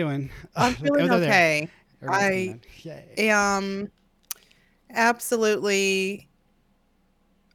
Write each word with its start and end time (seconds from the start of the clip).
Doing? 0.00 0.30
I'm 0.56 0.74
feeling 0.74 1.10
oh, 1.10 1.16
okay. 1.16 1.68
I 2.08 2.54
am 3.18 3.90
absolutely 4.90 6.28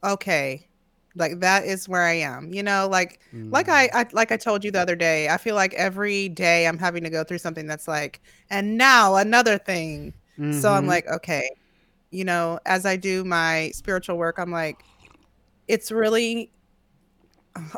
okay. 0.04 0.68
Like 1.16 1.39
that 1.39 1.66
is 1.66 1.88
where 1.88 2.04
I 2.04 2.13
am. 2.13 2.54
You 2.54 2.63
know, 2.63 2.88
like 2.89 3.20
like 3.52 3.67
Mm. 3.67 3.70
I, 3.70 3.89
I 3.94 4.05
like 4.12 4.31
I 4.31 4.38
told 4.38 4.63
you 4.63 4.72
the 4.72 4.80
other 4.81 4.95
day, 4.95 5.30
I 5.30 5.38
feel 5.38 5.55
like 5.55 5.73
every 5.76 6.30
day 6.30 6.67
I'm 6.67 6.77
having 6.77 7.03
to 7.03 7.09
go 7.09 7.23
through 7.23 7.38
something 7.39 7.67
that's 7.67 7.88
like, 7.88 8.22
and 8.50 8.77
now 8.77 9.16
another 9.16 9.58
thing. 9.58 10.14
So 10.50 10.72
I'm 10.73 10.86
Mhm. 10.86 10.88
like, 10.88 11.08
okay, 11.08 11.50
you 12.12 12.25
know, 12.25 12.59
as 12.66 12.86
I 12.86 12.98
do 12.98 13.23
my 13.25 13.72
spiritual 13.75 14.17
work, 14.17 14.38
I'm 14.39 14.52
like, 14.52 14.86
it's 15.67 15.91
really 15.91 16.52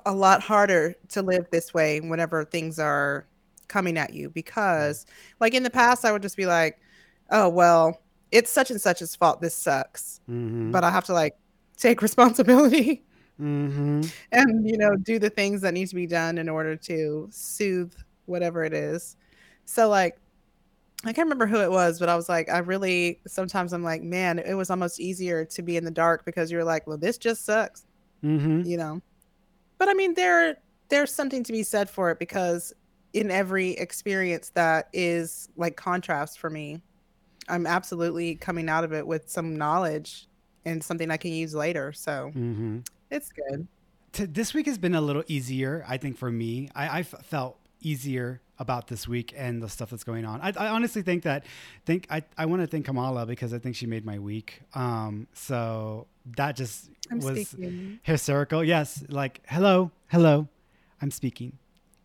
a 0.06 0.14
lot 0.14 0.42
harder 0.42 0.96
to 1.10 1.22
live 1.22 1.46
this 1.52 1.74
way 1.74 2.00
whenever 2.00 2.44
things 2.46 2.80
are 2.80 3.28
coming 3.68 3.98
at 3.98 4.14
you 4.14 4.30
because 4.30 5.06
like 5.40 5.54
in 5.54 5.64
the 5.64 5.70
past 5.70 6.06
I 6.06 6.12
would 6.12 6.22
just 6.22 6.38
be 6.38 6.46
like, 6.46 6.80
oh 7.32 7.50
well, 7.50 8.02
it's 8.32 8.52
such 8.52 8.72
and 8.72 8.80
such's 8.82 9.16
fault 9.16 9.42
this 9.42 9.56
sucks. 9.56 10.20
Mhm. 10.30 10.72
But 10.72 10.84
I 10.84 10.90
have 10.92 11.06
to 11.06 11.14
like 11.14 11.36
take 11.78 12.02
responsibility 12.02 13.04
Mhm. 13.40 14.12
and 14.32 14.68
you 14.68 14.78
know 14.78 14.96
do 14.96 15.20
the 15.20 15.30
things 15.30 15.62
that 15.62 15.74
need 15.74 15.88
to 15.90 15.96
be 15.96 16.08
done 16.08 16.38
in 16.40 16.50
order 16.50 16.76
to 16.76 17.28
soothe 17.32 17.94
whatever 18.26 18.64
it 18.64 18.74
is. 18.74 19.16
So 19.66 19.88
like 19.90 20.18
I 21.06 21.14
can't 21.14 21.28
remember 21.28 21.46
who 21.46 21.62
it 21.62 21.70
was, 21.70 22.00
but 22.00 22.10
I 22.10 22.16
was 22.16 22.28
like, 22.28 22.50
I 22.50 22.58
really 22.58 23.22
sometimes 23.28 23.72
I'm 23.72 23.84
like, 23.84 24.02
man, 24.02 24.40
it 24.40 24.56
was 24.56 24.72
almost 24.72 25.00
easier 25.00 25.46
to 25.46 25.62
be 25.62 25.78
in 25.78 25.86
the 25.86 25.92
dark 25.92 26.26
because 26.26 26.52
you're 26.52 26.64
like, 26.64 26.88
well, 26.88 26.98
this 26.98 27.20
just 27.20 27.46
sucks, 27.46 27.86
Mhm. 28.24 28.66
you 28.66 28.78
know. 28.78 29.02
But 29.78 29.90
I 29.90 29.94
mean, 29.94 30.16
there 30.16 30.58
there's 30.90 31.14
something 31.14 31.44
to 31.44 31.52
be 31.52 31.62
said 31.62 31.90
for 31.90 32.10
it 32.10 32.18
because 32.18 32.74
in 33.18 33.32
every 33.32 33.72
experience 33.72 34.50
that 34.52 34.90
is 34.94 35.50
like 35.58 35.76
contrast 35.76 36.40
for 36.40 36.50
me, 36.50 36.82
I'm 37.50 37.66
absolutely 37.66 38.36
coming 38.36 38.70
out 38.70 38.84
of 38.84 38.94
it 38.94 39.06
with 39.08 39.30
some 39.30 39.56
knowledge 39.58 40.28
and 40.66 40.84
something 40.84 41.10
I 41.10 41.18
can 41.18 41.32
use 41.32 41.56
later. 41.56 41.92
So 41.94 42.32
Mhm. 42.36 42.86
it's 43.10 43.32
good. 43.32 43.68
This 44.14 44.54
week 44.54 44.66
has 44.68 44.78
been 44.78 44.96
a 44.96 45.02
little 45.02 45.24
easier, 45.28 45.84
I 45.88 45.98
think, 45.98 46.18
for 46.18 46.32
me. 46.32 46.70
I, 46.76 47.04
felt 47.04 47.58
easier 47.82 48.42
about 48.60 48.88
this 48.88 49.08
week 49.08 49.34
and 49.38 49.62
the 49.62 49.70
stuff 49.70 49.92
that's 49.92 50.04
going 50.04 50.26
on. 50.26 50.42
I, 50.42 50.52
I 50.58 50.68
honestly 50.70 51.04
think 51.04 51.24
that 51.24 51.46
think 51.86 52.08
I, 52.10 52.24
I 52.38 52.46
want 52.48 52.62
to 52.62 52.68
thank 52.68 52.86
Kamala 52.86 53.26
because 53.26 53.54
I 53.54 53.60
think 53.60 53.76
she 53.76 53.86
made 53.86 54.04
my 54.06 54.18
week. 54.18 54.62
Um, 54.74 55.28
so 55.34 56.08
that 56.38 56.56
just 56.56 56.90
I'm 57.12 57.20
was 57.20 57.48
speaking. 57.50 58.00
hysterical. 58.04 58.64
Yes, 58.64 59.04
like 59.10 59.42
hello, 59.48 59.92
hello, 60.08 60.48
I'm 61.02 61.12
speaking. 61.12 61.58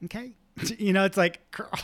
Okay, 0.05 0.33
you 0.79 0.93
know, 0.93 1.05
it's 1.05 1.17
like. 1.17 1.51
girl. 1.51 1.71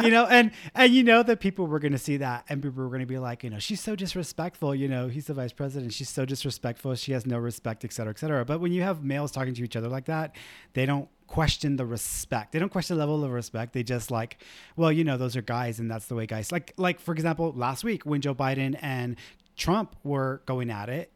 You 0.00 0.10
know, 0.10 0.26
and 0.26 0.52
and 0.76 0.94
you 0.94 1.02
know 1.02 1.24
that 1.24 1.40
people 1.40 1.66
were 1.66 1.80
going 1.80 1.90
to 1.90 1.98
see 1.98 2.18
that, 2.18 2.44
and 2.48 2.62
people 2.62 2.84
were 2.84 2.88
going 2.88 3.00
to 3.00 3.06
be 3.06 3.18
like, 3.18 3.42
you 3.42 3.50
know, 3.50 3.58
she's 3.58 3.80
so 3.80 3.96
disrespectful. 3.96 4.76
You 4.76 4.86
know, 4.86 5.08
he's 5.08 5.26
the 5.26 5.34
vice 5.34 5.52
president. 5.52 5.92
She's 5.92 6.08
so 6.08 6.24
disrespectful. 6.24 6.94
She 6.94 7.10
has 7.10 7.26
no 7.26 7.36
respect, 7.38 7.84
et 7.84 7.92
cetera, 7.92 8.10
et 8.12 8.18
cetera. 8.20 8.44
But 8.44 8.60
when 8.60 8.70
you 8.70 8.82
have 8.82 9.02
males 9.02 9.32
talking 9.32 9.54
to 9.54 9.64
each 9.64 9.74
other 9.74 9.88
like 9.88 10.04
that, 10.04 10.36
they 10.74 10.86
don't 10.86 11.08
question 11.26 11.74
the 11.76 11.84
respect. 11.84 12.52
They 12.52 12.60
don't 12.60 12.70
question 12.70 12.96
the 12.96 13.00
level 13.00 13.24
of 13.24 13.32
respect. 13.32 13.72
They 13.72 13.82
just 13.82 14.12
like, 14.12 14.38
well, 14.76 14.92
you 14.92 15.02
know, 15.02 15.16
those 15.16 15.34
are 15.34 15.42
guys, 15.42 15.80
and 15.80 15.90
that's 15.90 16.06
the 16.06 16.14
way 16.14 16.26
guys 16.26 16.52
like. 16.52 16.72
Like 16.76 17.00
for 17.00 17.12
example, 17.12 17.52
last 17.56 17.82
week 17.82 18.06
when 18.06 18.20
Joe 18.20 18.36
Biden 18.36 18.78
and 18.82 19.16
Trump 19.56 19.96
were 20.04 20.42
going 20.46 20.70
at 20.70 20.88
it, 20.90 21.10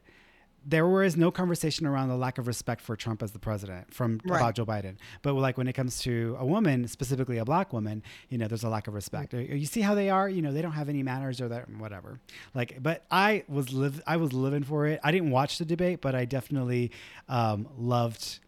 there 0.67 0.87
was 0.87 1.17
no 1.17 1.31
conversation 1.31 1.87
around 1.87 2.09
the 2.09 2.17
lack 2.17 2.37
of 2.39 2.47
respect 2.47 2.81
for 2.83 2.95
Trump 2.97 3.23
as 3.23 3.33
the 3.33 3.39
president 3.39 3.93
from 3.95 4.21
Right. 4.25 4.37
about 4.39 4.55
Joe 4.57 4.67
Biden. 4.67 4.97
But 5.23 5.35
like 5.35 5.57
when 5.57 5.67
it 5.69 5.73
comes 5.73 5.99
to 6.01 6.37
a 6.39 6.45
woman, 6.45 6.87
specifically 6.89 7.39
a 7.39 7.45
black 7.45 7.73
woman, 7.73 8.03
you 8.29 8.37
know, 8.39 8.47
there's 8.47 8.63
a 8.65 8.69
lack 8.69 8.87
of 8.87 8.95
respect. 8.95 9.33
You 9.33 9.65
see 9.67 9.81
how 9.81 9.95
they 9.95 10.11
are, 10.11 10.29
you 10.29 10.43
know, 10.43 10.53
they 10.53 10.63
don't 10.63 10.73
have 10.73 10.89
any 10.89 11.03
manners 11.03 11.41
or 11.41 11.49
that 11.49 11.69
whatever. 11.71 12.21
Like, 12.55 12.83
but 12.83 13.05
I 13.11 13.45
was 13.49 13.73
live, 13.73 14.03
I 14.07 14.17
was 14.19 14.33
living 14.33 14.63
for 14.65 14.87
it. 14.87 15.01
I 15.03 15.11
didn't 15.13 15.31
watch 15.31 15.59
the 15.59 15.65
debate, 15.65 16.01
but 16.01 16.15
I 16.15 16.25
definitely 16.27 16.91
um, 17.29 17.67
loved 17.79 18.41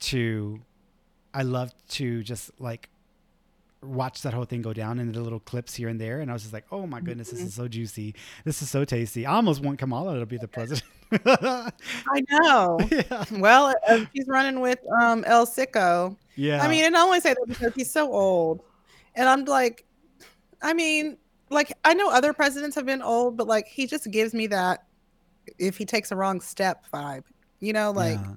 to, 0.00 0.60
I 1.32 1.42
loved 1.42 1.74
to 1.92 2.22
just 2.22 2.50
like 2.60 2.88
watch 3.84 4.22
that 4.22 4.34
whole 4.34 4.44
thing 4.44 4.62
go 4.62 4.72
down 4.72 4.98
and 4.98 5.14
the 5.14 5.20
little 5.20 5.40
clips 5.40 5.74
here 5.74 5.88
and 5.88 6.00
there. 6.00 6.20
And 6.20 6.30
I 6.30 6.34
was 6.34 6.42
just 6.42 6.54
like, 6.54 6.64
oh 6.72 6.86
my 6.86 7.00
goodness, 7.00 7.30
this 7.30 7.40
is 7.40 7.54
so 7.54 7.68
juicy. 7.68 8.14
This 8.44 8.62
is 8.62 8.70
so 8.70 8.84
tasty. 8.84 9.26
I 9.26 9.34
almost 9.34 9.62
want 9.62 9.78
Kamala 9.78 10.18
to 10.18 10.26
be 10.26 10.36
the 10.38 10.48
president. 10.56 10.84
I 11.26 12.22
know. 12.30 12.78
yeah. 12.90 13.24
Well, 13.32 13.74
uh, 13.88 14.04
he's 14.12 14.26
running 14.26 14.60
with 14.60 14.78
um 15.00 15.24
El 15.26 15.46
Sicko. 15.46 16.16
Yeah. 16.36 16.62
I 16.62 16.68
mean, 16.68 16.84
and 16.84 16.96
I 16.96 17.02
only 17.02 17.20
say 17.20 17.34
that 17.34 17.44
because 17.46 17.74
he's 17.74 17.90
so 17.90 18.12
old. 18.12 18.62
And 19.14 19.28
I'm 19.28 19.44
like, 19.44 19.84
I 20.62 20.72
mean, 20.74 21.18
like 21.50 21.72
I 21.84 21.94
know 21.94 22.10
other 22.10 22.32
presidents 22.32 22.74
have 22.76 22.86
been 22.86 23.02
old, 23.02 23.36
but 23.36 23.46
like 23.46 23.66
he 23.68 23.86
just 23.86 24.10
gives 24.10 24.34
me 24.34 24.46
that 24.48 24.84
if 25.58 25.76
he 25.76 25.84
takes 25.84 26.10
a 26.10 26.16
wrong 26.16 26.40
step 26.40 26.84
vibe. 26.92 27.24
You 27.60 27.72
know, 27.72 27.92
like 27.92 28.18
yeah. 28.18 28.34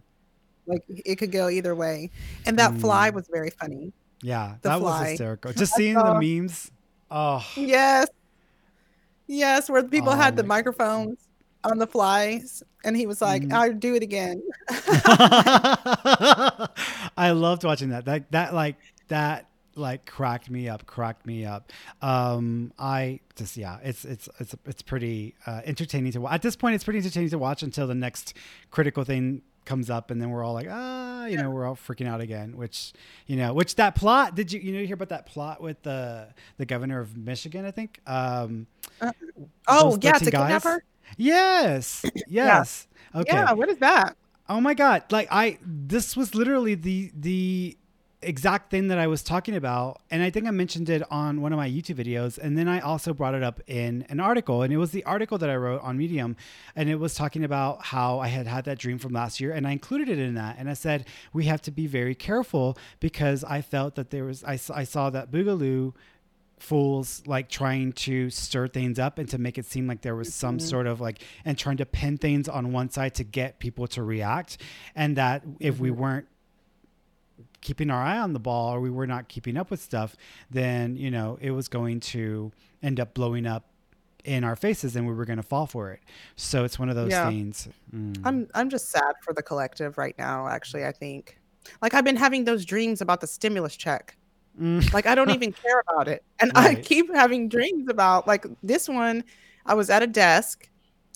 like 0.68 0.84
it 0.88 1.16
could 1.16 1.32
go 1.32 1.50
either 1.50 1.74
way. 1.74 2.12
And 2.46 2.60
that 2.60 2.74
fly 2.80 3.10
Mm. 3.10 3.16
was 3.16 3.28
very 3.32 3.50
funny. 3.50 3.92
Yeah, 4.22 4.56
The 4.62 4.70
that 4.70 4.82
was 4.82 5.08
hysterical. 5.10 5.54
Just 5.54 5.74
seeing 5.76 5.96
the 5.96 6.20
memes. 6.20 6.72
Oh, 7.12 7.46
Yes. 7.56 8.08
Yes, 9.28 9.70
where 9.70 9.82
the 9.82 9.90
people 9.90 10.14
Oh 10.14 10.16
had 10.16 10.36
the 10.38 10.44
microphones 10.44 11.18
on 11.64 11.78
the 11.80 11.88
flies 11.88 12.64
and 12.86 12.96
he 12.96 13.06
was 13.06 13.22
like, 13.22 13.42
Mhm. 13.44 13.54
I'll 13.54 13.74
do 13.74 13.94
it 13.96 14.04
again. 14.04 14.42
I 17.18 17.32
loved 17.32 17.64
watching 17.64 17.90
that. 17.90 18.06
That 18.06 18.32
that 18.32 18.54
like 18.54 18.76
that 19.10 19.48
like 19.76 20.06
cracked 20.06 20.50
me 20.50 20.70
up, 20.70 20.86
cracked 20.86 21.26
me 21.26 21.46
up. 21.46 21.72
Um, 22.02 22.72
I 22.80 23.20
just 23.36 23.58
yeah, 23.58 23.78
it's 23.84 24.06
it's 24.06 24.30
it's 24.40 24.56
it's 24.66 24.82
pretty 24.82 25.36
uh, 25.46 25.62
entertaining 25.66 26.12
to 26.14 26.22
watch. 26.22 26.34
At 26.34 26.42
this 26.42 26.56
point, 26.56 26.76
it's 26.76 26.84
pretty 26.84 27.00
entertaining 27.00 27.30
to 27.30 27.38
watch 27.38 27.64
until 27.64 27.88
the 27.88 27.96
next 27.96 28.34
critical 28.72 29.04
thing 29.04 29.42
comes 29.68 29.90
up, 29.92 30.10
and 30.10 30.20
then 30.20 30.32
we're 30.32 30.44
all 30.44 30.54
like, 30.54 30.68
ah, 30.70 31.26
you 31.26 31.38
know, 31.38 31.52
we're 31.52 31.66
all 31.68 31.76
freaking 31.76 32.08
out 32.08 32.22
again. 32.22 32.58
Which 32.58 32.94
you 33.28 33.36
know, 33.36 33.54
which 33.54 33.76
that 33.76 33.94
plot? 33.96 34.34
Did 34.34 34.52
you 34.52 34.60
you 34.60 34.72
know 34.74 34.80
you 34.80 34.88
hear 34.88 34.96
about 34.96 35.10
that 35.10 35.28
plot 35.28 35.62
with 35.62 35.84
the 35.84 36.30
the 36.58 36.66
governor 36.66 37.00
of 37.00 37.16
Michigan? 37.16 37.66
I 37.66 37.72
think. 37.72 38.00
Um, 38.08 38.66
Oh, 39.68 39.98
yeah, 40.02 40.14
13 40.14 40.26
to 40.26 40.32
guys? 40.32 40.42
kidnap 40.42 40.64
her? 40.64 40.84
Yes. 41.18 42.04
Yes. 42.28 42.88
Okay. 43.14 43.32
Yeah, 43.34 43.54
what 43.54 43.70
is 43.70 43.78
that? 43.78 44.18
Oh 44.50 44.60
my 44.62 44.74
god! 44.74 45.04
Like 45.12 45.28
I, 45.30 45.58
this 45.62 46.16
was 46.18 46.34
literally 46.34 46.76
the 46.76 47.12
the 47.16 47.78
exact 48.28 48.70
thing 48.70 48.88
that 48.90 48.98
I 48.98 49.08
was 49.08 49.24
talking 49.24 49.56
about, 49.56 50.02
and 50.12 50.22
I 50.22 50.30
think 50.30 50.48
I 50.48 50.52
mentioned 50.52 50.90
it 50.90 51.04
on 51.12 51.42
one 51.42 51.54
of 51.54 51.58
my 51.58 51.70
YouTube 51.70 51.96
videos, 51.96 52.38
and 52.38 52.58
then 52.58 52.68
I 52.68 52.80
also 52.80 53.14
brought 53.14 53.34
it 53.34 53.44
up 53.44 53.62
in 53.68 54.06
an 54.10 54.20
article, 54.20 54.62
and 54.62 54.74
it 54.74 54.78
was 54.78 54.92
the 54.92 55.04
article 55.06 55.38
that 55.38 55.50
I 55.50 55.56
wrote 55.56 55.82
on 55.82 55.98
Medium, 55.98 56.36
and 56.76 56.90
it 56.90 56.96
was 56.96 57.16
talking 57.16 57.44
about 57.44 57.86
how 57.86 58.20
I 58.20 58.28
had 58.28 58.48
had 58.48 58.66
that 58.66 58.78
dream 58.78 58.98
from 58.98 59.14
last 59.14 59.40
year, 59.40 59.52
and 59.52 59.68
I 59.68 59.72
included 59.72 60.10
it 60.10 60.20
in 60.20 60.36
that, 60.36 60.58
and 60.60 60.70
I 60.70 60.74
said 60.74 61.08
we 61.34 61.46
have 61.46 61.62
to 61.64 61.72
be 61.72 61.88
very 61.88 62.16
careful 62.16 62.78
because 63.00 63.44
I 63.44 63.62
felt 63.62 63.96
that 63.96 64.10
there 64.10 64.26
was 64.26 64.44
I, 64.44 64.60
I 64.74 64.84
saw 64.84 65.10
that 65.10 65.32
Boogaloo 65.32 65.94
fools 66.60 67.22
like 67.28 67.50
trying 67.50 67.94
to 67.94 68.30
stir 68.30 68.68
things 68.68 68.98
up 68.98 69.20
and 69.20 69.30
to 69.30 69.38
make 69.38 69.58
it 69.58 69.66
seem 69.66 69.88
like 69.88 70.02
there 70.02 70.16
was 70.16 70.34
some 70.34 70.58
mm-hmm. 70.58 70.68
sort 70.68 70.88
of 70.88 71.00
like 71.00 71.22
and 71.46 71.58
trying 71.58 71.78
to 71.78 71.86
pin 71.86 72.18
things 72.18 72.50
on 72.50 72.72
one 72.72 72.90
side 72.90 73.14
to 73.14 73.24
get 73.24 73.60
people 73.60 73.86
to 73.86 74.02
react 74.02 74.58
and 74.96 75.18
that 75.18 75.44
if 75.60 75.80
we 75.80 75.90
mm-hmm. 75.90 76.02
weren't 76.02 76.28
keeping 77.62 77.90
our 77.90 78.02
eye 78.02 78.18
on 78.18 78.34
the 78.34 78.40
ball 78.40 78.74
or 78.74 78.80
we 78.80 78.90
were 78.90 79.08
not 79.08 79.28
keeping 79.28 79.58
up 79.58 79.70
with 79.72 79.82
stuff 79.82 80.16
then 80.50 80.96
you 80.96 81.12
know 81.12 81.38
it 81.42 81.52
was 81.52 81.68
going 81.68 82.00
to 82.00 82.52
end 82.82 83.00
up 83.00 83.14
blowing 83.14 83.46
up 83.46 83.66
in 84.24 84.44
our 84.44 84.56
faces 84.56 84.96
and 84.96 85.08
we 85.08 85.14
were 85.14 85.26
going 85.26 85.38
to 85.38 85.44
fall 85.44 85.66
for 85.68 85.92
it 85.92 86.00
so 86.36 86.64
it's 86.64 86.78
one 86.78 86.90
of 86.90 86.96
those 86.96 87.12
Yeah. 87.12 87.28
things 87.30 87.68
Mm. 87.96 88.20
I'm 88.26 88.48
I'm 88.54 88.70
just 88.70 88.90
sad 88.90 89.14
for 89.22 89.34
the 89.34 89.42
collective 89.42 89.98
right 89.98 90.14
now, 90.18 90.48
actually, 90.48 90.86
I 90.86 90.92
think. 90.92 91.38
Like 91.82 91.94
I've 91.94 92.04
been 92.04 92.18
having 92.18 92.44
those 92.44 92.66
dreams 92.66 93.00
about 93.02 93.22
the 93.22 93.28
stimulus 93.28 93.78
check. 93.78 94.18
Mm. 94.62 94.92
Like 94.94 95.06
I 95.06 95.16
don't 95.16 95.30
even 95.30 95.54
care 95.64 95.82
about 95.90 96.08
it. 96.10 96.24
And 96.40 96.52
I 96.56 96.76
keep 96.76 97.14
having 97.14 97.48
dreams 97.48 97.88
about 97.90 98.28
like 98.28 98.46
this 98.62 98.90
one, 98.90 99.24
I 99.66 99.74
was 99.74 99.90
at 99.90 100.04
a 100.04 100.08
desk 100.08 100.70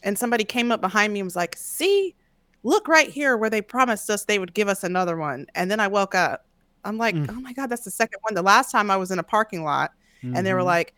and 0.04 0.18
somebody 0.18 0.44
came 0.46 0.72
up 0.72 0.80
behind 0.80 1.12
me 1.12 1.20
and 1.20 1.28
was 1.28 1.36
like, 1.36 1.56
"See, 1.58 2.16
look 2.64 2.88
right 2.88 3.10
here 3.10 3.38
where 3.38 3.50
they 3.50 3.62
promised 3.62 4.10
us 4.10 4.26
they 4.26 4.40
would 4.40 4.54
give 4.54 4.68
us 4.68 4.84
another 4.84 5.18
one." 5.18 5.48
And 5.56 5.70
then 5.72 5.80
I 5.80 5.88
woke 5.88 6.16
up. 6.16 6.46
I'm 6.84 6.98
like, 6.98 7.16
Mm. 7.16 7.28
"Oh 7.30 7.40
my 7.42 7.54
god, 7.54 7.70
that's 7.70 7.84
the 7.84 7.92
second 7.92 8.20
one." 8.22 8.34
The 8.34 8.42
last 8.42 8.72
time 8.72 8.90
I 8.92 8.98
was 8.98 9.12
in 9.12 9.20
a 9.20 9.24
parking 9.24 9.64
lot 9.64 9.92
and 10.24 10.46
they 10.46 10.54
were 10.54 10.62
Mhm. 10.62 10.66
like, 10.66 10.94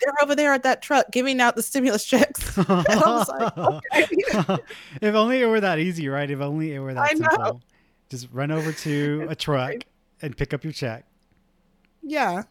"They're 0.00 0.12
over 0.22 0.34
there 0.34 0.52
at 0.52 0.62
that 0.64 0.82
truck 0.82 1.10
giving 1.10 1.40
out 1.40 1.56
the 1.56 1.62
stimulus 1.62 2.04
checks." 2.04 2.56
and 2.56 2.68
I 2.68 2.96
was 2.98 3.28
like, 3.28 3.56
"Okay." 3.58 4.62
if 5.02 5.14
only 5.14 5.40
it 5.40 5.46
were 5.46 5.60
that 5.60 5.78
easy, 5.78 6.08
right? 6.08 6.30
If 6.30 6.40
only 6.40 6.74
it 6.74 6.80
were 6.80 6.94
that 6.94 7.10
I 7.10 7.14
know. 7.14 7.28
simple. 7.30 7.60
Just 8.10 8.28
run 8.32 8.50
over 8.50 8.72
to 8.72 9.26
a 9.30 9.34
truck 9.34 9.74
and 10.20 10.36
pick 10.36 10.52
up 10.52 10.64
your 10.64 10.72
check. 10.72 11.04
yeah. 12.02 12.42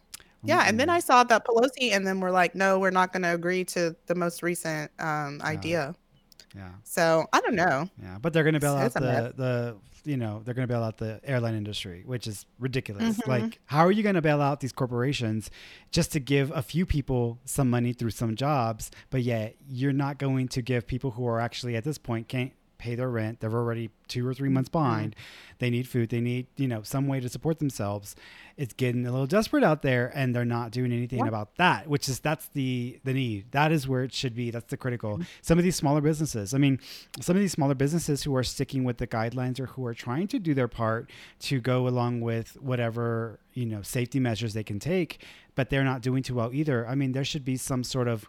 Yeah, 0.44 0.64
and 0.66 0.80
then 0.80 0.90
I 0.90 0.98
saw 0.98 1.22
that 1.22 1.46
Pelosi, 1.46 1.92
and 1.92 2.04
then 2.04 2.18
we're 2.18 2.32
like, 2.32 2.56
no, 2.56 2.80
we're 2.80 2.90
not 2.90 3.12
going 3.12 3.22
to 3.22 3.32
agree 3.32 3.64
to 3.66 3.94
the 4.06 4.14
most 4.16 4.42
recent 4.42 4.90
um, 4.98 5.40
idea. 5.44 5.94
Yeah. 6.54 6.70
So 6.84 7.26
I 7.32 7.40
don't 7.40 7.54
know. 7.54 7.88
Yeah, 8.02 8.18
but 8.20 8.32
they're 8.32 8.44
going 8.44 8.54
to 8.54 8.60
bail 8.60 8.74
out 8.74 8.86
It's 8.86 8.94
the 8.94 9.32
the 9.36 9.76
you 10.04 10.16
know 10.16 10.42
they're 10.44 10.54
going 10.54 10.66
to 10.66 10.72
bail 10.72 10.82
out 10.82 10.98
the 10.98 11.20
airline 11.24 11.54
industry, 11.54 12.02
which 12.04 12.26
is 12.26 12.44
ridiculous. 12.58 13.18
Mhm. 13.18 13.26
Like, 13.28 13.60
how 13.66 13.86
are 13.86 13.92
you 13.92 14.02
going 14.02 14.16
to 14.16 14.22
bail 14.22 14.40
out 14.40 14.60
these 14.60 14.72
corporations 14.72 15.50
just 15.90 16.12
to 16.12 16.20
give 16.20 16.50
a 16.54 16.62
few 16.62 16.84
people 16.84 17.38
some 17.44 17.70
money 17.70 17.92
through 17.92 18.10
some 18.10 18.34
jobs, 18.36 18.90
but 19.10 19.22
yet 19.22 19.56
you're 19.68 19.92
not 19.92 20.18
going 20.18 20.48
to 20.48 20.62
give 20.62 20.86
people 20.86 21.12
who 21.12 21.26
are 21.26 21.40
actually 21.40 21.76
at 21.76 21.84
this 21.84 21.98
point 21.98 22.28
can't 22.28 22.52
pay 22.82 22.96
their 22.96 23.08
rent. 23.08 23.38
They're 23.38 23.52
already 23.52 23.90
two 24.08 24.26
or 24.26 24.34
three 24.34 24.48
months 24.48 24.68
mm-hmm. 24.68 24.84
behind. 24.84 25.16
They 25.58 25.70
need 25.70 25.86
food. 25.86 26.08
They 26.08 26.20
need 26.20 26.48
you 26.56 26.66
know 26.66 26.82
some 26.82 27.06
way 27.06 27.20
to 27.20 27.28
support 27.28 27.60
themselves. 27.60 28.16
It's 28.56 28.74
getting 28.74 29.06
a 29.06 29.12
little 29.12 29.28
desperate 29.28 29.62
out 29.62 29.82
there, 29.82 30.10
and 30.14 30.34
they're 30.34 30.44
not 30.44 30.72
doing 30.72 30.92
anything 30.92 31.20
Yeah. 31.20 31.28
about 31.28 31.56
that. 31.56 31.86
Which 31.86 32.08
is 32.08 32.18
that's 32.18 32.48
the 32.48 32.98
the 33.04 33.12
need. 33.12 33.52
That 33.52 33.70
is 33.70 33.86
where 33.86 34.02
it 34.02 34.12
should 34.12 34.34
be. 34.34 34.50
That's 34.50 34.70
the 34.70 34.76
critical. 34.76 35.12
Mm-hmm. 35.12 35.22
Some 35.42 35.58
of 35.58 35.64
these 35.64 35.76
smaller 35.76 36.00
businesses. 36.00 36.52
I 36.54 36.58
mean, 36.58 36.80
some 37.20 37.36
of 37.36 37.40
these 37.40 37.52
smaller 37.52 37.74
businesses 37.74 38.24
who 38.24 38.34
are 38.34 38.42
sticking 38.42 38.82
with 38.82 38.98
the 38.98 39.06
guidelines 39.06 39.60
or 39.60 39.66
who 39.66 39.86
are 39.86 39.94
trying 39.94 40.26
to 40.28 40.40
do 40.40 40.52
their 40.52 40.68
part 40.68 41.08
to 41.40 41.60
go 41.60 41.86
along 41.86 42.20
with 42.20 42.60
whatever 42.60 43.38
you 43.54 43.66
know 43.66 43.82
safety 43.82 44.18
measures 44.18 44.54
they 44.54 44.64
can 44.64 44.80
take, 44.80 45.24
but 45.54 45.70
they're 45.70 45.84
not 45.84 46.02
doing 46.02 46.24
too 46.24 46.34
well 46.34 46.52
either. 46.52 46.86
I 46.88 46.96
mean, 46.96 47.12
there 47.12 47.24
should 47.24 47.44
be 47.44 47.56
some 47.56 47.84
sort 47.84 48.08
of 48.08 48.28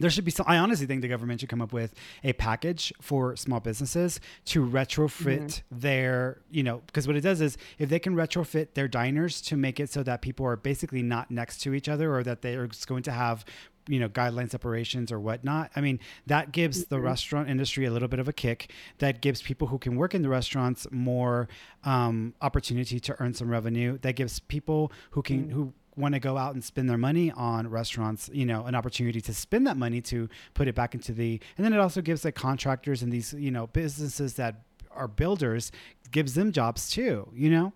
there 0.00 0.10
should 0.10 0.24
be 0.24 0.30
some 0.30 0.46
i 0.48 0.58
honestly 0.58 0.86
think 0.86 1.02
the 1.02 1.08
government 1.08 1.40
should 1.40 1.48
come 1.48 1.62
up 1.62 1.72
with 1.72 1.94
a 2.24 2.32
package 2.34 2.92
for 3.00 3.36
small 3.36 3.60
businesses 3.60 4.20
to 4.44 4.64
retrofit 4.64 5.38
mm-hmm. 5.38 5.78
their 5.80 6.40
you 6.50 6.62
know 6.62 6.82
because 6.86 7.06
what 7.06 7.16
it 7.16 7.22
does 7.22 7.40
is 7.40 7.56
if 7.78 7.88
they 7.88 7.98
can 7.98 8.14
retrofit 8.14 8.74
their 8.74 8.88
diners 8.88 9.40
to 9.40 9.56
make 9.56 9.80
it 9.80 9.90
so 9.90 10.02
that 10.02 10.22
people 10.22 10.46
are 10.46 10.56
basically 10.56 11.02
not 11.02 11.30
next 11.30 11.58
to 11.58 11.74
each 11.74 11.88
other 11.88 12.14
or 12.14 12.22
that 12.22 12.42
they're 12.42 12.66
just 12.66 12.86
going 12.86 13.02
to 13.02 13.12
have 13.12 13.44
you 13.88 14.00
know 14.00 14.08
guideline 14.08 14.50
separations 14.50 15.12
or 15.12 15.20
whatnot 15.20 15.70
i 15.76 15.80
mean 15.80 15.98
that 16.26 16.52
gives 16.52 16.86
the 16.86 16.96
mm-hmm. 16.96 17.04
restaurant 17.04 17.48
industry 17.48 17.84
a 17.84 17.90
little 17.90 18.08
bit 18.08 18.18
of 18.18 18.28
a 18.28 18.32
kick. 18.32 18.72
That 18.98 19.20
gives 19.20 19.42
people 19.42 19.68
who 19.68 19.78
can 19.78 19.96
work 19.96 20.14
in 20.14 20.22
the 20.22 20.28
restaurants 20.28 20.86
more 20.90 21.48
um, 21.84 22.34
opportunity 22.40 23.00
to 23.00 23.16
earn 23.20 23.34
some 23.34 23.48
revenue. 23.48 23.98
That 24.02 24.14
gives 24.14 24.40
people 24.40 24.92
who 25.10 25.22
can 25.22 25.44
mm-hmm. 25.44 25.52
who 25.52 25.72
want 25.96 26.14
to 26.14 26.20
go 26.20 26.36
out 26.36 26.54
and 26.54 26.62
spend 26.62 26.88
their 26.90 26.98
money 26.98 27.30
on 27.32 27.68
restaurants, 27.68 28.28
you 28.32 28.44
know, 28.46 28.64
an 28.66 28.74
opportunity 28.74 29.20
to 29.20 29.34
spend 29.34 29.66
that 29.66 29.76
money 29.76 30.00
to 30.02 30.28
put 30.54 30.68
it 30.68 30.74
back 30.74 30.94
into 30.94 31.12
the, 31.12 31.40
and 31.56 31.64
then 31.64 31.72
it 31.72 31.80
also 31.80 32.00
gives 32.02 32.24
like 32.24 32.34
contractors 32.34 33.02
and 33.02 33.10
these, 33.12 33.32
you 33.34 33.50
know, 33.50 33.66
businesses 33.68 34.34
that 34.34 34.62
are 34.90 35.08
builders, 35.08 35.72
gives 36.10 36.34
them 36.34 36.52
jobs 36.52 36.90
too, 36.90 37.28
you 37.34 37.50
know? 37.50 37.72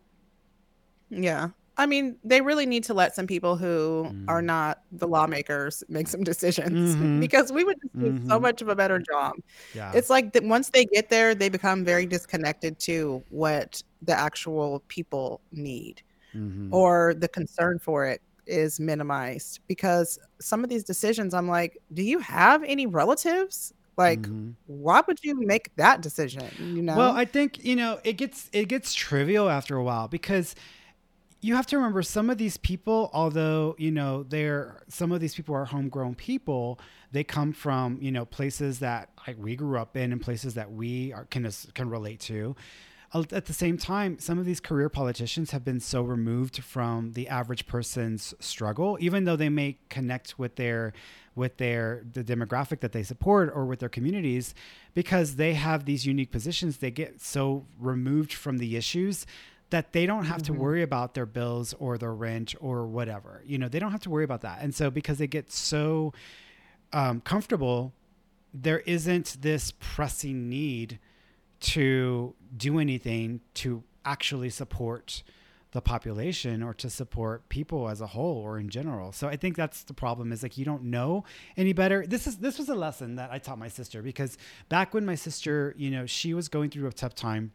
Yeah. 1.11 1.49
I 1.77 1.87
mean, 1.87 2.19
they 2.25 2.43
really 2.43 2.67
need 2.67 2.85
to 2.85 2.95
let 2.95 3.15
some 3.15 3.27
people 3.27 3.57
who 3.57 4.07
Mm. 4.11 4.25
are 4.29 4.43
not 4.43 4.83
the 4.93 5.09
lawmakers 5.09 5.83
make 5.89 6.09
some 6.09 6.23
decisions 6.23 6.95
Mhm. 6.97 7.21
because 7.21 7.51
we 7.53 7.65
would 7.65 7.81
just 7.83 7.99
do 7.99 8.19
so 8.29 8.39
Mhm. 8.39 8.43
much 8.43 8.61
of 8.61 8.69
a 8.69 8.77
better 8.77 8.99
job. 8.99 9.33
Yeah. 9.73 9.93
It's 9.95 10.11
like 10.11 10.33
that 10.35 10.45
once 10.45 10.71
they 10.71 10.85
get 10.85 11.09
there, 11.09 11.35
they 11.35 11.49
become 11.49 11.85
very 11.85 12.05
disconnected 12.07 12.79
to 12.81 13.25
what 13.31 13.83
the 14.03 14.13
actual 14.13 14.81
people 14.89 15.41
need 15.53 16.03
Mhm. 16.35 16.81
or 16.81 17.15
the 17.15 17.29
concern 17.29 17.79
for 17.79 18.07
it 18.07 18.23
is 18.47 18.81
minimized 18.81 19.61
because 19.69 20.19
some 20.41 20.65
of 20.65 20.71
these 20.71 20.85
decisions 20.85 21.35
I'm 21.35 21.49
like, 21.49 21.79
do 21.93 22.03
you 22.03 22.19
have 22.21 22.63
any 22.65 22.87
relatives? 22.87 23.73
Like, 23.99 24.29
Mhm. 24.29 24.57
why 24.67 25.03
would 25.07 25.19
you 25.25 25.35
make 25.47 25.71
that 25.77 26.03
decision? 26.03 26.53
You 26.59 26.83
know? 26.83 26.95
Well, 26.95 27.13
I 27.13 27.25
think 27.25 27.65
you 27.65 27.77
know 27.77 28.01
it 28.05 28.15
gets 28.15 28.49
it 28.53 28.67
gets 28.69 28.95
trivial 28.95 29.49
after 29.49 29.77
a 29.77 29.83
while 29.85 30.09
because 30.09 30.55
you 31.43 31.55
have 31.57 31.67
to 31.69 31.77
remember 31.79 32.03
some 32.03 32.31
of 32.31 32.39
these 32.39 32.57
people, 32.59 33.11
although 33.15 33.77
you 33.79 33.91
know 33.93 34.25
they're 34.25 34.83
some 34.89 35.13
of 35.13 35.21
these 35.21 35.35
people 35.35 35.55
are 35.55 35.67
homegrown 35.67 36.17
people, 36.17 36.81
they 37.13 37.25
come 37.25 37.53
from 37.53 37.99
you 38.03 38.13
know 38.13 38.25
places 38.27 38.81
that 38.81 39.11
like 39.27 39.39
we 39.39 39.57
grew 39.57 39.79
up 39.79 39.97
in 39.97 40.13
and 40.13 40.21
places 40.23 40.55
that 40.55 40.73
we 40.73 41.13
are, 41.13 41.27
can 41.27 41.49
can 41.75 41.91
relate 41.91 42.21
to. 42.23 42.57
At 43.13 43.47
the 43.47 43.53
same 43.53 43.77
time, 43.77 44.21
some 44.21 44.39
of 44.39 44.45
these 44.45 44.61
career 44.61 44.89
politicians 44.89 45.51
have 45.51 45.65
been 45.65 45.81
so 45.81 46.03
removed 46.03 46.63
from 46.63 47.13
the 47.13 47.27
average 47.27 47.67
person's 47.67 48.35
struggle, 48.39 48.97
even 49.01 49.25
though 49.25 49.35
they 49.35 49.49
may 49.49 49.79
connect 49.89 50.39
with 50.39 50.55
their 50.57 50.93
with 51.35 51.57
their 51.57 52.05
the 52.13 52.23
demographic 52.23 52.81
that 52.81 52.93
they 52.93 53.03
support 53.03 53.51
or 53.55 53.65
with 53.65 53.81
their 53.81 53.89
communities 53.89 54.55
because 54.95 55.37
they 55.37 55.55
have 55.55 55.85
these 55.85 56.05
unique 56.05 56.31
positions 56.31 56.77
they 56.79 56.91
get 56.91 57.21
so 57.21 57.65
removed 57.79 58.33
from 58.33 58.59
the 58.59 58.77
issues 58.77 59.27
that 59.71 59.93
they 59.93 60.07
don't 60.07 60.25
have 60.25 60.43
to 60.43 60.53
worry 60.53 60.83
about 60.83 61.15
their 61.15 61.27
bills 61.27 61.73
or 61.79 61.97
their 61.97 62.13
rent 62.13 62.55
or 62.61 62.87
whatever. 62.87 63.43
You 63.45 63.59
know 63.59 63.69
they 63.69 63.81
don't 63.81 63.93
have 63.93 64.03
to 64.03 64.11
worry 64.11 64.25
about 64.25 64.43
that. 64.43 64.61
And 64.61 64.73
so 64.73 64.89
because 64.89 65.19
they 65.19 65.27
get 65.27 65.51
so 65.51 66.13
um, 66.93 67.21
comfortable 67.23 67.93
there 68.55 68.81
isn't 68.81 69.37
this 69.41 69.73
pressing 69.81 70.49
need 70.49 71.01
to 71.61 72.35
do 72.57 72.79
anything 72.79 73.41
to 73.55 73.83
actually 74.05 74.51
support 74.51 75.23
the 75.73 75.81
population 75.81 76.63
or 76.63 76.75
to 76.75 76.91
support 76.91 77.49
people 77.49 77.89
as 77.89 78.01
a 78.01 78.09
whole 78.09 78.39
or 78.39 78.59
in 78.59 78.69
general. 78.69 79.13
So 79.13 79.29
I 79.29 79.37
think 79.37 79.57
that's 79.57 79.85
the 79.85 79.95
problem 79.95 80.33
is 80.33 80.43
like 80.43 80.59
you 80.59 80.65
don't 80.65 80.85
know 80.85 81.25
any 81.57 81.73
better. 81.73 82.05
This 82.07 82.27
is 82.27 82.39
this 82.39 82.59
was 82.59 82.69
a 82.69 82.75
lesson 82.75 83.17
that 83.17 83.31
I 83.31 83.39
taught 83.39 83.59
my 83.59 83.69
sister 83.69 84.03
because 84.03 84.37
back 84.69 84.95
when 84.95 85.07
my 85.07 85.15
sister, 85.15 85.75
you 85.77 85.91
know, 85.91 86.07
she 86.07 86.35
was 86.35 86.49
going 86.49 86.71
through 86.71 86.89
a 86.89 86.93
tough 86.93 87.15
time 87.15 87.53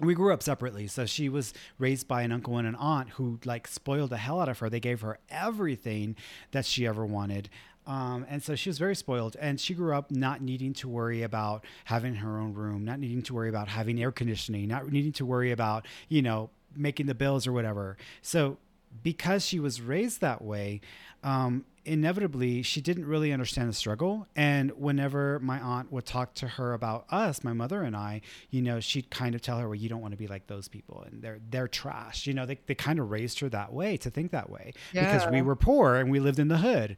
we 0.00 0.14
grew 0.14 0.32
up 0.32 0.42
separately 0.42 0.86
so 0.86 1.04
she 1.04 1.28
was 1.28 1.52
raised 1.78 2.08
by 2.08 2.22
an 2.22 2.32
uncle 2.32 2.56
and 2.56 2.66
an 2.66 2.74
aunt 2.76 3.10
who 3.10 3.38
like 3.44 3.68
spoiled 3.68 4.08
the 4.10 4.16
hell 4.16 4.40
out 4.40 4.48
of 4.48 4.58
her 4.58 4.70
they 4.70 4.80
gave 4.80 5.02
her 5.02 5.18
everything 5.28 6.16
that 6.52 6.64
she 6.64 6.86
ever 6.86 7.04
wanted 7.04 7.50
um, 7.86 8.26
and 8.28 8.42
so 8.42 8.54
she 8.54 8.68
was 8.68 8.78
very 8.78 8.94
spoiled 8.94 9.36
and 9.40 9.60
she 9.60 9.74
grew 9.74 9.94
up 9.94 10.10
not 10.10 10.40
needing 10.40 10.72
to 10.74 10.88
worry 10.88 11.22
about 11.22 11.64
having 11.84 12.14
her 12.16 12.38
own 12.38 12.54
room 12.54 12.84
not 12.84 12.98
needing 12.98 13.22
to 13.22 13.34
worry 13.34 13.48
about 13.48 13.68
having 13.68 14.00
air 14.00 14.12
conditioning 14.12 14.68
not 14.68 14.90
needing 14.90 15.12
to 15.12 15.26
worry 15.26 15.50
about 15.50 15.86
you 16.08 16.22
know 16.22 16.50
making 16.76 17.06
the 17.06 17.14
bills 17.14 17.46
or 17.46 17.52
whatever. 17.52 17.96
So 18.20 18.58
because 19.02 19.44
she 19.44 19.58
was 19.60 19.80
raised 19.80 20.20
that 20.20 20.42
way 20.42 20.80
um, 21.24 21.64
inevitably 21.84 22.62
she 22.62 22.80
didn't 22.80 23.06
really 23.06 23.32
understand 23.32 23.68
the 23.68 23.72
struggle. 23.72 24.26
And 24.36 24.70
whenever 24.72 25.38
my 25.40 25.60
aunt 25.60 25.92
would 25.92 26.06
talk 26.06 26.34
to 26.34 26.48
her 26.48 26.72
about 26.74 27.06
us 27.10 27.42
my 27.42 27.52
mother 27.52 27.82
and 27.82 27.96
i 27.96 28.20
you 28.50 28.62
know 28.62 28.80
she'd 28.80 29.10
kind 29.10 29.34
of 29.34 29.42
tell 29.42 29.58
her 29.58 29.68
well 29.68 29.74
you 29.74 29.88
don't 29.88 30.00
want 30.00 30.12
to 30.12 30.18
be 30.18 30.26
like 30.26 30.46
those 30.46 30.68
people 30.68 31.02
and 31.02 31.22
they're 31.22 31.40
they're 31.50 31.68
trash. 31.68 32.26
You 32.26 32.34
know 32.34 32.46
they, 32.46 32.58
they 32.66 32.74
kind 32.74 32.98
of 32.98 33.10
raised 33.10 33.40
her 33.40 33.48
that 33.50 33.72
way 33.72 33.96
to 33.98 34.10
think 34.10 34.32
that 34.32 34.50
way 34.50 34.72
because 34.92 35.26
we 35.30 35.42
were 35.42 35.56
poor 35.56 35.96
and 35.96 36.10
we 36.10 36.20
lived 36.20 36.38
in 36.38 36.48
the 36.48 36.58
hood. 36.58 36.96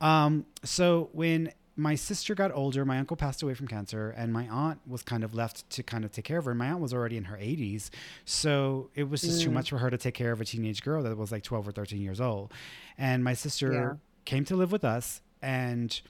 Um, 0.00 0.46
so 0.64 1.10
when 1.12 1.52
my 1.76 1.94
sister 1.94 2.34
got 2.34 2.52
older 2.52 2.84
my 2.84 2.98
uncle 2.98 3.16
passed 3.16 3.42
away 3.42 3.54
from 3.54 3.66
cancer 3.66 4.14
and 4.16 4.32
my 4.32 4.48
aunt 4.48 4.80
was 4.86 5.02
kind 5.02 5.24
of 5.24 5.34
left 5.34 5.68
to 5.70 5.82
kind 5.82 6.04
of 6.04 6.12
take 6.12 6.24
care 6.24 6.38
of 6.38 6.44
her 6.44 6.52
and 6.52 6.58
my 6.58 6.68
aunt 6.68 6.80
was 6.80 6.94
already 6.94 7.16
in 7.16 7.24
her 7.24 7.36
80s 7.36 7.90
so 8.24 8.90
it 8.94 9.08
was 9.08 9.22
just 9.22 9.42
too 9.42 9.50
mm. 9.50 9.54
much 9.54 9.70
for 9.70 9.78
her 9.78 9.90
to 9.90 9.98
take 9.98 10.14
care 10.14 10.32
of 10.32 10.40
a 10.40 10.44
teenage 10.44 10.82
girl 10.82 11.02
that 11.02 11.16
was 11.16 11.32
like 11.32 11.42
12 11.42 11.68
or 11.68 11.72
13 11.72 12.00
years 12.00 12.20
old. 12.20 12.52
And 12.98 13.24
my 13.24 13.34
sister 13.34 13.72
Yeah. 13.72 13.94
came 14.24 14.44
to 14.46 14.56
live 14.56 14.72
with 14.72 14.84
us 14.84 15.20
and 15.42 16.00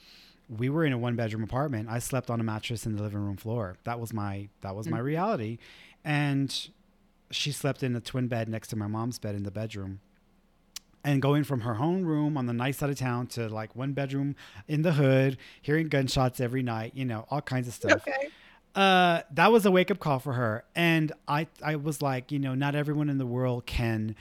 we 0.49 0.68
were 0.68 0.85
in 0.85 0.92
a 0.92 0.99
one 0.99 1.16
bedroom 1.16 1.42
apartment. 1.42 1.88
I 1.88 1.99
slept 1.99 2.30
on 2.30 2.40
a 2.40 2.44
mattress 2.44 2.87
in 2.87 2.97
the 2.97 3.02
living 3.02 3.21
room 3.21 3.37
floor. 3.37 3.76
That 3.85 3.99
was 3.99 4.12
my 4.12 4.49
that 4.61 4.76
was 4.76 4.87
mm. 4.87 4.92
my 4.92 4.99
reality. 4.99 5.59
And 6.04 6.68
she 7.30 7.52
slept 7.52 7.83
in 7.83 7.97
a 7.97 8.00
twin 8.00 8.28
bed 8.28 8.49
next 8.49 8.68
to 8.68 8.76
my 8.76 8.87
mom's 8.87 9.18
bed 9.18 9.35
in 9.35 9.42
the 9.42 9.50
bedroom 9.50 10.00
and 11.04 11.20
going 11.20 11.44
from 11.44 11.61
her 11.61 11.75
home 11.75 12.04
room 12.04 12.37
on 12.37 12.46
the 12.46 12.52
nice 12.52 12.78
side 12.78 12.90
of 12.90 12.99
town 12.99 13.26
to 13.26 13.49
like 13.49 13.76
one 13.76 13.92
bedroom 13.92 14.34
in 14.68 14.82
the 14.82 14.92
hood 14.92 15.37
hearing 15.62 15.88
gunshots 15.88 16.40
every 16.40 16.62
night 16.62 16.92
you 16.94 17.04
know 17.04 17.26
all 17.30 17.40
kinds 17.40 17.68
of 17.68 17.75
stuff 17.75 18.02
okay. 18.06 18.28
uh, 18.75 19.20
that 19.32 19.52
was 19.52 19.66
a 19.66 19.70
wake 19.70 19.90
up 19.90 19.99
call 19.99 20.18
for 20.18 20.32
her. 20.32 20.64
And 20.75 21.12
I, 21.28 21.46
I 21.62 21.76
was 21.76 22.02
like, 22.02 22.32
you 22.32 22.38
know, 22.38 22.54
not 22.54 22.75
everyone 22.75 23.08
in 23.08 23.18
the 23.18 23.26
world 23.26 23.66
can 23.66 24.16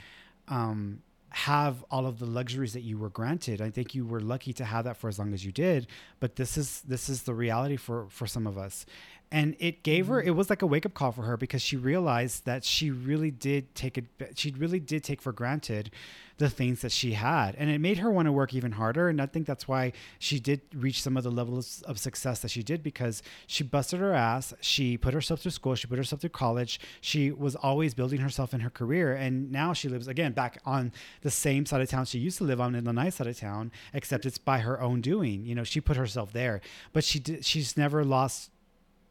um, 0.48 1.02
have 1.30 1.84
all 1.90 2.06
of 2.06 2.20
the 2.20 2.26
luxuries 2.26 2.74
that 2.74 2.82
you 2.82 2.96
were 2.96 3.08
granted. 3.08 3.60
I 3.60 3.70
think 3.70 3.94
you 3.94 4.06
were 4.06 4.20
lucky 4.20 4.52
to 4.54 4.64
have 4.64 4.84
that 4.84 4.96
for 4.96 5.08
as 5.08 5.18
long 5.18 5.34
as 5.34 5.44
you 5.44 5.50
did. 5.50 5.88
But 6.20 6.36
this 6.36 6.56
is 6.56 6.82
this 6.82 7.08
is 7.08 7.24
the 7.24 7.34
reality 7.34 7.76
for 7.76 8.06
for 8.08 8.26
some 8.26 8.46
of 8.46 8.56
us. 8.56 8.86
And 9.34 9.56
it 9.58 9.82
gave 9.82 10.06
her, 10.06 10.20
mm-hmm. 10.20 10.28
it 10.28 10.36
was 10.36 10.48
like 10.48 10.62
a 10.62 10.66
wake 10.66 10.86
up 10.86 10.94
call 10.94 11.10
for 11.10 11.22
her 11.22 11.36
because 11.36 11.60
she 11.60 11.76
realized 11.76 12.44
that 12.44 12.62
she 12.62 12.92
really 12.92 13.32
did 13.32 13.74
take 13.74 13.98
it, 13.98 14.04
she 14.36 14.52
really 14.52 14.78
did 14.78 15.02
take 15.02 15.20
for 15.20 15.32
granted 15.32 15.90
the 16.38 16.48
things 16.48 16.82
that 16.82 16.92
she 16.92 17.14
had. 17.14 17.56
And 17.56 17.68
it 17.68 17.80
made 17.80 17.98
her 17.98 18.12
want 18.12 18.26
to 18.26 18.32
work 18.32 18.54
even 18.54 18.72
harder. 18.72 19.08
And 19.08 19.20
I 19.20 19.26
think 19.26 19.46
that's 19.46 19.66
why 19.66 19.92
she 20.20 20.38
did 20.38 20.60
reach 20.72 21.02
some 21.02 21.16
of 21.16 21.24
the 21.24 21.32
levels 21.32 21.82
of 21.82 21.98
success 21.98 22.40
that 22.40 22.52
she 22.52 22.62
did 22.62 22.80
because 22.80 23.24
she 23.48 23.64
busted 23.64 23.98
her 23.98 24.14
ass. 24.14 24.54
She 24.60 24.96
put 24.96 25.14
herself 25.14 25.40
through 25.40 25.50
school. 25.50 25.74
She 25.74 25.88
put 25.88 25.98
herself 25.98 26.20
through 26.20 26.30
college. 26.30 26.78
She 27.00 27.32
was 27.32 27.56
always 27.56 27.92
building 27.92 28.20
herself 28.20 28.54
in 28.54 28.60
her 28.60 28.70
career. 28.70 29.16
And 29.16 29.50
now 29.50 29.72
she 29.72 29.88
lives 29.88 30.06
again 30.06 30.30
back 30.30 30.60
on 30.64 30.92
the 31.22 31.30
same 31.30 31.66
side 31.66 31.80
of 31.80 31.88
town 31.88 32.04
she 32.04 32.20
used 32.20 32.38
to 32.38 32.44
live 32.44 32.60
on 32.60 32.76
in 32.76 32.84
the 32.84 32.92
nice 32.92 33.16
side 33.16 33.26
of 33.26 33.36
town, 33.36 33.72
except 33.92 34.26
it's 34.26 34.38
by 34.38 34.60
her 34.60 34.80
own 34.80 35.00
doing. 35.00 35.44
You 35.44 35.56
know, 35.56 35.64
she 35.64 35.80
put 35.80 35.96
herself 35.96 36.32
there, 36.32 36.60
but 36.92 37.02
she 37.02 37.18
did, 37.18 37.44
she's 37.44 37.76
never 37.76 38.04
lost 38.04 38.50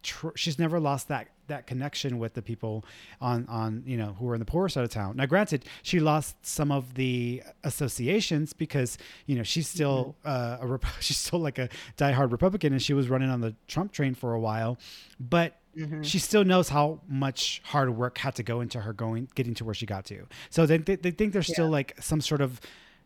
tr- 0.04 0.36
she's 0.36 0.60
never 0.60 0.80
lost 0.80 1.08
that 1.08 1.28
that 1.48 1.68
connection 1.68 2.20
with 2.20 2.34
the 2.34 2.42
people 2.42 2.86
on 3.20 3.46
on 3.48 3.84
you 3.86 3.98
know 3.98 4.16
who 4.20 4.30
are 4.30 4.36
in 4.36 4.40
the 4.40 4.46
poorer 4.46 4.70
side 4.70 4.84
of 4.84 4.90
town. 4.90 5.18
Now, 5.18 5.26
granted, 5.26 5.66
she 5.82 6.00
lost 6.00 6.46
some 6.46 6.72
of 6.72 6.94
the 6.94 7.42
associations 7.64 8.54
because 8.54 8.98
you 9.26 9.36
know 9.36 9.44
she's 9.44 9.68
still 9.68 10.16
mm-hmm. 10.26 10.62
uh, 10.62 10.66
a 10.66 10.68
Rep- 10.68 10.86
she's 11.00 11.18
still 11.18 11.40
like 11.40 11.58
a 11.58 11.70
diehard 11.98 12.32
Republican, 12.32 12.74
and 12.74 12.82
she 12.82 12.94
was 12.94 13.10
running 13.10 13.30
on 13.30 13.42
the 13.42 13.56
Trump 13.68 13.92
train 13.92 14.14
for 14.14 14.34
a 14.34 14.40
while, 14.40 14.78
but. 15.20 15.58
Mm-hmm. 15.76 16.04
She 16.04 16.20
still 16.20 16.46
knows 16.46 16.70
how 16.70 17.00
much 17.08 17.60
hard 17.66 17.98
work 17.98 18.20
had 18.20 18.36
to 18.36 18.44
go 18.44 18.62
into 18.62 18.82
her 18.82 18.94
going, 18.94 19.28
getting 19.34 19.56
to 19.56 19.66
where 19.66 19.74
she 19.74 19.88
got 19.88 20.06
to. 20.06 20.28
So 20.52 20.68
they, 20.68 20.78
they, 20.78 20.98
they 20.98 21.10
think 21.10 21.34
there's 21.34 21.50
yeah. 21.50 21.54
still 21.54 21.70
like 21.72 21.96
some 22.00 22.22
sort 22.22 22.42
of, 22.42 22.62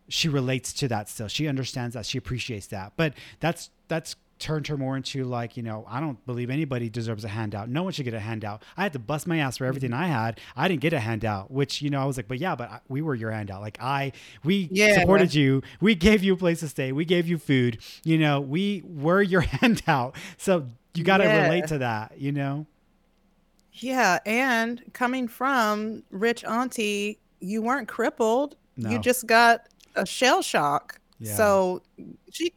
she 0.10 0.28
relates 0.28 0.74
to 0.74 0.90
that 0.90 1.08
still. 1.08 1.30
She 1.30 1.48
understands 1.48 1.94
that. 1.94 2.06
She 2.06 2.18
appreciates 2.18 2.68
that. 2.68 2.92
But 2.98 3.14
that's 3.40 3.70
that's 3.88 4.18
turned 4.40 4.68
her 4.68 4.78
more 4.78 4.96
into 4.96 5.24
like, 5.24 5.58
you 5.58 5.64
know, 5.64 5.86
I 5.88 6.00
don't 6.00 6.24
believe 6.26 6.50
anybody 6.50 6.90
deserves 6.90 7.24
a 7.24 7.28
handout. 7.28 7.70
No 7.70 7.84
one 7.84 7.94
should 7.94 8.06
get 8.06 8.14
a 8.14 8.20
handout. 8.20 8.64
I 8.76 8.84
had 8.84 8.94
to 8.94 9.00
bust 9.00 9.28
my 9.28 9.40
ass 9.40 9.58
for 9.58 9.64
mm-hmm. 9.64 9.70
everything 9.70 9.94
I 9.94 10.08
had. 10.08 10.40
I 10.56 10.68
didn't 10.68 10.82
get 10.82 10.94
a 10.94 11.00
handout, 11.00 11.52
which, 11.52 11.82
you 11.82 11.90
know, 11.90 12.02
I 12.02 12.06
was 12.06 12.18
like, 12.18 12.28
but 12.28 12.40
yeah, 12.40 12.56
but 12.56 12.82
we 12.88 13.02
were 13.02 13.16
your 13.16 13.32
handout. 13.32 13.62
Like 13.62 13.78
I, 13.82 14.12
we 14.44 14.70
yeah. 14.72 15.00
supported 15.00 15.34
you. 15.34 15.62
We 15.82 15.96
gave 15.96 16.24
you 16.24 16.34
a 16.34 16.38
place 16.38 16.60
to 16.62 16.68
stay. 16.68 16.92
We 16.92 17.06
gave 17.06 17.28
you 17.28 17.38
food. 17.38 17.80
You 18.04 18.18
know, 18.18 18.42
we 18.42 18.84
were 18.86 19.22
your 19.22 19.42
handout. 19.62 20.16
So 20.38 20.68
you 20.94 21.04
got 21.04 21.18
to 21.18 21.26
yeah. 21.26 21.44
relate 21.44 21.68
to 21.68 21.80
that, 21.80 22.20
you 22.20 22.32
know? 22.32 22.66
Yeah. 23.74 24.20
And 24.26 24.82
coming 24.94 25.28
from 25.28 26.04
rich 26.12 26.44
auntie, 26.44 27.20
you 27.40 27.62
weren't 27.62 27.88
crippled. 27.88 28.56
No. 28.76 28.90
You 28.90 29.00
just 29.00 29.26
got 29.26 29.68
a 29.96 30.06
shell 30.06 30.42
shock. 30.42 31.00
Yeah. 31.20 31.36
So 31.36 31.82
she 32.32 32.54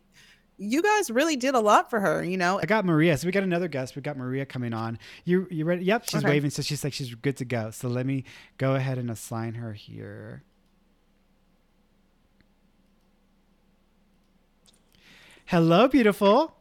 you 0.61 0.83
guys 0.83 1.11
really 1.11 1.37
did 1.37 1.55
a 1.55 1.61
lot 1.61 1.89
for 1.89 1.99
her, 2.01 2.23
you 2.23 2.37
know. 2.37 2.61
I 2.61 2.67
got 2.67 2.85
Maria. 2.85 3.17
So 3.17 3.27
we 3.27 3.33
got 3.33 3.43
another 3.43 3.67
guest. 3.67 3.97
We 3.97 4.03
got 4.03 4.19
Maria 4.19 4.45
coming 4.45 4.75
on. 4.75 4.99
You 5.25 5.47
you 5.51 5.65
ready? 5.65 5.85
Yep, 5.85 6.05
she's 6.09 6.23
okay. 6.23 6.29
waving. 6.29 6.51
So 6.51 6.61
she's 6.61 6.85
like 6.85 6.93
she's 6.93 7.15
good 7.15 7.39
to 7.39 7.47
go. 7.47 7.71
So 7.71 7.89
let 7.89 8.05
me 8.05 8.25
go 8.59 8.75
ahead 8.75 8.99
and 8.99 9.11
assign 9.11 9.55
her 9.55 9.73
here. 9.73 10.45
Hello, 15.47 15.89
beautiful. 15.89 16.55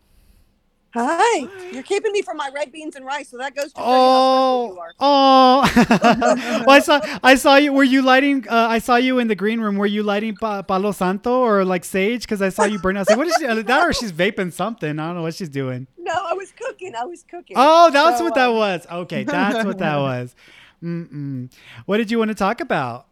Hi. 0.94 1.48
You're 1.72 1.84
keeping 1.84 2.12
me 2.12 2.24
from 2.24 2.38
my 2.38 2.50
red 2.54 2.72
beans 2.72 2.96
and 2.96 3.06
rice, 3.06 3.30
so 3.30 3.38
that 3.38 3.56
goes 3.56 3.72
to 3.74 3.82
oh, 3.82 4.78
oh. 5.00 5.72
well, 6.66 6.70
I 6.70 6.80
saw 6.80 7.00
I 7.22 7.36
saw 7.36 7.58
you. 7.58 7.74
Were 7.74 7.84
you 7.84 8.02
lighting? 8.02 8.48
Uh, 8.50 8.68
I 8.70 8.80
saw 8.80 8.96
you 8.96 9.20
in 9.20 9.28
the 9.28 9.36
green 9.36 9.62
room. 9.62 9.78
Were 9.78 9.86
you 9.86 10.02
lighting 10.02 10.36
pa- 10.36 10.64
Palo 10.64 10.92
Santo 10.92 11.42
or 11.42 11.64
like 11.64 11.86
sage? 11.86 12.22
Because 12.22 12.42
I 12.42 12.50
saw 12.50 12.64
you 12.64 12.80
burn. 12.80 12.98
I 12.98 13.02
was 13.02 13.10
like, 13.10 13.20
what 13.20 13.28
is 13.28 13.36
she? 13.38 13.46
Uh, 13.46 13.62
that 13.62 13.88
or 13.88 13.94
she's 13.94 14.12
vaping 14.12 14.52
something? 14.52 14.98
I 14.98 15.08
don't 15.08 15.18
know 15.18 15.22
what 15.22 15.36
she's 15.36 15.50
doing. 15.50 15.86
No, 15.98 16.14
I 16.14 16.34
was 16.34 16.52
cooking. 16.52 16.96
I 16.96 17.06
was 17.06 17.24
cooking. 17.24 17.56
Oh, 17.60 17.92
that's 17.92 18.18
so, 18.18 18.24
what 18.24 18.34
that 18.34 18.50
um... 18.50 18.56
was. 18.56 18.88
Okay, 18.92 19.24
that's 19.26 19.64
what 19.64 19.78
that 19.78 19.98
was. 20.00 20.36
Mm-mm. 20.84 21.52
What 21.86 21.98
did 21.98 22.10
you 22.10 22.18
want 22.18 22.30
to 22.30 22.36
talk 22.36 22.62
about? 22.62 23.06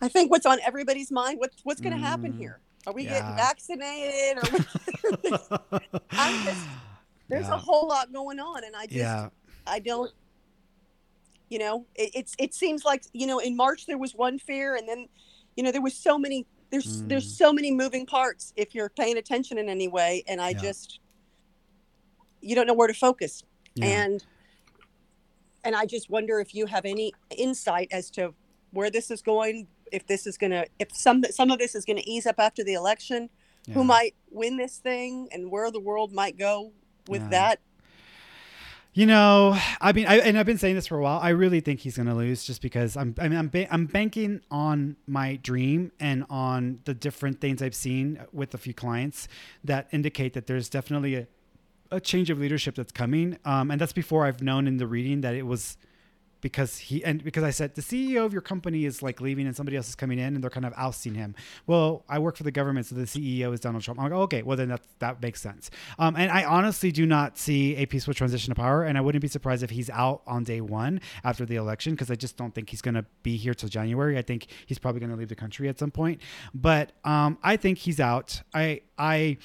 I 0.00 0.08
think 0.08 0.30
what's 0.30 0.46
on 0.46 0.58
everybody's 0.64 1.10
mind. 1.10 1.40
What's 1.40 1.56
what's 1.62 1.80
going 1.80 1.94
to 1.94 1.98
mm. 1.98 2.04
happen 2.04 2.32
here? 2.32 2.60
Are 2.86 2.92
we 2.92 3.04
yeah. 3.04 3.20
getting 3.20 3.36
vaccinated? 3.36 4.38
Or 4.38 5.80
just, 6.44 6.66
there's 7.28 7.48
yeah. 7.48 7.54
a 7.54 7.58
whole 7.58 7.88
lot 7.88 8.12
going 8.12 8.38
on, 8.38 8.64
and 8.64 8.76
I 8.76 8.86
just 8.86 8.96
yeah. 8.96 9.28
I 9.66 9.80
don't. 9.80 10.12
You 11.48 11.58
know, 11.60 11.86
it, 11.94 12.10
it's 12.14 12.34
it 12.38 12.54
seems 12.54 12.84
like 12.84 13.04
you 13.12 13.26
know 13.26 13.38
in 13.38 13.56
March 13.56 13.86
there 13.86 13.98
was 13.98 14.14
one 14.14 14.38
fear, 14.38 14.76
and 14.76 14.88
then 14.88 15.08
you 15.56 15.62
know 15.62 15.72
there 15.72 15.82
was 15.82 15.94
so 15.94 16.18
many 16.18 16.46
there's 16.70 17.02
mm. 17.02 17.08
there's 17.08 17.36
so 17.36 17.52
many 17.52 17.72
moving 17.72 18.06
parts 18.06 18.52
if 18.56 18.74
you're 18.74 18.88
paying 18.88 19.18
attention 19.18 19.58
in 19.58 19.68
any 19.68 19.88
way, 19.88 20.24
and 20.28 20.40
I 20.40 20.52
just 20.52 21.00
you 22.40 22.54
don't 22.54 22.66
know 22.66 22.74
where 22.74 22.88
to 22.88 22.94
focus, 22.94 23.42
and 23.80 24.24
and 25.64 25.74
I 25.74 25.86
just 25.86 26.08
wonder 26.10 26.38
if 26.38 26.54
you 26.54 26.66
have 26.66 26.84
any 26.84 27.12
insight 27.36 27.88
as 27.90 28.10
to 28.10 28.34
where 28.70 28.90
this 28.90 29.10
is 29.10 29.22
going 29.22 29.66
if 29.92 30.06
this 30.06 30.26
is 30.26 30.36
going 30.36 30.50
to 30.50 30.66
if 30.78 30.94
some 30.94 31.22
some 31.30 31.50
of 31.50 31.58
this 31.58 31.74
is 31.74 31.84
going 31.84 31.96
to 31.96 32.08
ease 32.08 32.26
up 32.26 32.36
after 32.38 32.64
the 32.64 32.74
election 32.74 33.30
yeah. 33.66 33.74
who 33.74 33.84
might 33.84 34.14
win 34.30 34.56
this 34.56 34.78
thing 34.78 35.28
and 35.32 35.50
where 35.50 35.70
the 35.70 35.80
world 35.80 36.12
might 36.12 36.38
go 36.38 36.72
with 37.08 37.22
yeah. 37.22 37.28
that 37.28 37.60
you 38.96 39.04
know, 39.04 39.54
I 39.78 39.92
mean, 39.92 40.06
I, 40.06 40.20
and 40.20 40.38
I've 40.38 40.46
been 40.46 40.56
saying 40.56 40.74
this 40.74 40.86
for 40.86 40.96
a 40.96 41.02
while. 41.02 41.20
I 41.20 41.28
really 41.28 41.60
think 41.60 41.80
he's 41.80 41.96
going 41.96 42.08
to 42.08 42.14
lose, 42.14 42.44
just 42.44 42.62
because 42.62 42.96
I'm. 42.96 43.14
I 43.18 43.28
mean, 43.28 43.38
I'm 43.38 43.48
ba- 43.48 43.70
I'm 43.70 43.84
banking 43.84 44.40
on 44.50 44.96
my 45.06 45.36
dream 45.36 45.92
and 46.00 46.24
on 46.30 46.80
the 46.86 46.94
different 46.94 47.38
things 47.38 47.60
I've 47.60 47.74
seen 47.74 48.24
with 48.32 48.54
a 48.54 48.58
few 48.58 48.72
clients 48.72 49.28
that 49.62 49.88
indicate 49.92 50.32
that 50.32 50.46
there's 50.46 50.70
definitely 50.70 51.14
a, 51.14 51.26
a 51.90 52.00
change 52.00 52.30
of 52.30 52.38
leadership 52.38 52.74
that's 52.74 52.90
coming. 52.90 53.36
Um, 53.44 53.70
and 53.70 53.78
that's 53.78 53.92
before 53.92 54.24
I've 54.24 54.40
known 54.40 54.66
in 54.66 54.78
the 54.78 54.86
reading 54.86 55.20
that 55.20 55.34
it 55.34 55.46
was 55.46 55.76
because 56.40 56.78
he 56.78 57.04
and 57.04 57.22
because 57.24 57.42
I 57.42 57.50
said 57.50 57.74
the 57.74 57.82
CEO 57.82 58.24
of 58.24 58.32
your 58.32 58.42
company 58.42 58.84
is 58.84 59.02
like 59.02 59.20
leaving 59.20 59.46
and 59.46 59.56
somebody 59.56 59.76
else 59.76 59.88
is 59.88 59.94
coming 59.94 60.18
in 60.18 60.34
and 60.34 60.42
they're 60.42 60.50
kind 60.50 60.66
of 60.66 60.72
ousting 60.76 61.14
him. 61.14 61.34
Well, 61.66 62.04
I 62.08 62.18
work 62.18 62.36
for 62.36 62.42
the 62.42 62.50
government, 62.50 62.86
so 62.86 62.94
the 62.94 63.02
CEO 63.02 63.52
is 63.52 63.60
Donald 63.60 63.82
Trump. 63.82 64.00
I'm 64.00 64.10
like, 64.10 64.20
okay, 64.20 64.42
well 64.42 64.56
then 64.56 64.68
that 64.68 64.82
that 64.98 65.22
makes 65.22 65.40
sense. 65.40 65.70
Um, 65.98 66.14
and 66.16 66.30
I 66.30 66.44
honestly 66.44 66.92
do 66.92 67.06
not 67.06 67.38
see 67.38 67.76
a 67.76 67.86
peaceful 67.86 68.14
transition 68.14 68.52
of 68.52 68.56
power, 68.56 68.84
and 68.84 68.98
I 68.98 69.00
wouldn't 69.00 69.22
be 69.22 69.28
surprised 69.28 69.62
if 69.62 69.70
he's 69.70 69.90
out 69.90 70.22
on 70.26 70.44
day 70.44 70.60
one 70.60 71.00
after 71.24 71.46
the 71.46 71.56
election 71.56 71.94
because 71.94 72.10
I 72.10 72.14
just 72.14 72.36
don't 72.36 72.54
think 72.54 72.70
he's 72.70 72.82
going 72.82 72.94
to 72.94 73.04
be 73.22 73.36
here 73.36 73.54
till 73.54 73.68
January. 73.68 74.18
I 74.18 74.22
think 74.22 74.46
he's 74.66 74.78
probably 74.78 75.00
going 75.00 75.10
to 75.10 75.16
leave 75.16 75.28
the 75.28 75.36
country 75.36 75.68
at 75.68 75.78
some 75.78 75.90
point. 75.90 76.20
But 76.54 76.92
um, 77.04 77.38
I 77.42 77.56
think 77.56 77.78
he's 77.78 78.00
out. 78.00 78.42
I 78.54 78.82
I 78.98 79.38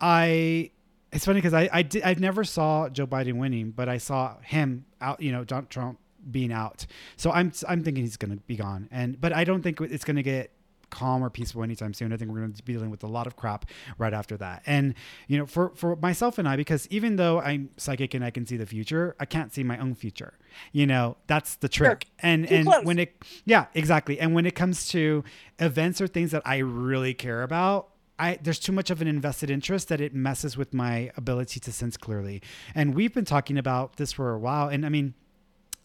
I 0.00 0.70
it's 1.12 1.24
funny 1.24 1.38
because 1.38 1.54
I 1.54 1.68
I, 1.72 1.82
did, 1.82 2.02
I 2.02 2.14
never 2.14 2.44
saw 2.44 2.88
Joe 2.88 3.06
Biden 3.06 3.38
winning, 3.38 3.70
but 3.70 3.88
I 3.88 3.98
saw 3.98 4.38
him 4.40 4.84
out. 5.00 5.20
You 5.20 5.32
know, 5.32 5.44
Donald 5.44 5.70
Trump 5.70 5.98
being 6.30 6.52
out. 6.52 6.86
So 7.16 7.30
I'm 7.30 7.52
I'm 7.68 7.82
thinking 7.82 8.04
he's 8.04 8.16
going 8.16 8.36
to 8.36 8.42
be 8.44 8.56
gone. 8.56 8.88
And 8.90 9.20
but 9.20 9.32
I 9.32 9.44
don't 9.44 9.62
think 9.62 9.80
it's 9.80 10.04
going 10.04 10.16
to 10.16 10.22
get 10.22 10.52
calm 10.90 11.22
or 11.22 11.30
peaceful 11.30 11.62
anytime 11.62 11.94
soon. 11.94 12.12
I 12.12 12.16
think 12.16 12.30
we're 12.30 12.40
going 12.40 12.52
to 12.52 12.62
be 12.62 12.72
dealing 12.72 12.90
with 12.90 13.02
a 13.02 13.06
lot 13.06 13.26
of 13.26 13.36
crap 13.36 13.64
right 13.96 14.12
after 14.12 14.36
that. 14.38 14.62
And 14.66 14.94
you 15.28 15.38
know, 15.38 15.46
for 15.46 15.70
for 15.74 15.96
myself 15.96 16.38
and 16.38 16.46
I, 16.48 16.56
because 16.56 16.86
even 16.90 17.16
though 17.16 17.40
I'm 17.40 17.70
psychic 17.76 18.12
and 18.14 18.24
I 18.24 18.30
can 18.30 18.46
see 18.46 18.56
the 18.56 18.66
future, 18.66 19.16
I 19.18 19.24
can't 19.24 19.52
see 19.52 19.62
my 19.62 19.78
own 19.78 19.94
future. 19.94 20.34
You 20.72 20.86
know, 20.86 21.16
that's 21.26 21.56
the 21.56 21.68
trick. 21.68 22.04
Sure. 22.04 22.12
And 22.20 22.48
Too 22.48 22.54
and 22.54 22.66
close. 22.66 22.84
when 22.84 22.98
it, 22.98 23.14
yeah, 23.44 23.66
exactly. 23.74 24.20
And 24.20 24.34
when 24.34 24.44
it 24.46 24.54
comes 24.54 24.88
to 24.88 25.24
events 25.58 26.00
or 26.00 26.06
things 26.06 26.32
that 26.32 26.42
I 26.44 26.58
really 26.58 27.14
care 27.14 27.42
about. 27.42 27.86
I, 28.18 28.38
there's 28.42 28.58
too 28.58 28.72
much 28.72 28.90
of 28.90 29.00
an 29.00 29.08
invested 29.08 29.50
interest 29.50 29.88
that 29.88 29.98
it 29.98 30.14
messes 30.14 30.54
with 30.54 30.74
my 30.74 31.10
ability 31.16 31.58
to 31.60 31.72
sense 31.72 31.96
clearly. 31.96 32.42
And 32.74 32.94
we've 32.94 33.14
been 33.14 33.24
talking 33.24 33.56
about 33.56 33.96
this 33.96 34.12
for 34.12 34.34
a 34.34 34.38
while. 34.38 34.68
And 34.68 34.84
I 34.84 34.90
mean, 34.90 35.14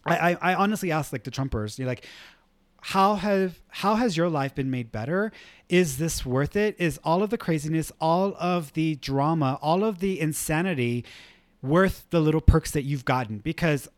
I, 0.06 0.36
I, 0.40 0.54
honestly 0.54 0.92
ask 0.92 1.12
like 1.12 1.24
the 1.24 1.30
Trumpers, 1.30 1.78
you're 1.78 1.88
like, 1.88 2.06
how 2.80 3.16
have 3.16 3.60
how 3.68 3.96
has 3.96 4.16
your 4.16 4.28
life 4.28 4.54
been 4.54 4.70
made 4.70 4.92
better? 4.92 5.32
Is 5.68 5.98
this 5.98 6.24
worth 6.24 6.54
it? 6.54 6.76
Is 6.78 7.00
all 7.02 7.22
of 7.22 7.30
the 7.30 7.38
craziness, 7.38 7.90
all 8.00 8.36
of 8.38 8.72
the 8.74 8.94
drama, 8.96 9.58
all 9.60 9.82
of 9.82 9.98
the 9.98 10.20
insanity 10.20 11.04
worth 11.62 12.06
the 12.10 12.20
little 12.20 12.40
perks 12.40 12.70
that 12.70 12.82
you've 12.82 13.04
gotten? 13.04 13.38
Because 13.38 13.88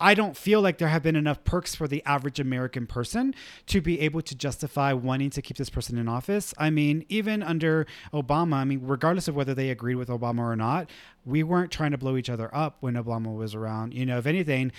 I 0.00 0.14
don't 0.14 0.36
feel 0.36 0.60
like 0.60 0.78
there 0.78 0.88
have 0.88 1.02
been 1.02 1.16
enough 1.16 1.42
perks 1.42 1.74
for 1.74 1.88
the 1.88 2.04
average 2.04 2.38
American 2.38 2.86
person 2.86 3.34
to 3.66 3.80
be 3.80 3.98
able 4.00 4.22
to 4.22 4.34
justify 4.36 4.92
wanting 4.92 5.30
to 5.30 5.42
keep 5.42 5.56
this 5.56 5.70
person 5.70 5.98
in 5.98 6.08
office. 6.08 6.54
I 6.56 6.70
mean, 6.70 7.04
even 7.08 7.42
under 7.42 7.86
Obama, 8.14 8.54
I 8.54 8.64
mean, 8.64 8.82
regardless 8.84 9.26
of 9.26 9.34
whether 9.34 9.54
they 9.54 9.70
agreed 9.70 9.96
with 9.96 10.08
Obama 10.08 10.40
or 10.40 10.54
not, 10.54 10.88
we 11.28 11.42
weren't 11.42 11.70
trying 11.70 11.90
to 11.90 11.98
blow 11.98 12.16
each 12.16 12.30
other 12.30 12.52
up 12.54 12.78
when 12.80 12.94
Obama 12.94 13.34
was 13.36 13.54
around. 13.54 13.92
You 13.92 14.06
know, 14.06 14.18
if 14.18 14.26
anything, 14.26 14.72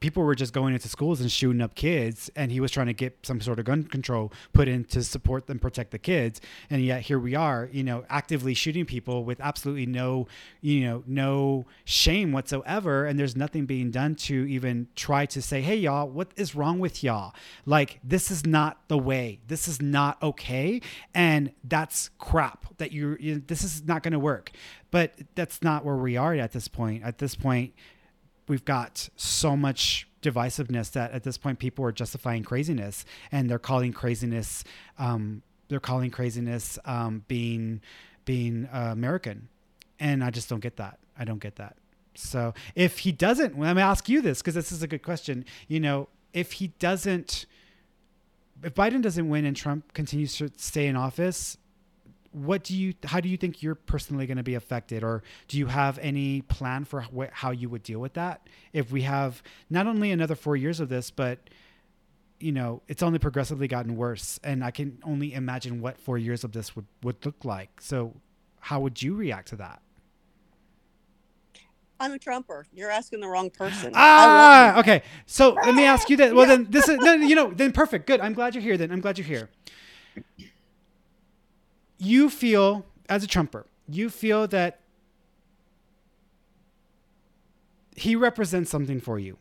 people 0.00 0.24
were 0.24 0.34
just 0.34 0.52
going 0.52 0.74
into 0.74 0.88
schools 0.88 1.20
and 1.20 1.30
shooting 1.30 1.62
up 1.62 1.74
kids, 1.74 2.30
and 2.34 2.50
he 2.50 2.60
was 2.60 2.70
trying 2.70 2.88
to 2.88 2.92
get 2.92 3.18
some 3.22 3.40
sort 3.40 3.58
of 3.58 3.64
gun 3.64 3.84
control 3.84 4.32
put 4.52 4.66
in 4.68 4.84
to 4.86 5.02
support 5.04 5.48
and 5.48 5.60
protect 5.60 5.92
the 5.92 5.98
kids. 5.98 6.40
And 6.70 6.84
yet 6.84 7.02
here 7.02 7.18
we 7.18 7.34
are, 7.34 7.68
you 7.72 7.84
know, 7.84 8.04
actively 8.10 8.54
shooting 8.54 8.84
people 8.84 9.24
with 9.24 9.40
absolutely 9.40 9.86
no, 9.86 10.26
you 10.60 10.80
know, 10.80 11.04
no 11.06 11.66
shame 11.84 12.32
whatsoever, 12.32 13.06
and 13.06 13.18
there's 13.18 13.36
nothing 13.36 13.66
being 13.66 13.90
done 13.90 14.16
to 14.16 14.46
even 14.48 14.88
try 14.96 15.24
to 15.26 15.40
say, 15.40 15.62
"Hey, 15.62 15.76
y'all, 15.76 16.08
what 16.08 16.32
is 16.36 16.54
wrong 16.54 16.80
with 16.80 17.04
y'all? 17.04 17.32
Like, 17.64 18.00
this 18.02 18.30
is 18.30 18.44
not 18.44 18.88
the 18.88 18.98
way. 18.98 19.40
This 19.46 19.68
is 19.68 19.80
not 19.80 20.20
okay, 20.22 20.80
and 21.14 21.52
that's 21.62 22.10
crap. 22.18 22.76
That 22.78 22.90
you, 22.90 23.16
you 23.20 23.42
this 23.46 23.62
is 23.62 23.84
not 23.84 24.02
going 24.02 24.12
to 24.12 24.18
work." 24.18 24.50
But 24.90 25.14
that's 25.34 25.62
not 25.62 25.86
where 25.86 25.91
we 25.96 26.16
are 26.16 26.34
at 26.34 26.52
this 26.52 26.68
point. 26.68 27.02
At 27.04 27.18
this 27.18 27.34
point, 27.34 27.74
we've 28.48 28.64
got 28.64 29.08
so 29.16 29.56
much 29.56 30.08
divisiveness 30.22 30.92
that 30.92 31.10
at 31.12 31.24
this 31.24 31.36
point 31.36 31.58
people 31.58 31.84
are 31.84 31.92
justifying 31.92 32.44
craziness 32.44 33.04
and 33.32 33.50
they're 33.50 33.58
calling 33.58 33.92
craziness 33.92 34.62
um, 34.98 35.42
they're 35.72 35.80
calling 35.80 36.10
craziness 36.10 36.78
um, 36.84 37.24
being 37.28 37.80
being 38.26 38.68
uh, 38.72 38.90
American, 38.92 39.48
and 39.98 40.22
I 40.22 40.30
just 40.30 40.50
don't 40.50 40.60
get 40.60 40.76
that. 40.76 40.98
I 41.18 41.24
don't 41.24 41.40
get 41.40 41.56
that. 41.56 41.76
So 42.14 42.52
if 42.74 42.98
he 42.98 43.10
doesn't, 43.10 43.58
let 43.58 43.74
me 43.74 43.80
ask 43.80 44.06
you 44.06 44.20
this 44.20 44.42
because 44.42 44.54
this 44.54 44.70
is 44.70 44.82
a 44.82 44.86
good 44.86 45.02
question. 45.02 45.46
You 45.68 45.80
know, 45.80 46.08
if 46.34 46.52
he 46.52 46.68
doesn't, 46.78 47.46
if 48.62 48.74
Biden 48.74 49.00
doesn't 49.00 49.28
win 49.30 49.46
and 49.46 49.56
Trump 49.56 49.94
continues 49.94 50.36
to 50.36 50.50
stay 50.58 50.86
in 50.86 50.94
office, 50.94 51.56
what 52.32 52.64
do 52.64 52.76
you 52.76 52.94
how 53.04 53.20
do 53.20 53.28
you 53.28 53.36
think 53.36 53.62
you're 53.62 53.74
personally 53.74 54.26
going 54.26 54.36
to 54.38 54.42
be 54.42 54.54
affected 54.54 55.04
or 55.04 55.22
do 55.48 55.58
you 55.58 55.66
have 55.66 55.98
any 55.98 56.40
plan 56.42 56.84
for 56.84 57.02
wh- 57.02 57.30
how 57.30 57.50
you 57.50 57.68
would 57.68 57.82
deal 57.82 57.98
with 58.00 58.14
that 58.14 58.46
if 58.72 58.90
we 58.90 59.02
have 59.02 59.42
not 59.70 59.86
only 59.86 60.10
another 60.10 60.34
4 60.34 60.56
years 60.56 60.80
of 60.80 60.88
this 60.88 61.10
but 61.10 61.38
you 62.40 62.50
know 62.50 62.82
it's 62.88 63.02
only 63.02 63.18
progressively 63.18 63.68
gotten 63.68 63.96
worse 63.96 64.40
and 64.42 64.64
i 64.64 64.70
can 64.70 64.98
only 65.04 65.34
imagine 65.34 65.80
what 65.80 65.98
4 65.98 66.16
years 66.18 66.42
of 66.42 66.52
this 66.52 66.74
would 66.74 66.86
would 67.02 67.24
look 67.24 67.44
like 67.44 67.80
so 67.80 68.14
how 68.60 68.80
would 68.80 69.02
you 69.02 69.14
react 69.14 69.48
to 69.48 69.56
that 69.56 69.80
I'm 72.00 72.10
a 72.10 72.18
Trumper. 72.18 72.66
You're 72.74 72.90
asking 72.90 73.20
the 73.20 73.28
wrong 73.28 73.48
person. 73.48 73.92
Ah, 73.94 74.80
okay. 74.80 75.04
So 75.26 75.52
let 75.52 75.72
me 75.72 75.84
ask 75.84 76.10
you 76.10 76.16
that. 76.16 76.34
Well, 76.34 76.46
then 76.48 76.66
this 76.68 76.88
is 76.88 76.98
no, 76.98 77.12
you 77.12 77.36
know, 77.36 77.52
then 77.52 77.70
perfect. 77.70 78.08
Good. 78.08 78.20
I'm 78.20 78.32
glad 78.32 78.56
you're 78.56 78.62
here. 78.62 78.76
Then 78.76 78.90
I'm 78.90 79.00
glad 79.00 79.18
you're 79.18 79.24
here 79.24 79.48
you 82.02 82.28
feel 82.28 82.84
as 83.08 83.22
a 83.24 83.26
trumper 83.26 83.66
you 83.88 84.08
feel 84.10 84.46
that 84.46 84.80
he 87.94 88.16
represents 88.16 88.70
something 88.70 89.00
for 89.00 89.18
you 89.18 89.36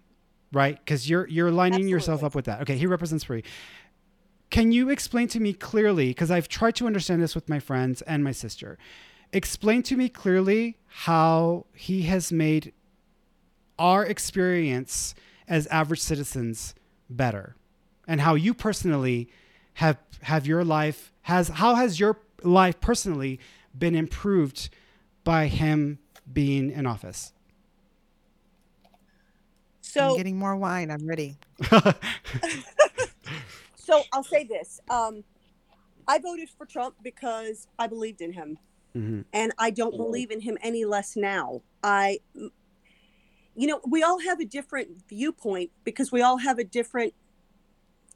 right? 0.51 0.77
Because 0.77 1.09
you're 1.09 1.27
you're 1.27 1.51
lining 1.51 1.73
Absolutely. 1.73 1.91
yourself 1.91 2.23
up 2.23 2.35
with 2.35 2.45
that. 2.45 2.61
Okay 2.61 2.77
he 2.77 2.85
represents 2.85 3.23
for 3.23 3.35
you. 3.35 3.43
Can 4.49 4.71
you 4.71 4.89
explain 4.89 5.27
to 5.29 5.39
me 5.39 5.53
clearly 5.53 6.09
because 6.09 6.29
i've 6.29 6.47
tried 6.47 6.75
to 6.75 6.87
understand 6.87 7.21
this 7.21 7.35
with 7.35 7.49
my 7.49 7.59
friends 7.59 8.01
and 8.03 8.23
my 8.23 8.31
sister. 8.31 8.77
Explain 9.33 9.81
to 9.83 9.95
me 9.95 10.09
clearly 10.09 10.77
how 10.87 11.65
he 11.73 12.03
has 12.03 12.31
made 12.33 12.73
our 13.79 14.05
experience 14.05 15.15
as 15.47 15.67
average 15.67 16.01
citizens 16.01 16.75
better 17.09 17.55
and 18.07 18.21
how 18.21 18.35
you 18.35 18.53
personally 18.53 19.29
have 19.75 19.97
have 20.23 20.45
your 20.45 20.65
life 20.65 21.13
has 21.23 21.47
how 21.47 21.75
has 21.75 21.99
your 21.99 22.15
life 22.43 22.79
personally 22.79 23.39
been 23.77 23.95
improved 23.95 24.69
by 25.23 25.47
him 25.47 25.99
being 26.31 26.71
in 26.71 26.85
office? 26.85 27.33
So 29.81 30.11
I'm 30.11 30.17
getting 30.17 30.37
more 30.37 30.55
wine. 30.55 30.89
I'm 30.89 31.05
ready. 31.05 31.37
so 33.75 34.03
I'll 34.13 34.23
say 34.23 34.45
this. 34.45 34.79
Um, 34.89 35.23
I 36.07 36.19
voted 36.19 36.49
for 36.49 36.65
Trump 36.65 36.95
because 37.01 37.67
I 37.77 37.87
believed 37.87 38.21
in 38.21 38.33
him. 38.33 38.57
Mm-hmm. 38.95 39.21
And 39.33 39.53
I 39.57 39.69
don't 39.69 39.95
believe 39.95 40.31
in 40.31 40.41
him 40.41 40.57
any 40.61 40.85
less 40.85 41.15
now. 41.15 41.61
I, 41.83 42.19
you 43.55 43.67
know, 43.67 43.81
we 43.87 44.03
all 44.03 44.19
have 44.19 44.39
a 44.39 44.45
different 44.45 45.07
viewpoint 45.07 45.71
because 45.83 46.11
we 46.11 46.21
all 46.21 46.37
have 46.37 46.59
a 46.59 46.63
different 46.63 47.13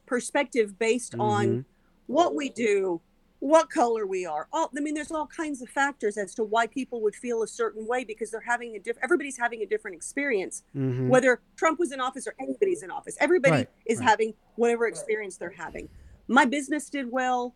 perspective 0.06 0.78
based 0.78 1.12
mm-hmm. 1.12 1.20
on 1.20 1.64
what 2.06 2.34
we 2.34 2.48
do, 2.48 3.00
what 3.46 3.70
color 3.70 4.06
we 4.06 4.26
are. 4.26 4.48
All 4.52 4.70
I 4.76 4.80
mean, 4.80 4.94
there's 4.94 5.12
all 5.12 5.26
kinds 5.26 5.62
of 5.62 5.68
factors 5.68 6.16
as 6.16 6.34
to 6.34 6.42
why 6.42 6.66
people 6.66 7.00
would 7.02 7.14
feel 7.14 7.42
a 7.42 7.46
certain 7.46 7.86
way 7.86 8.02
because 8.02 8.30
they're 8.30 8.40
having 8.40 8.74
a 8.74 8.78
different. 8.78 9.04
Everybody's 9.04 9.38
having 9.38 9.62
a 9.62 9.66
different 9.66 9.96
experience, 9.96 10.64
mm-hmm. 10.76 11.08
whether 11.08 11.40
Trump 11.56 11.78
was 11.78 11.92
in 11.92 12.00
office 12.00 12.26
or 12.26 12.34
anybody's 12.40 12.82
in 12.82 12.90
office. 12.90 13.16
Everybody 13.20 13.56
right, 13.56 13.70
is 13.86 13.98
right. 13.98 14.08
having 14.08 14.34
whatever 14.56 14.86
experience 14.86 15.36
they're 15.36 15.54
having. 15.56 15.88
My 16.26 16.44
business 16.44 16.90
did 16.90 17.10
well. 17.10 17.54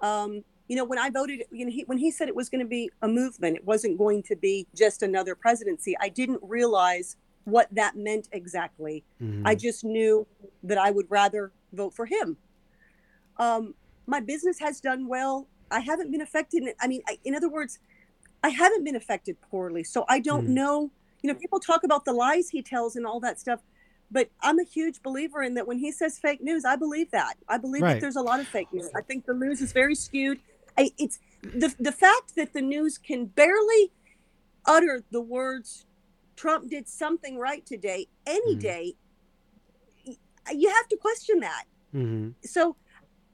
Um, 0.00 0.42
you 0.68 0.76
know, 0.76 0.84
when 0.84 0.98
I 0.98 1.10
voted, 1.10 1.42
you 1.50 1.66
know, 1.66 1.70
he, 1.70 1.82
when 1.84 1.98
he 1.98 2.10
said 2.10 2.28
it 2.28 2.34
was 2.34 2.48
going 2.48 2.64
to 2.64 2.68
be 2.68 2.90
a 3.02 3.08
movement, 3.08 3.56
it 3.56 3.64
wasn't 3.64 3.98
going 3.98 4.22
to 4.24 4.36
be 4.36 4.66
just 4.74 5.02
another 5.02 5.34
presidency. 5.34 5.94
I 6.00 6.08
didn't 6.08 6.40
realize 6.42 7.16
what 7.44 7.68
that 7.72 7.96
meant 7.96 8.28
exactly. 8.32 9.04
Mm-hmm. 9.22 9.46
I 9.46 9.54
just 9.54 9.84
knew 9.84 10.26
that 10.62 10.78
I 10.78 10.90
would 10.90 11.06
rather 11.10 11.52
vote 11.72 11.94
for 11.94 12.06
him. 12.06 12.38
Um, 13.38 13.74
my 14.06 14.20
business 14.20 14.58
has 14.60 14.80
done 14.80 15.06
well. 15.06 15.46
I 15.70 15.80
haven't 15.80 16.10
been 16.10 16.20
affected. 16.20 16.62
I 16.80 16.86
mean, 16.86 17.02
I, 17.08 17.18
in 17.24 17.34
other 17.34 17.48
words, 17.48 17.78
I 18.42 18.50
haven't 18.50 18.84
been 18.84 18.96
affected 18.96 19.40
poorly. 19.40 19.84
So 19.84 20.04
I 20.08 20.20
don't 20.20 20.46
mm. 20.46 20.50
know. 20.50 20.90
You 21.22 21.32
know, 21.32 21.38
people 21.38 21.58
talk 21.58 21.82
about 21.82 22.04
the 22.04 22.12
lies 22.12 22.48
he 22.50 22.62
tells 22.62 22.94
and 22.94 23.06
all 23.06 23.18
that 23.20 23.40
stuff, 23.40 23.60
but 24.10 24.30
I'm 24.42 24.58
a 24.58 24.64
huge 24.64 25.02
believer 25.02 25.42
in 25.42 25.54
that 25.54 25.66
when 25.66 25.78
he 25.78 25.90
says 25.90 26.18
fake 26.18 26.40
news, 26.40 26.64
I 26.64 26.76
believe 26.76 27.10
that. 27.10 27.36
I 27.48 27.58
believe 27.58 27.82
right. 27.82 27.94
that 27.94 28.00
there's 28.00 28.16
a 28.16 28.22
lot 28.22 28.38
of 28.38 28.46
fake 28.46 28.68
news. 28.72 28.90
I 28.94 29.00
think 29.00 29.26
the 29.26 29.34
news 29.34 29.60
is 29.60 29.72
very 29.72 29.94
skewed. 29.94 30.38
I, 30.78 30.92
it's 30.98 31.18
the 31.42 31.74
the 31.80 31.92
fact 31.92 32.36
that 32.36 32.52
the 32.52 32.60
news 32.60 32.98
can 32.98 33.26
barely 33.26 33.90
utter 34.66 35.02
the 35.10 35.20
words 35.20 35.86
Trump 36.36 36.70
did 36.70 36.86
something 36.88 37.38
right 37.38 37.64
today 37.64 38.06
any 38.26 38.56
mm. 38.56 38.60
day. 38.60 38.94
You 40.52 40.68
have 40.70 40.86
to 40.88 40.96
question 40.96 41.40
that. 41.40 41.64
Mm-hmm. 41.94 42.30
So 42.44 42.76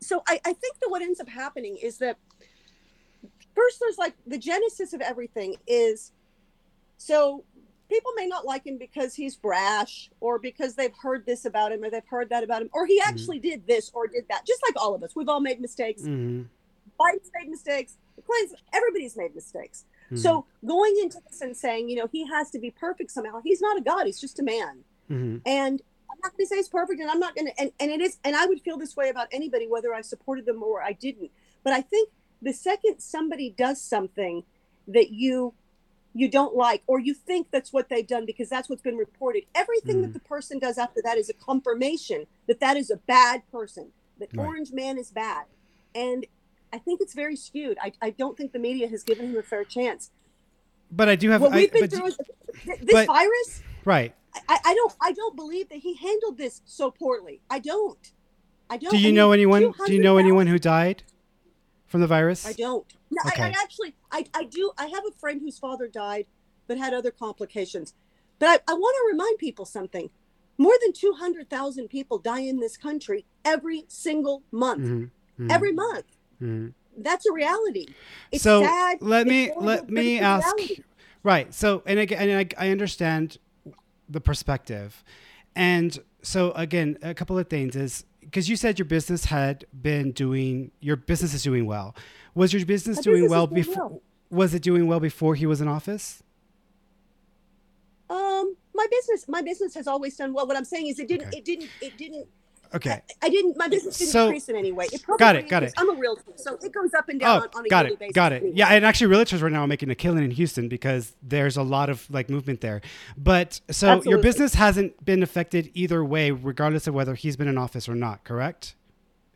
so 0.02 0.22
I, 0.26 0.40
I 0.44 0.52
think 0.52 0.78
that 0.80 0.88
what 0.90 1.02
ends 1.02 1.20
up 1.20 1.28
happening 1.28 1.76
is 1.82 1.98
that 1.98 2.18
first 3.54 3.78
there's 3.80 3.98
like 3.98 4.14
the 4.26 4.38
genesis 4.38 4.92
of 4.92 5.00
everything 5.00 5.56
is 5.66 6.12
so 6.96 7.44
people 7.88 8.12
may 8.16 8.26
not 8.26 8.44
like 8.44 8.66
him 8.66 8.78
because 8.78 9.14
he's 9.14 9.36
brash 9.36 10.10
or 10.20 10.38
because 10.38 10.74
they've 10.74 10.94
heard 11.02 11.26
this 11.26 11.44
about 11.44 11.72
him 11.72 11.84
or 11.84 11.90
they've 11.90 12.06
heard 12.08 12.30
that 12.30 12.42
about 12.42 12.62
him 12.62 12.70
or 12.72 12.86
he 12.86 12.98
mm-hmm. 12.98 13.08
actually 13.08 13.38
mm-hmm. 13.38 13.50
did 13.50 13.66
this 13.66 13.90
or 13.94 14.06
did 14.06 14.24
that 14.28 14.46
just 14.46 14.62
like 14.66 14.74
all 14.82 14.94
of 14.94 15.02
us 15.02 15.14
we've 15.14 15.28
all 15.28 15.40
made 15.40 15.60
mistakes 15.60 16.02
mm-hmm. 16.02 16.42
biden's 17.00 17.30
made 17.38 17.50
mistakes 17.50 17.96
Clintons, 18.26 18.60
everybody's 18.72 19.16
made 19.16 19.34
mistakes 19.34 19.84
mm-hmm. 20.06 20.16
so 20.16 20.46
going 20.64 20.94
into 21.02 21.18
this 21.28 21.40
and 21.40 21.56
saying 21.56 21.88
you 21.88 21.96
know 21.96 22.08
he 22.10 22.26
has 22.26 22.50
to 22.50 22.58
be 22.58 22.70
perfect 22.70 23.10
somehow 23.10 23.40
he's 23.42 23.60
not 23.60 23.76
a 23.76 23.80
god 23.80 24.06
he's 24.06 24.20
just 24.20 24.38
a 24.40 24.42
man 24.42 24.84
mm-hmm. 25.10 25.36
and 25.44 25.82
not 26.22 26.32
going 26.32 26.46
to 26.46 26.46
say 26.46 26.56
it's 26.56 26.68
perfect, 26.68 27.00
and 27.00 27.10
I'm 27.10 27.18
not 27.18 27.34
going 27.34 27.48
to, 27.48 27.60
and, 27.60 27.72
and 27.80 27.90
it 27.90 28.00
is, 28.00 28.18
and 28.24 28.36
I 28.36 28.46
would 28.46 28.60
feel 28.60 28.78
this 28.78 28.96
way 28.96 29.08
about 29.08 29.28
anybody, 29.32 29.66
whether 29.66 29.94
I 29.94 30.00
supported 30.02 30.46
them 30.46 30.62
or 30.62 30.82
I 30.82 30.92
didn't. 30.92 31.30
But 31.64 31.72
I 31.72 31.80
think 31.80 32.10
the 32.40 32.52
second 32.52 33.00
somebody 33.00 33.54
does 33.56 33.80
something 33.80 34.44
that 34.88 35.10
you 35.10 35.54
you 36.14 36.28
don't 36.28 36.54
like 36.54 36.82
or 36.86 37.00
you 37.00 37.14
think 37.14 37.50
that's 37.50 37.72
what 37.72 37.88
they've 37.88 38.06
done 38.06 38.26
because 38.26 38.48
that's 38.48 38.68
what's 38.68 38.82
been 38.82 38.96
reported 38.96 39.44
everything 39.54 39.98
mm. 39.98 40.02
that 40.02 40.12
the 40.12 40.20
person 40.20 40.58
does 40.58 40.76
after 40.76 41.00
that 41.02 41.16
is 41.16 41.30
a 41.30 41.34
confirmation 41.34 42.26
that 42.46 42.60
that 42.60 42.76
is 42.76 42.90
a 42.90 42.96
bad 42.96 43.42
person 43.50 43.90
that 44.18 44.28
right. 44.34 44.46
orange 44.46 44.72
man 44.72 44.98
is 44.98 45.10
bad 45.10 45.44
and 45.94 46.26
i 46.72 46.78
think 46.78 47.00
it's 47.00 47.14
very 47.14 47.36
skewed 47.36 47.78
I, 47.80 47.92
I 48.02 48.10
don't 48.10 48.36
think 48.36 48.52
the 48.52 48.58
media 48.58 48.88
has 48.88 49.02
given 49.02 49.30
him 49.30 49.38
a 49.38 49.42
fair 49.42 49.64
chance 49.64 50.10
but 50.90 51.08
i 51.08 51.16
do 51.16 51.30
have 51.30 51.40
what 51.40 51.52
I, 51.52 51.56
we've 51.56 51.72
been 51.72 51.88
through 51.88 52.08
is, 52.08 52.18
this 52.64 52.92
but, 52.92 53.06
virus 53.06 53.62
right 53.84 54.14
I, 54.48 54.58
I 54.64 54.74
don't 54.74 54.94
I 55.00 55.12
don't 55.12 55.36
believe 55.36 55.68
that 55.68 55.78
he 55.78 55.94
handled 55.94 56.38
this 56.38 56.62
so 56.64 56.90
poorly. 56.90 57.40
I 57.50 57.58
don't. 57.58 58.12
I 58.70 58.76
don't. 58.76 58.90
Do 58.90 58.98
you 58.98 59.08
I 59.08 59.12
know 59.12 59.32
anyone? 59.32 59.72
Do 59.86 59.92
you 59.92 60.00
know 60.00 60.16
anyone 60.18 60.46
who 60.46 60.58
died 60.58 61.02
from 61.86 62.00
the 62.00 62.06
virus? 62.06 62.46
I 62.46 62.52
don't. 62.52 62.86
No, 63.10 63.20
okay. 63.26 63.42
I, 63.42 63.46
I, 63.48 63.54
actually 63.62 63.94
I, 64.10 64.24
I 64.34 64.44
do. 64.44 64.72
I 64.78 64.86
have 64.86 65.04
a 65.06 65.12
friend 65.12 65.40
whose 65.40 65.58
father 65.58 65.86
died, 65.86 66.26
but 66.66 66.78
had 66.78 66.94
other 66.94 67.10
complications. 67.10 67.94
But 68.38 68.48
I, 68.48 68.72
I 68.72 68.74
want 68.74 68.96
to 68.96 69.12
remind 69.12 69.38
people 69.38 69.64
something. 69.64 70.10
More 70.58 70.74
than 70.80 70.92
two 70.92 71.14
hundred 71.18 71.50
thousand 71.50 71.88
people 71.88 72.18
die 72.18 72.40
in 72.40 72.60
this 72.60 72.76
country 72.76 73.26
every 73.44 73.84
single 73.88 74.42
month. 74.50 74.80
Mm-hmm. 74.80 75.02
Mm-hmm. 75.42 75.50
Every 75.50 75.72
month. 75.72 76.06
Mm-hmm. 76.42 76.68
That's 76.98 77.26
a 77.26 77.32
reality. 77.32 77.86
It's 78.30 78.42
so 78.42 78.62
sad. 78.62 78.98
let 79.00 79.26
me 79.26 79.50
let 79.58 79.90
me 79.90 80.18
ask. 80.20 80.46
Right. 81.22 81.52
So 81.54 81.82
and 81.86 81.98
again, 81.98 82.28
and 82.28 82.52
I, 82.58 82.66
I 82.66 82.70
understand 82.70 83.38
the 84.12 84.20
perspective. 84.20 85.02
And 85.54 85.98
so 86.22 86.52
again, 86.52 86.98
a 87.02 87.14
couple 87.14 87.38
of 87.38 87.48
things 87.48 87.76
is 87.76 88.04
because 88.20 88.48
you 88.48 88.56
said 88.56 88.78
your 88.78 88.86
business 88.86 89.26
had 89.26 89.64
been 89.82 90.12
doing 90.12 90.70
your 90.80 90.96
business 90.96 91.34
is 91.34 91.42
doing 91.42 91.66
well. 91.66 91.94
Was 92.34 92.52
your 92.52 92.64
business 92.64 92.98
My 92.98 93.02
doing 93.02 93.22
business 93.22 93.30
well 93.30 93.46
before? 93.46 93.88
Well. 93.88 94.02
Was 94.30 94.54
it 94.54 94.62
doing 94.62 94.86
well 94.86 95.00
before 95.00 95.34
he 95.34 95.44
was 95.44 95.60
in 95.60 95.68
office? 95.68 96.22
Um, 98.08 98.56
my 98.74 98.86
business, 98.90 99.28
my 99.28 99.42
business 99.42 99.74
has 99.74 99.86
always 99.86 100.16
done 100.16 100.32
well. 100.32 100.46
What 100.46 100.56
I'm 100.56 100.64
saying 100.64 100.86
is, 100.86 100.98
it 100.98 101.08
didn't, 101.08 101.28
okay. 101.28 101.38
it 101.38 101.44
didn't, 101.44 101.70
it 101.82 101.98
didn't 101.98 102.26
Okay. 102.74 102.90
I, 102.90 103.26
I, 103.26 103.28
didn't. 103.28 103.56
My 103.56 103.68
business 103.68 103.98
didn't 103.98 104.12
so, 104.12 104.24
increase 104.26 104.48
in 104.48 104.56
any 104.56 104.72
way. 104.72 104.86
It 104.92 105.02
probably 105.02 105.18
got 105.18 105.36
it. 105.36 105.48
Got 105.48 105.62
it. 105.62 105.74
I'm 105.76 105.90
a 105.90 105.94
realtor, 105.94 106.32
so 106.36 106.58
it 106.62 106.72
goes 106.72 106.94
up 106.94 107.08
and 107.08 107.20
down 107.20 107.40
oh, 107.40 107.42
on, 107.42 107.48
on 107.54 107.66
a 107.66 107.68
got 107.68 107.86
it, 107.86 107.98
basis. 107.98 108.14
Got 108.14 108.32
it. 108.32 108.42
Anyway. 108.42 108.52
Yeah, 108.56 108.68
and 108.68 108.84
actually, 108.84 109.14
realtors 109.14 109.42
right 109.42 109.52
now 109.52 109.62
are 109.62 109.66
making 109.66 109.90
a 109.90 109.94
killing 109.94 110.24
in 110.24 110.30
Houston 110.30 110.68
because 110.68 111.14
there's 111.22 111.56
a 111.56 111.62
lot 111.62 111.90
of 111.90 112.08
like 112.10 112.30
movement 112.30 112.60
there. 112.60 112.80
But 113.16 113.60
so 113.70 113.88
Absolutely. 113.88 114.10
your 114.10 114.22
business 114.22 114.54
hasn't 114.54 115.04
been 115.04 115.22
affected 115.22 115.70
either 115.74 116.04
way, 116.04 116.30
regardless 116.30 116.86
of 116.86 116.94
whether 116.94 117.14
he's 117.14 117.36
been 117.36 117.48
in 117.48 117.58
office 117.58 117.88
or 117.88 117.94
not. 117.94 118.24
Correct? 118.24 118.74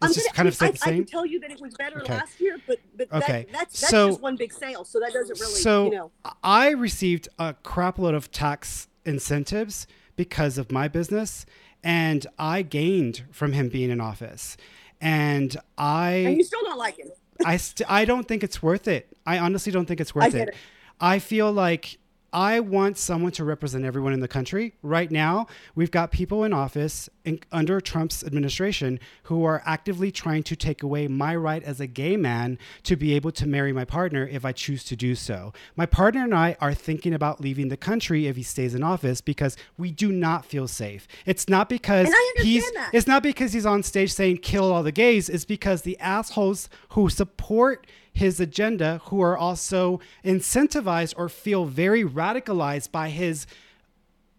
It's 0.02 0.06
I'm 0.08 0.12
just 0.12 0.26
gonna, 0.26 0.36
kind 0.36 0.48
of 0.48 0.62
I, 0.62 0.70
the 0.70 0.78
same. 0.78 0.94
I 0.94 0.96
can 0.96 1.06
tell 1.06 1.26
you 1.26 1.40
that 1.40 1.50
it 1.50 1.60
was 1.60 1.74
better 1.74 2.00
okay. 2.00 2.14
last 2.14 2.40
year, 2.40 2.58
but 2.66 2.78
but 2.96 3.12
okay. 3.12 3.46
That, 3.50 3.52
that's 3.52 3.80
that's 3.80 3.90
so, 3.90 4.08
just 4.08 4.20
one 4.20 4.36
big 4.36 4.52
sale, 4.52 4.84
so 4.84 5.00
that 5.00 5.12
doesn't 5.12 5.40
really. 5.40 5.54
So 5.54 5.84
you 5.86 5.90
know. 5.92 6.10
I 6.42 6.70
received 6.70 7.28
a 7.38 7.54
crapload 7.64 8.14
of 8.14 8.30
tax 8.30 8.88
incentives 9.04 9.86
because 10.16 10.58
of 10.58 10.72
my 10.72 10.88
business 10.88 11.46
and 11.86 12.26
I 12.36 12.62
gained 12.62 13.22
from 13.30 13.52
him 13.52 13.68
being 13.68 13.90
in 13.90 14.00
office. 14.00 14.56
And 15.00 15.56
I 15.78 16.10
And 16.26 16.36
you 16.36 16.42
still 16.42 16.62
don't 16.62 16.78
like 16.78 16.98
him. 16.98 17.08
I 17.44 17.58
st- 17.58 17.88
I 17.88 18.04
don't 18.04 18.26
think 18.26 18.42
it's 18.42 18.60
worth 18.60 18.88
it. 18.88 19.06
I 19.24 19.38
honestly 19.38 19.70
don't 19.70 19.86
think 19.86 20.00
it's 20.00 20.12
worth 20.12 20.34
it. 20.34 20.48
it. 20.48 20.54
I 21.00 21.20
feel 21.20 21.52
like 21.52 21.98
I 22.36 22.60
want 22.60 22.98
someone 22.98 23.32
to 23.32 23.44
represent 23.44 23.86
everyone 23.86 24.12
in 24.12 24.20
the 24.20 24.28
country. 24.28 24.74
Right 24.82 25.10
now, 25.10 25.46
we've 25.74 25.90
got 25.90 26.10
people 26.10 26.44
in 26.44 26.52
office 26.52 27.08
in, 27.24 27.40
under 27.50 27.80
Trump's 27.80 28.22
administration 28.22 29.00
who 29.22 29.42
are 29.44 29.62
actively 29.64 30.12
trying 30.12 30.42
to 30.42 30.54
take 30.54 30.82
away 30.82 31.08
my 31.08 31.34
right 31.34 31.62
as 31.62 31.80
a 31.80 31.86
gay 31.86 32.14
man 32.14 32.58
to 32.82 32.94
be 32.94 33.14
able 33.14 33.32
to 33.32 33.46
marry 33.46 33.72
my 33.72 33.86
partner 33.86 34.28
if 34.30 34.44
I 34.44 34.52
choose 34.52 34.84
to 34.84 34.96
do 34.96 35.14
so. 35.14 35.54
My 35.76 35.86
partner 35.86 36.24
and 36.24 36.34
I 36.34 36.58
are 36.60 36.74
thinking 36.74 37.14
about 37.14 37.40
leaving 37.40 37.68
the 37.68 37.76
country 37.78 38.26
if 38.26 38.36
he 38.36 38.42
stays 38.42 38.74
in 38.74 38.82
office 38.82 39.22
because 39.22 39.56
we 39.78 39.90
do 39.90 40.12
not 40.12 40.44
feel 40.44 40.68
safe. 40.68 41.08
It's 41.24 41.48
not 41.48 41.70
because 41.70 42.12
he's 42.36 42.70
that. 42.72 42.90
it's 42.92 43.06
not 43.06 43.22
because 43.22 43.54
he's 43.54 43.64
on 43.64 43.82
stage 43.82 44.12
saying 44.12 44.38
kill 44.38 44.70
all 44.70 44.82
the 44.82 44.92
gays, 44.92 45.30
it's 45.30 45.46
because 45.46 45.82
the 45.82 45.98
assholes 46.00 46.68
who 46.90 47.08
support 47.08 47.86
his 48.16 48.40
agenda 48.40 49.02
who 49.04 49.20
are 49.20 49.36
also 49.36 50.00
incentivized 50.24 51.12
or 51.18 51.28
feel 51.28 51.66
very 51.66 52.02
radicalized 52.02 52.90
by 52.90 53.10
his 53.10 53.46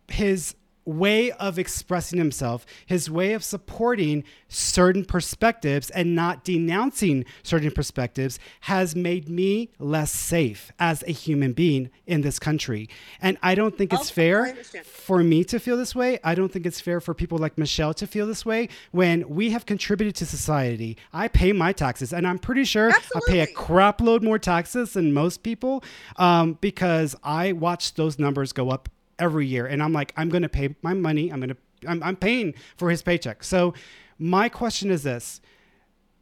his 0.08 0.56
way 0.88 1.32
of 1.34 1.60
expressing 1.60 2.18
himself, 2.18 2.66
his 2.86 3.12
way 3.12 3.34
of 3.34 3.44
supporting 3.44 4.24
certain 4.48 5.04
perspectives 5.04 5.90
and 5.90 6.16
not 6.16 6.44
denouncing 6.44 7.26
certain 7.44 7.72
perspectives 7.72 8.40
has 8.62 8.96
made 8.96 9.28
me 9.28 9.70
less 9.80 10.12
safe 10.12 10.72
as 10.80 11.04
a 11.04 11.12
human 11.12 11.52
being 11.52 11.90
in 12.06 12.22
this 12.22 12.40
country. 12.40 12.90
And 13.22 13.38
I 13.44 13.54
don't 13.54 13.78
think 13.78 13.92
it's 13.92 14.10
fair 14.10 14.56
for 14.84 15.24
me 15.24 15.44
to 15.46 15.60
feel 15.60 15.78
this 15.78 15.94
way. 15.94 16.20
I 16.24 16.34
don't 16.34 16.52
think 16.52 16.66
it's 16.66 16.80
fair 16.80 17.02
for 17.02 17.14
people 17.14 17.38
like 17.38 17.58
Michelle 17.58 17.94
to 17.96 18.08
feel 18.08 18.26
this 18.26 18.46
way 18.46 18.70
when 18.92 19.28
we 19.28 19.52
have 19.52 19.66
contributed 19.66 20.16
to 20.16 20.26
society. 20.26 20.98
I 21.12 21.28
pay 21.28 21.52
my 21.52 21.74
taxes, 21.74 22.14
and 22.14 22.26
I'm 22.26 22.40
pretty 22.40 22.64
sure 22.64 22.90
Absolutely. 22.90 23.42
I 23.42 23.46
pay 23.46 23.52
a 23.52 23.54
crap 23.54 24.00
load 24.00 24.24
more 24.24 24.40
taxes 24.40 24.94
than 24.94 25.14
most 25.14 25.44
people 25.44 25.84
um, 26.16 26.58
because 26.62 27.16
I 27.24 27.52
watch 27.52 27.96
those 27.96 28.18
numbers 28.18 28.54
go 28.54 28.70
up 28.70 28.90
every 29.20 29.48
year. 29.48 29.66
And 29.66 29.82
I'm 29.82 29.94
like, 29.94 30.14
I'm 30.18 30.30
going 30.30 30.44
to 30.44 30.50
pay 30.50 30.76
my 30.82 30.94
money. 30.94 31.32
I'm 31.32 31.40
going 31.40 31.50
to, 31.50 31.58
I'm, 31.88 32.02
I'm 32.04 32.16
paying 32.16 32.54
for 32.78 32.90
his 32.90 33.02
paycheck. 33.02 33.44
So 33.44 33.74
my 34.18 34.50
question 34.50 34.92
is 34.92 35.04
this 35.04 35.42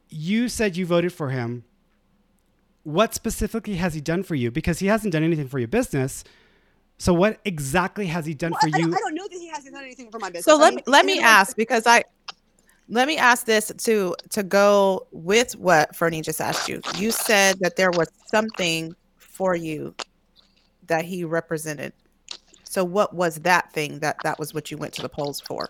you 0.10 0.48
said 0.50 0.78
you 0.78 0.86
voted 0.86 1.14
for 1.14 1.30
him. 1.30 1.64
What 2.84 3.14
specifically 3.16 3.76
has 3.76 3.94
he 3.94 4.02
done 4.02 4.24
for 4.24 4.36
you? 4.36 4.52
Because 4.52 4.80
he 4.80 4.88
hasn't 4.88 5.12
done 5.14 5.24
anything 5.24 5.48
for 5.48 5.58
your 5.58 5.68
business. 5.68 6.24
So 6.98 7.14
what 7.14 7.40
exactly 7.44 8.06
has 8.08 8.26
he 8.26 8.34
done 8.34 8.52
well, 8.52 8.62
for 8.62 8.68
I 8.76 8.80
you? 8.80 8.88
I 8.96 9.00
don't 9.00 9.16
know 9.16 9.28
that 9.28 9.38
he 9.38 9.48
hasn't 9.48 9.74
done 9.74 9.84
anything 9.84 10.12
for 10.12 10.20
my 10.20 10.30
business. 10.30 10.46
So 10.46 10.58
let 10.58 10.76
me, 10.76 10.84
let 10.86 11.06
me 11.06 11.20
ask 11.20 11.58
because 11.58 11.88
I 11.88 12.04
let 12.88 13.08
me 13.08 13.18
ask 13.18 13.46
this 13.46 13.72
to 13.76 14.16
to 14.30 14.44
go 14.44 15.08
with 15.12 15.56
what 15.56 15.96
Fernie 15.96 16.22
just 16.22 16.40
asked 16.40 16.70
you. 16.70 16.82
You 16.98 17.12
said 17.12 17.60
that 17.60 17.76
there 17.76 17.92
was 17.92 18.08
something 18.28 18.96
for 19.18 19.56
you 19.56 19.96
that 20.88 21.04
he 21.04 21.24
represented. 21.24 21.94
So 22.76 22.84
what 22.84 23.14
was 23.14 23.38
that 23.38 23.72
thing 23.72 24.00
that 24.00 24.18
that 24.24 24.38
was 24.38 24.54
what 24.54 24.70
you 24.70 24.76
went 24.76 24.94
to 24.96 25.02
the 25.02 25.08
polls 25.08 25.40
for? 25.40 25.70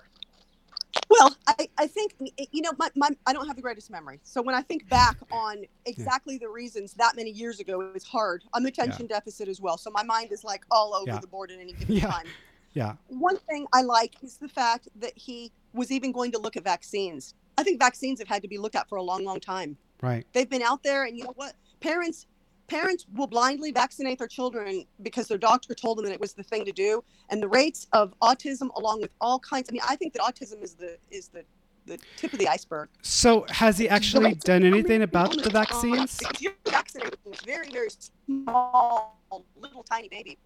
Well, 1.07 1.35
I, 1.45 1.69
I 1.77 1.85
think 1.85 2.15
you 2.51 2.63
know 2.63 2.71
my, 2.79 2.89
my 2.95 3.09
I 3.27 3.31
don't 3.31 3.45
have 3.45 3.55
the 3.55 3.61
greatest 3.61 3.91
memory. 3.91 4.19
So 4.23 4.41
when 4.41 4.55
I 4.55 4.63
think 4.63 4.89
back 4.89 5.17
on 5.31 5.65
exactly 5.85 6.33
yeah. 6.33 6.47
the 6.47 6.49
reasons 6.49 6.95
that 6.95 7.15
many 7.15 7.29
years 7.29 7.59
ago, 7.59 7.91
it's 7.93 8.07
hard. 8.07 8.43
I'm 8.55 8.65
attention 8.65 9.05
yeah. 9.07 9.17
deficit 9.17 9.47
as 9.47 9.61
well, 9.61 9.77
so 9.77 9.91
my 9.91 10.01
mind 10.01 10.31
is 10.31 10.43
like 10.43 10.63
all 10.71 10.95
over 10.95 11.11
yeah. 11.11 11.19
the 11.19 11.27
board 11.27 11.51
at 11.51 11.59
any 11.59 11.73
given 11.79 11.99
time. 11.99 12.25
Yeah. 12.73 12.95
One 13.09 13.37
thing 13.37 13.67
I 13.71 13.83
like 13.83 14.15
is 14.23 14.37
the 14.37 14.49
fact 14.49 14.87
that 14.95 15.13
he 15.15 15.51
was 15.73 15.91
even 15.91 16.11
going 16.11 16.31
to 16.31 16.39
look 16.39 16.57
at 16.57 16.63
vaccines. 16.63 17.35
I 17.55 17.61
think 17.61 17.79
vaccines 17.79 18.17
have 18.17 18.27
had 18.27 18.41
to 18.41 18.47
be 18.47 18.57
looked 18.57 18.75
at 18.75 18.89
for 18.89 18.95
a 18.95 19.03
long, 19.03 19.23
long 19.23 19.39
time. 19.39 19.77
Right. 20.01 20.25
They've 20.33 20.49
been 20.49 20.63
out 20.63 20.81
there, 20.81 21.03
and 21.03 21.15
you 21.15 21.25
know 21.25 21.33
what? 21.35 21.53
Parents 21.81 22.25
parents 22.67 23.05
will 23.13 23.27
blindly 23.27 23.71
vaccinate 23.71 24.19
their 24.19 24.27
children 24.27 24.85
because 25.01 25.27
their 25.27 25.37
doctor 25.37 25.73
told 25.73 25.97
them 25.97 26.05
that 26.05 26.13
it 26.13 26.19
was 26.19 26.33
the 26.33 26.43
thing 26.43 26.65
to 26.65 26.71
do. 26.71 27.03
And 27.29 27.41
the 27.41 27.47
rates 27.47 27.87
of 27.93 28.13
autism 28.21 28.69
along 28.75 29.01
with 29.01 29.11
all 29.21 29.39
kinds 29.39 29.69
i 29.69 29.71
mean 29.73 29.81
i 29.87 29.95
think 29.95 30.13
that 30.13 30.21
autism 30.21 30.61
is 30.63 30.73
the 30.75 30.97
is 31.11 31.27
the 31.29 31.43
the 31.85 31.99
tip 32.17 32.33
of 32.33 32.39
the 32.39 32.47
iceberg. 32.47 32.89
So 33.03 33.45
has 33.49 33.77
he 33.77 33.87
actually 33.87 34.33
done 34.33 34.63
anything 34.63 35.03
about 35.03 35.37
the 35.43 35.51
vaccines? 35.51 36.17
because 36.17 36.41
you're 36.41 36.53
vaccinating 36.65 37.19
a 37.27 37.45
very 37.45 37.69
very 37.69 37.89
small 38.25 39.19
little 39.55 39.83
tiny 39.83 40.09
baby. 40.09 40.37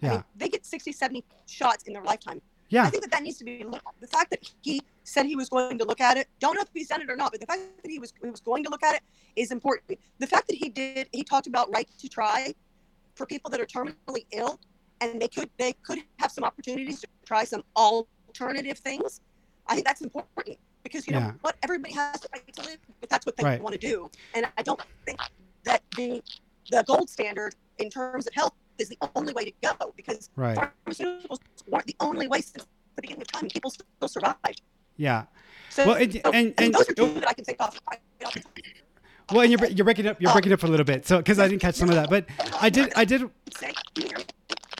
Yeah 0.00 0.08
I 0.08 0.14
mean, 0.14 0.24
they 0.36 0.48
get 0.48 0.64
60 0.64 0.92
70 0.92 1.24
shots 1.46 1.84
in 1.84 1.92
their 1.92 2.02
lifetime 2.02 2.40
yeah. 2.68 2.84
I 2.84 2.90
think 2.90 3.02
that 3.02 3.10
that 3.12 3.22
needs 3.22 3.38
to 3.38 3.44
be 3.44 3.64
looked 3.64 3.86
at. 3.86 3.94
The 4.00 4.06
fact 4.06 4.30
that 4.30 4.40
he 4.62 4.82
said 5.04 5.26
he 5.26 5.36
was 5.36 5.48
going 5.48 5.78
to 5.78 5.84
look 5.84 6.00
at 6.00 6.16
it, 6.16 6.28
don't 6.38 6.54
know 6.54 6.60
if 6.60 6.68
he's 6.74 6.88
done 6.88 7.00
it 7.00 7.10
or 7.10 7.16
not, 7.16 7.32
but 7.32 7.40
the 7.40 7.46
fact 7.46 7.62
that 7.82 7.90
he 7.90 7.98
was 7.98 8.12
he 8.22 8.30
was 8.30 8.40
going 8.40 8.64
to 8.64 8.70
look 8.70 8.82
at 8.82 8.96
it 8.96 9.02
is 9.36 9.50
important. 9.50 9.98
The 10.18 10.26
fact 10.26 10.48
that 10.48 10.56
he 10.56 10.68
did, 10.68 11.08
he 11.12 11.24
talked 11.24 11.46
about 11.46 11.72
right 11.72 11.88
to 11.98 12.08
try 12.08 12.54
for 13.14 13.26
people 13.26 13.50
that 13.50 13.60
are 13.60 13.66
terminally 13.66 14.26
ill, 14.32 14.60
and 15.00 15.20
they 15.20 15.28
could 15.28 15.50
they 15.58 15.72
could 15.82 16.00
have 16.18 16.30
some 16.30 16.44
opportunities 16.44 17.00
to 17.00 17.06
try 17.24 17.44
some 17.44 17.62
alternative 17.76 18.78
things. 18.78 19.20
I 19.66 19.74
think 19.74 19.86
that's 19.86 20.02
important 20.02 20.58
because 20.82 21.06
you 21.06 21.14
know 21.14 21.20
yeah. 21.20 21.32
what 21.40 21.56
everybody 21.62 21.94
has 21.94 22.20
the 22.20 22.28
right 22.32 22.52
to 22.54 22.62
live 22.62 22.78
if 23.02 23.08
that's 23.08 23.26
what 23.26 23.36
they 23.36 23.44
right. 23.44 23.62
want 23.62 23.74
to 23.74 23.80
do, 23.80 24.10
and 24.34 24.46
I 24.56 24.62
don't 24.62 24.80
think 25.06 25.20
that 25.64 25.82
the 25.96 26.22
the 26.70 26.84
gold 26.86 27.08
standard 27.08 27.54
in 27.78 27.88
terms 27.88 28.26
of 28.26 28.34
health 28.34 28.52
is 28.78 28.88
the 28.88 28.98
only 29.14 29.32
way 29.32 29.44
to 29.44 29.52
go 29.62 29.92
because 29.96 30.30
right. 30.36 30.56
pharmaceuticals 30.86 31.38
weren't 31.66 31.86
the 31.86 31.96
only 32.00 32.28
way 32.28 32.40
since 32.40 32.66
the 32.96 33.02
beginning 33.02 33.22
of 33.22 33.28
time. 33.28 33.48
People 33.48 33.70
still 33.70 34.08
survived. 34.08 34.62
Yeah. 34.96 35.24
So, 35.70 35.86
well, 35.86 35.96
and, 35.96 36.14
and, 36.16 36.34
and, 36.34 36.54
and 36.58 36.74
those 36.74 36.88
are 36.88 36.94
two 36.94 37.14
that 37.14 37.28
I 37.28 37.32
can 37.34 37.44
think 37.44 37.60
off. 37.60 37.80
Well, 39.30 39.42
and 39.42 39.52
you're 39.52 39.68
you're 39.70 39.84
breaking 39.84 40.06
up 40.06 40.20
you're 40.20 40.32
breaking 40.32 40.52
up 40.52 40.60
for 40.60 40.66
a 40.66 40.70
little 40.70 40.84
bit, 40.84 41.06
so 41.06 41.18
because 41.18 41.38
I 41.38 41.48
didn't 41.48 41.60
catch 41.60 41.74
some 41.74 41.90
of 41.90 41.94
that, 41.96 42.08
but 42.08 42.26
I 42.60 42.70
did 42.70 42.92
I 42.96 43.04
did. 43.04 43.22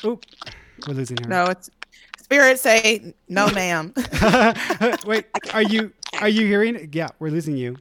Oop, 0.05 0.25
we're 0.87 0.95
losing 0.95 1.19
her. 1.23 1.29
No, 1.29 1.45
it's 1.47 1.71
spirit 2.21 2.59
say 2.59 3.15
no, 3.29 3.49
ma'am. 3.53 3.93
Wait, 5.07 5.27
are 5.53 5.63
you 5.63 5.93
are 6.21 6.29
you 6.29 6.47
hearing? 6.47 6.89
Yeah, 6.93 7.09
we're 7.19 7.31
losing 7.31 7.57
you. 7.57 7.77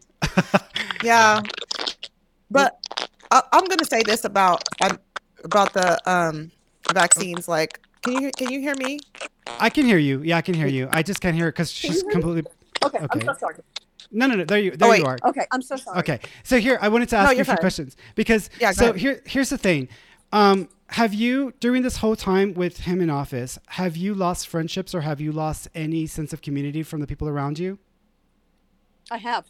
yeah, 1.03 1.41
but 2.51 2.79
I, 3.31 3.41
am 3.53 3.65
going 3.65 3.79
to 3.79 3.85
say 3.85 4.01
this 4.03 4.25
about 4.25 4.63
um, 4.81 4.99
about 5.47 5.73
the 5.73 5.89
um 6.09 6.51
vaccines. 6.93 7.47
Like, 7.47 7.79
can 8.03 8.21
you 8.21 8.31
can 8.37 8.51
you 8.51 8.59
hear 8.59 8.75
me? 8.75 8.99
I 9.59 9.69
can 9.69 9.85
hear 9.85 9.97
you. 9.97 10.21
Yeah, 10.21 10.37
I 10.37 10.41
can 10.41 10.53
hear 10.53 10.67
you. 10.67 10.87
I 10.91 11.01
just 11.03 11.19
can't 11.21 11.35
hear 11.35 11.47
it 11.47 11.53
because 11.53 11.71
she's 11.71 12.03
completely. 12.03 12.43
Okay, 12.85 12.99
okay, 12.99 13.19
I'm 13.19 13.25
so 13.25 13.33
sorry. 13.39 13.55
No, 14.11 14.27
no, 14.27 14.35
no. 14.35 14.45
There 14.45 14.59
you, 14.59 14.71
there 14.71 14.89
oh, 14.89 14.93
you 14.93 15.05
are. 15.05 15.17
Okay, 15.25 15.45
I'm 15.51 15.61
so 15.61 15.75
sorry. 15.75 15.99
Okay, 15.99 16.19
so 16.43 16.59
here 16.59 16.77
I 16.81 16.89
wanted 16.89 17.09
to 17.09 17.17
ask 17.17 17.27
no, 17.27 17.31
you 17.31 17.41
a 17.41 17.45
few 17.45 17.53
fine. 17.53 17.57
questions 17.57 17.97
because 18.15 18.49
yeah, 18.59 18.71
so 18.71 18.89
ahead. 18.89 18.97
here 18.97 19.21
here's 19.25 19.49
the 19.49 19.57
thing. 19.57 19.89
Um, 20.31 20.69
have 20.89 21.13
you 21.13 21.53
during 21.59 21.83
this 21.83 21.97
whole 21.97 22.15
time 22.15 22.53
with 22.53 22.81
him 22.81 23.01
in 23.01 23.09
office, 23.09 23.59
have 23.67 23.97
you 23.97 24.13
lost 24.13 24.47
friendships 24.47 24.95
or 24.95 25.01
have 25.01 25.19
you 25.19 25.31
lost 25.31 25.67
any 25.75 26.05
sense 26.05 26.31
of 26.33 26.41
community 26.41 26.83
from 26.83 27.01
the 27.01 27.07
people 27.07 27.27
around 27.27 27.59
you? 27.59 27.79
I 29.11 29.17
have. 29.17 29.45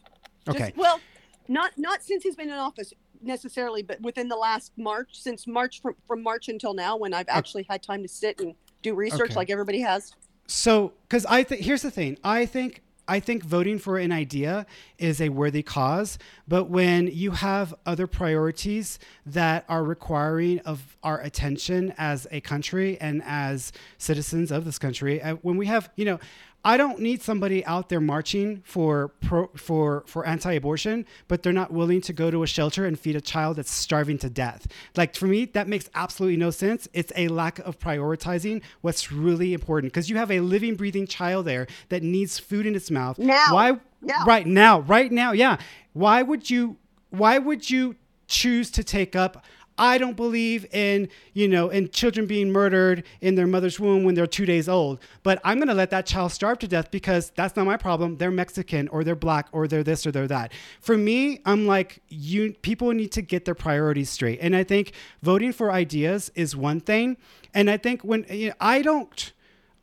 Okay. 0.48 0.60
Just, 0.60 0.78
well, 0.78 1.00
not 1.48 1.72
not 1.78 2.02
since 2.04 2.24
he's 2.24 2.36
been 2.36 2.50
in 2.50 2.56
office 2.56 2.94
necessarily, 3.22 3.82
but 3.84 4.02
within 4.02 4.28
the 4.28 4.36
last 4.36 4.72
March, 4.78 5.10
since 5.12 5.48
March 5.48 5.82
from, 5.82 5.96
from 6.08 6.24
March 6.24 6.50
until 6.50 6.74
now, 6.74 6.98
when 6.98 7.14
I've 7.14 7.30
actually 7.30 7.66
had 7.70 7.84
time 7.84 8.02
to 8.02 8.08
sit 8.08 8.40
and 8.40 8.56
do 8.82 8.94
research 8.94 9.32
okay. 9.32 9.36
like 9.36 9.50
everybody 9.50 9.82
has. 9.82 10.14
So, 10.48 10.94
because 11.08 11.26
I 11.26 11.44
think 11.44 11.62
here's 11.62 11.82
the 11.82 11.92
thing, 11.92 12.18
I 12.24 12.46
think 12.46 12.82
I 13.08 13.20
think 13.22 13.44
voting 13.44 13.80
for 13.80 13.98
an 13.98 14.12
idea 14.12 14.66
is 14.98 15.22
a 15.22 15.30
worthy 15.30 15.64
cause, 15.64 16.20
but 16.48 16.66
when 16.66 17.08
you 17.08 17.32
have 17.32 17.74
other 17.86 18.06
priorities 18.06 19.00
that 19.26 19.64
are 19.70 19.84
requiring 19.84 20.60
of 20.60 20.98
our 21.04 21.22
attention 21.22 21.94
as 21.98 22.28
a 22.32 22.42
country 22.42 23.00
and 23.00 23.24
as 23.26 23.72
citizens 23.98 24.52
of 24.52 24.66
this 24.66 24.78
country, 24.78 25.22
uh, 25.22 25.36
when 25.36 25.56
we 25.56 25.68
have, 25.68 25.90
you 25.96 26.04
know, 26.04 26.20
I 26.66 26.76
don't 26.76 27.00
need 27.00 27.22
somebody 27.22 27.66
out 27.66 27.88
there 27.88 28.02
marching 28.02 28.62
for 28.66 29.10
pro, 29.22 29.48
for 29.56 30.04
for 30.06 30.26
anti-abortion, 30.28 31.06
but 31.28 31.42
they're 31.42 31.54
not 31.54 31.72
willing 31.72 32.02
to 32.02 32.14
go 32.14 32.30
to 32.30 32.44
a 32.44 32.48
shelter 32.48 32.86
and 32.86 33.00
feed 33.00 33.16
a 33.16 33.22
child 33.22 33.56
that's 33.56 33.72
starving 33.72 34.18
to 34.20 34.30
death. 34.30 34.68
Like 34.96 35.16
for 35.16 35.28
me, 35.28 35.46
that 35.46 35.68
makes 35.70 35.90
absolutely 35.96 36.36
no 36.38 36.50
sense. 36.50 36.88
It's 36.94 37.14
a 37.16 37.30
lack 37.30 37.60
of 37.60 37.80
prioritizing 37.80 38.62
what's 38.82 39.12
really 39.12 39.54
important 39.54 39.94
because 39.94 40.10
you 40.10 40.18
have 40.18 40.32
a 40.32 40.42
living, 40.42 40.76
breathing 40.76 41.08
child 41.08 41.46
there 41.46 41.68
that 41.90 42.04
needs 42.04 42.38
food 42.38 42.66
in 42.66 42.76
its 42.76 42.92
mouth. 42.92 43.18
Now, 43.18 43.54
why? 43.54 43.80
Yeah. 44.02 44.24
Right 44.26 44.46
now, 44.46 44.82
right 44.82 45.12
now, 45.12 45.32
yeah. 45.32 45.58
Why 45.94 46.22
would 46.22 46.50
you? 46.50 46.78
Why 47.12 47.38
would 47.38 47.70
you 47.70 47.96
choose 48.28 48.70
to 48.72 48.84
take 48.84 49.16
up? 49.16 49.46
I 49.78 49.98
don't 49.98 50.16
believe 50.16 50.66
in, 50.74 51.10
you 51.34 51.48
know, 51.48 51.70
in 51.70 51.90
children 51.90 52.26
being 52.26 52.52
murdered 52.52 53.04
in 53.22 53.36
their 53.36 53.48
mother's 53.48 53.80
womb 53.80 54.04
when 54.04 54.16
they're 54.16 54.28
two 54.28 54.46
days 54.46 54.68
old. 54.68 55.00
But 55.24 55.40
I'm 55.44 55.58
going 55.58 55.68
to 55.68 55.74
let 55.74 55.92
that 55.92 56.06
child 56.06 56.32
starve 56.32 56.60
to 56.60 56.68
death 56.68 56.92
because 56.92 57.32
that's 57.36 57.56
not 57.56 57.66
my 57.66 57.78
problem. 57.78 58.18
They're 58.18 58.32
Mexican 58.32 58.88
or 58.88 59.04
they're 59.04 59.16
black 59.16 59.48
or 59.52 59.68
they're 59.68 59.84
this 59.84 60.06
or 60.06 60.12
they're 60.12 60.28
that. 60.28 60.52
For 60.80 60.98
me, 60.98 61.42
I'm 61.46 61.68
like, 61.68 62.02
you 62.10 62.54
people 62.62 62.92
need 62.92 63.12
to 63.14 63.22
get 63.22 63.46
their 63.46 63.56
priorities 63.56 64.10
straight. 64.10 64.40
And 64.42 64.56
I 64.56 64.64
think 64.64 64.94
voting 65.22 65.54
for 65.54 65.72
ideas 65.72 66.32
is 66.36 66.56
one 66.56 66.80
thing. 66.80 67.18
And 67.54 67.70
I 67.70 67.78
think 67.78 68.04
when 68.04 68.26
you 68.30 68.50
know, 68.50 68.56
I 68.60 68.82
don't, 68.82 69.34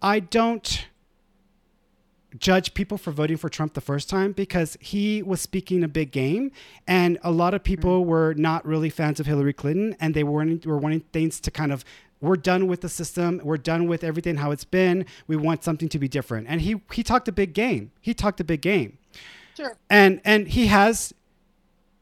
I 0.03 0.21
don't 0.21 0.87
judge 2.39 2.75
people 2.75 2.99
for 2.99 3.11
voting 3.11 3.37
for 3.37 3.49
Trump 3.49 3.75
the 3.75 3.81
first 3.81 4.09
time 4.09 4.33
because 4.33 4.77
he 4.81 5.23
was 5.23 5.41
speaking 5.41 5.83
a 5.85 5.89
big 5.89 6.11
game, 6.11 6.51
and 6.87 7.19
a 7.23 7.31
lot 7.31 7.55
of 7.55 7.63
people 7.63 8.01
mm-hmm. 8.01 8.11
were 8.11 8.35
not 8.35 8.65
really 8.67 8.91
fans 8.91 9.21
of 9.21 9.27
Hillary 9.27 9.53
Clinton, 9.53 9.97
and 10.01 10.15
they 10.15 10.25
weren't 10.25 10.67
were 10.67 10.79
wanting 10.79 11.01
things 11.13 11.41
to 11.41 11.51
kind 11.51 11.73
of 11.73 11.85
we're 12.21 12.37
done 12.37 12.67
with 12.67 12.81
the 12.81 12.89
system. 12.89 13.41
We're 13.45 13.59
done 13.59 13.87
with 13.87 14.03
everything 14.03 14.37
how 14.37 14.51
it's 14.51 14.65
been. 14.65 15.05
We 15.27 15.37
want 15.37 15.63
something 15.63 15.89
to 15.91 15.99
be 15.99 16.09
different. 16.09 16.47
And 16.49 16.63
he 16.63 16.81
he 16.93 17.03
talked 17.03 17.29
a 17.29 17.33
big 17.33 17.53
game. 17.53 17.93
He 18.01 18.15
talked 18.15 18.41
a 18.41 18.45
big 18.45 18.63
game. 18.63 18.99
Sure. 19.57 19.77
And 19.91 20.21
and 20.25 20.49
he 20.49 20.67
has 20.69 21.13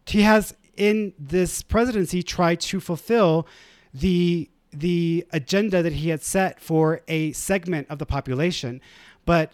he 0.06 0.22
has 0.22 0.54
in 0.76 1.12
this 1.18 1.62
presidency 1.62 2.22
tried 2.22 2.60
to 2.60 2.80
fulfill 2.80 3.46
the 3.92 4.48
the 4.72 5.26
agenda 5.32 5.82
that 5.82 5.92
he 5.92 6.08
had 6.08 6.22
set 6.22 6.60
for 6.60 7.02
a 7.08 7.32
segment 7.32 7.86
of 7.90 7.98
the 7.98 8.06
population. 8.06 8.80
But 9.26 9.52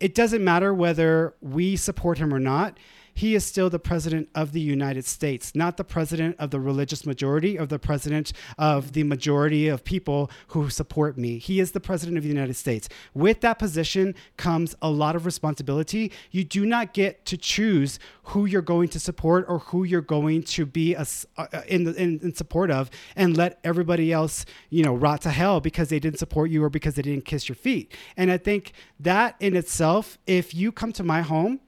it 0.00 0.14
doesn't 0.14 0.42
matter 0.42 0.72
whether 0.72 1.34
we 1.40 1.76
support 1.76 2.18
him 2.18 2.32
or 2.32 2.38
not 2.38 2.78
he 3.18 3.34
is 3.34 3.44
still 3.44 3.68
the 3.68 3.80
president 3.80 4.28
of 4.36 4.52
the 4.52 4.60
United 4.60 5.04
States, 5.04 5.52
not 5.52 5.76
the 5.76 5.82
president 5.82 6.36
of 6.38 6.52
the 6.52 6.60
religious 6.60 7.04
majority 7.04 7.58
or 7.58 7.66
the 7.66 7.78
president 7.78 8.32
of 8.56 8.92
the 8.92 9.02
majority 9.02 9.66
of 9.66 9.82
people 9.82 10.30
who 10.48 10.70
support 10.70 11.18
me. 11.18 11.38
He 11.38 11.58
is 11.58 11.72
the 11.72 11.80
president 11.80 12.16
of 12.16 12.22
the 12.22 12.28
United 12.28 12.54
States. 12.54 12.88
With 13.14 13.40
that 13.40 13.58
position 13.58 14.14
comes 14.36 14.76
a 14.80 14.88
lot 14.88 15.16
of 15.16 15.26
responsibility. 15.26 16.12
You 16.30 16.44
do 16.44 16.64
not 16.64 16.94
get 16.94 17.24
to 17.24 17.36
choose 17.36 17.98
who 18.22 18.46
you're 18.46 18.62
going 18.62 18.88
to 18.90 19.00
support 19.00 19.46
or 19.48 19.58
who 19.58 19.82
you're 19.82 20.00
going 20.00 20.44
to 20.44 20.64
be 20.64 20.94
a, 20.94 21.04
uh, 21.36 21.46
in, 21.66 21.82
the, 21.82 22.00
in, 22.00 22.20
in 22.22 22.32
support 22.36 22.70
of 22.70 22.88
and 23.16 23.36
let 23.36 23.58
everybody 23.64 24.12
else, 24.12 24.46
you 24.70 24.84
know, 24.84 24.94
rot 24.94 25.22
to 25.22 25.30
hell 25.30 25.60
because 25.60 25.88
they 25.88 25.98
didn't 25.98 26.20
support 26.20 26.50
you 26.50 26.62
or 26.62 26.70
because 26.70 26.94
they 26.94 27.02
didn't 27.02 27.24
kiss 27.24 27.48
your 27.48 27.56
feet. 27.56 27.92
And 28.16 28.30
I 28.30 28.38
think 28.38 28.74
that 29.00 29.34
in 29.40 29.56
itself, 29.56 30.18
if 30.28 30.54
you 30.54 30.70
come 30.70 30.92
to 30.92 31.02
my 31.02 31.22
home, 31.22 31.58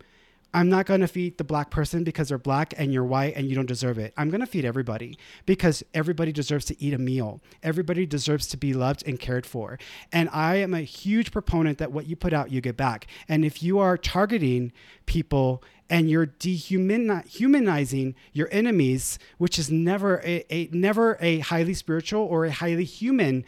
I'm 0.52 0.68
not 0.68 0.86
going 0.86 1.00
to 1.00 1.08
feed 1.08 1.38
the 1.38 1.44
black 1.44 1.70
person 1.70 2.02
because 2.02 2.28
they're 2.28 2.38
black 2.38 2.74
and 2.76 2.92
you're 2.92 3.04
white 3.04 3.34
and 3.36 3.48
you 3.48 3.54
don't 3.54 3.66
deserve 3.66 3.98
it. 3.98 4.12
I'm 4.16 4.30
going 4.30 4.40
to 4.40 4.46
feed 4.46 4.64
everybody 4.64 5.16
because 5.46 5.84
everybody 5.94 6.32
deserves 6.32 6.64
to 6.66 6.82
eat 6.82 6.92
a 6.92 6.98
meal. 6.98 7.40
Everybody 7.62 8.04
deserves 8.04 8.48
to 8.48 8.56
be 8.56 8.72
loved 8.72 9.06
and 9.06 9.18
cared 9.18 9.46
for. 9.46 9.78
And 10.12 10.28
I 10.32 10.56
am 10.56 10.74
a 10.74 10.80
huge 10.80 11.30
proponent 11.30 11.78
that 11.78 11.92
what 11.92 12.06
you 12.06 12.16
put 12.16 12.32
out, 12.32 12.50
you 12.50 12.60
get 12.60 12.76
back. 12.76 13.06
And 13.28 13.44
if 13.44 13.62
you 13.62 13.78
are 13.78 13.96
targeting 13.96 14.72
people 15.06 15.62
and 15.88 16.10
you're 16.10 16.26
dehumanizing 16.26 18.14
your 18.32 18.48
enemies, 18.50 19.18
which 19.38 19.58
is 19.58 19.70
never 19.70 20.20
a, 20.24 20.44
a 20.52 20.68
never 20.72 21.16
a 21.20 21.40
highly 21.40 21.74
spiritual 21.74 22.22
or 22.22 22.44
a 22.44 22.52
highly 22.52 22.84
human 22.84 23.44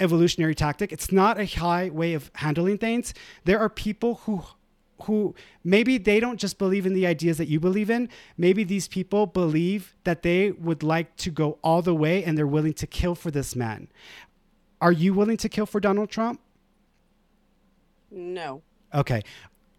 evolutionary 0.00 0.54
tactic. 0.54 0.92
It's 0.92 1.12
not 1.12 1.38
a 1.38 1.46
high 1.46 1.88
way 1.88 2.14
of 2.14 2.30
handling 2.34 2.78
things. 2.78 3.14
There 3.44 3.58
are 3.58 3.68
people 3.68 4.16
who 4.24 4.42
who 5.02 5.34
maybe 5.62 5.98
they 5.98 6.20
don't 6.20 6.38
just 6.38 6.58
believe 6.58 6.86
in 6.86 6.94
the 6.94 7.06
ideas 7.06 7.38
that 7.38 7.48
you 7.48 7.60
believe 7.60 7.90
in. 7.90 8.08
Maybe 8.36 8.64
these 8.64 8.88
people 8.88 9.26
believe 9.26 9.94
that 10.04 10.22
they 10.22 10.52
would 10.52 10.82
like 10.82 11.16
to 11.16 11.30
go 11.30 11.58
all 11.62 11.82
the 11.82 11.94
way 11.94 12.24
and 12.24 12.38
they're 12.38 12.46
willing 12.46 12.74
to 12.74 12.86
kill 12.86 13.14
for 13.14 13.30
this 13.30 13.54
man. 13.54 13.88
Are 14.80 14.92
you 14.92 15.14
willing 15.14 15.36
to 15.38 15.48
kill 15.48 15.66
for 15.66 15.80
Donald 15.80 16.10
Trump? 16.10 16.40
No. 18.10 18.62
Okay. 18.94 19.22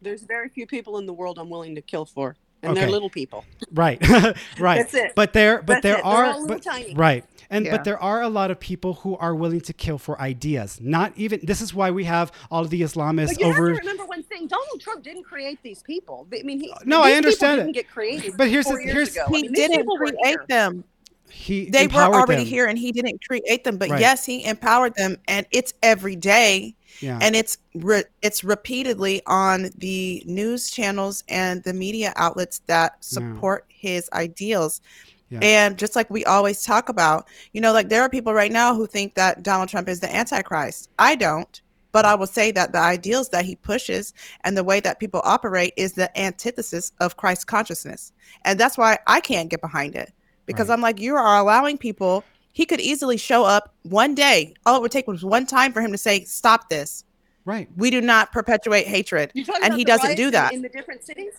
There's 0.02 0.24
very 0.24 0.50
few 0.50 0.68
people 0.68 0.98
in 0.98 1.06
the 1.06 1.14
world 1.14 1.40
I'm 1.40 1.50
willing 1.50 1.76
to 1.76 1.82
kill 1.82 2.06
for 2.06 2.36
and 2.66 2.72
okay. 2.72 2.82
they're 2.82 2.92
little 2.92 3.10
people. 3.10 3.46
Right, 3.72 4.06
right. 4.60 4.78
That's 4.78 4.94
it. 4.94 5.14
But 5.16 5.34
there, 5.34 5.62
but 5.62 5.82
That's 5.82 5.84
there 5.84 5.98
it. 5.98 6.06
are, 6.06 6.48
but, 6.48 6.66
right, 6.96 7.24
and 7.50 7.66
yeah. 7.66 7.72
but 7.72 7.84
there 7.84 8.02
are 8.02 8.22
a 8.22 8.30
lot 8.30 8.52
of 8.52 8.60
people 8.60 8.96
who 8.96 9.16
are 9.18 9.36
willing 9.36 9.62
to 9.62 9.74
kill 9.74 9.98
for 9.98 10.20
ideas. 10.20 10.80
Not 10.82 11.14
even. 11.16 11.40
This 11.44 11.62
is 11.62 11.74
why 11.74 11.92
we 11.92 12.06
have 12.06 12.32
all 12.50 12.64
of 12.64 12.70
the 12.70 12.82
Islamists 12.82 13.28
but 13.28 13.40
you 13.40 13.46
over. 13.48 13.70
Have 13.70 13.82
to 13.82 13.88
remember 13.88 14.06
one 14.06 14.24
thing: 14.48 14.58
Donald 14.60 14.82
Trump 14.82 15.04
didn't 15.04 15.24
create 15.24 15.60
these 15.64 15.82
people. 15.84 16.28
I 16.34 16.44
mean, 16.44 16.60
he. 16.60 16.74
No, 16.86 17.02
I 17.02 17.14
understand 17.14 17.60
didn't 17.60 17.74
Get 17.74 17.90
created 17.90 18.34
but 18.38 18.50
here's 18.50 18.66
the, 18.66 18.78
here's 18.82 19.12
ago. 19.16 19.26
he 19.30 19.40
I 19.40 19.42
mean, 19.44 19.54
didn't 19.54 19.88
create 19.98 20.48
them. 20.48 20.84
He 21.30 21.70
they 21.70 21.88
were 21.88 22.00
already 22.02 22.44
them. 22.44 22.46
here, 22.46 22.66
and 22.68 22.78
he 22.80 22.92
didn't 22.92 23.26
create 23.28 23.64
them. 23.64 23.78
But 23.78 23.90
Right. 23.90 24.00
yes, 24.00 24.26
he 24.26 24.46
empowered 24.46 24.96
them, 24.96 25.18
and 25.28 25.46
it's 25.52 25.74
every 25.84 26.16
day. 26.16 26.76
Yeah. 27.02 27.20
and 27.22 27.36
it's 27.36 27.58
re- 27.74 28.06
it's 28.22 28.42
repeatedly 28.46 29.22
on 29.28 29.70
the 29.80 30.24
news 30.26 30.72
channels 30.72 31.26
and 31.28 31.62
the 31.64 31.74
media 31.74 32.14
outlets 32.16 32.60
that 32.68 33.04
support 33.04 33.66
his 33.68 34.10
ideals 34.14 34.80
Yeah. 35.30 35.40
and 35.42 35.78
just 35.78 35.94
like 35.98 36.10
we 36.10 36.24
always 36.24 36.64
talk 36.64 36.88
about 36.88 37.28
you 37.52 37.60
know 37.60 37.74
like 37.74 37.90
there 37.90 38.02
are 38.02 38.08
people 38.08 38.34
right 38.34 38.50
now 38.50 38.74
who 38.74 38.88
think 38.88 39.14
that 39.16 39.44
donald 39.44 39.68
trump 39.68 39.90
is 39.90 40.00
the 40.00 40.16
antichrist 40.16 40.90
i 40.98 41.16
don't 41.16 41.60
but 41.96 42.04
i 42.04 42.14
will 42.14 42.28
say 42.40 42.52
that 42.52 42.74
the 42.74 42.78
ideals 42.96 43.30
that 43.30 43.46
he 43.46 43.56
pushes 43.56 44.14
and 44.44 44.58
the 44.58 44.64
way 44.66 44.82
that 44.82 45.00
people 45.00 45.22
operate 45.24 45.72
is 45.78 45.94
the 45.94 46.10
antithesis 46.20 46.92
of 47.00 47.16
christ 47.16 47.48
consciousness 47.48 48.12
and 48.44 48.60
that's 48.60 48.78
why 48.78 48.98
i 49.08 49.20
can't 49.22 49.50
get 49.50 49.62
behind 49.62 49.96
it 49.96 50.12
because 50.46 50.68
Right. 50.68 50.74
i'm 50.76 50.82
like 50.82 51.00
you 51.00 51.16
are 51.16 51.38
allowing 51.40 51.78
people 51.78 52.24
he 52.52 52.66
could 52.66 52.82
easily 52.82 53.16
show 53.16 53.46
up 53.46 53.74
one 53.84 54.14
day 54.14 54.54
all 54.66 54.76
it 54.76 54.82
would 54.82 54.92
take 54.92 55.08
was 55.08 55.24
one 55.24 55.46
time 55.46 55.72
for 55.72 55.82
him 55.82 55.92
to 55.94 55.98
say 55.98 56.26
stop 56.26 56.68
this 56.70 57.06
right. 57.46 57.70
we 57.78 57.90
do 57.90 58.02
not 58.02 58.34
perpetuate 58.34 58.86
hatred 58.88 59.32
You're 59.34 59.46
talking 59.46 59.64
and 59.64 59.72
about 59.74 59.78
he 59.80 59.86
doesn't 59.86 60.16
do 60.18 60.26
in- 60.28 60.32
that 60.34 60.54
in 60.54 60.62
the 60.62 60.70
different 60.70 61.04
cities. 61.06 61.34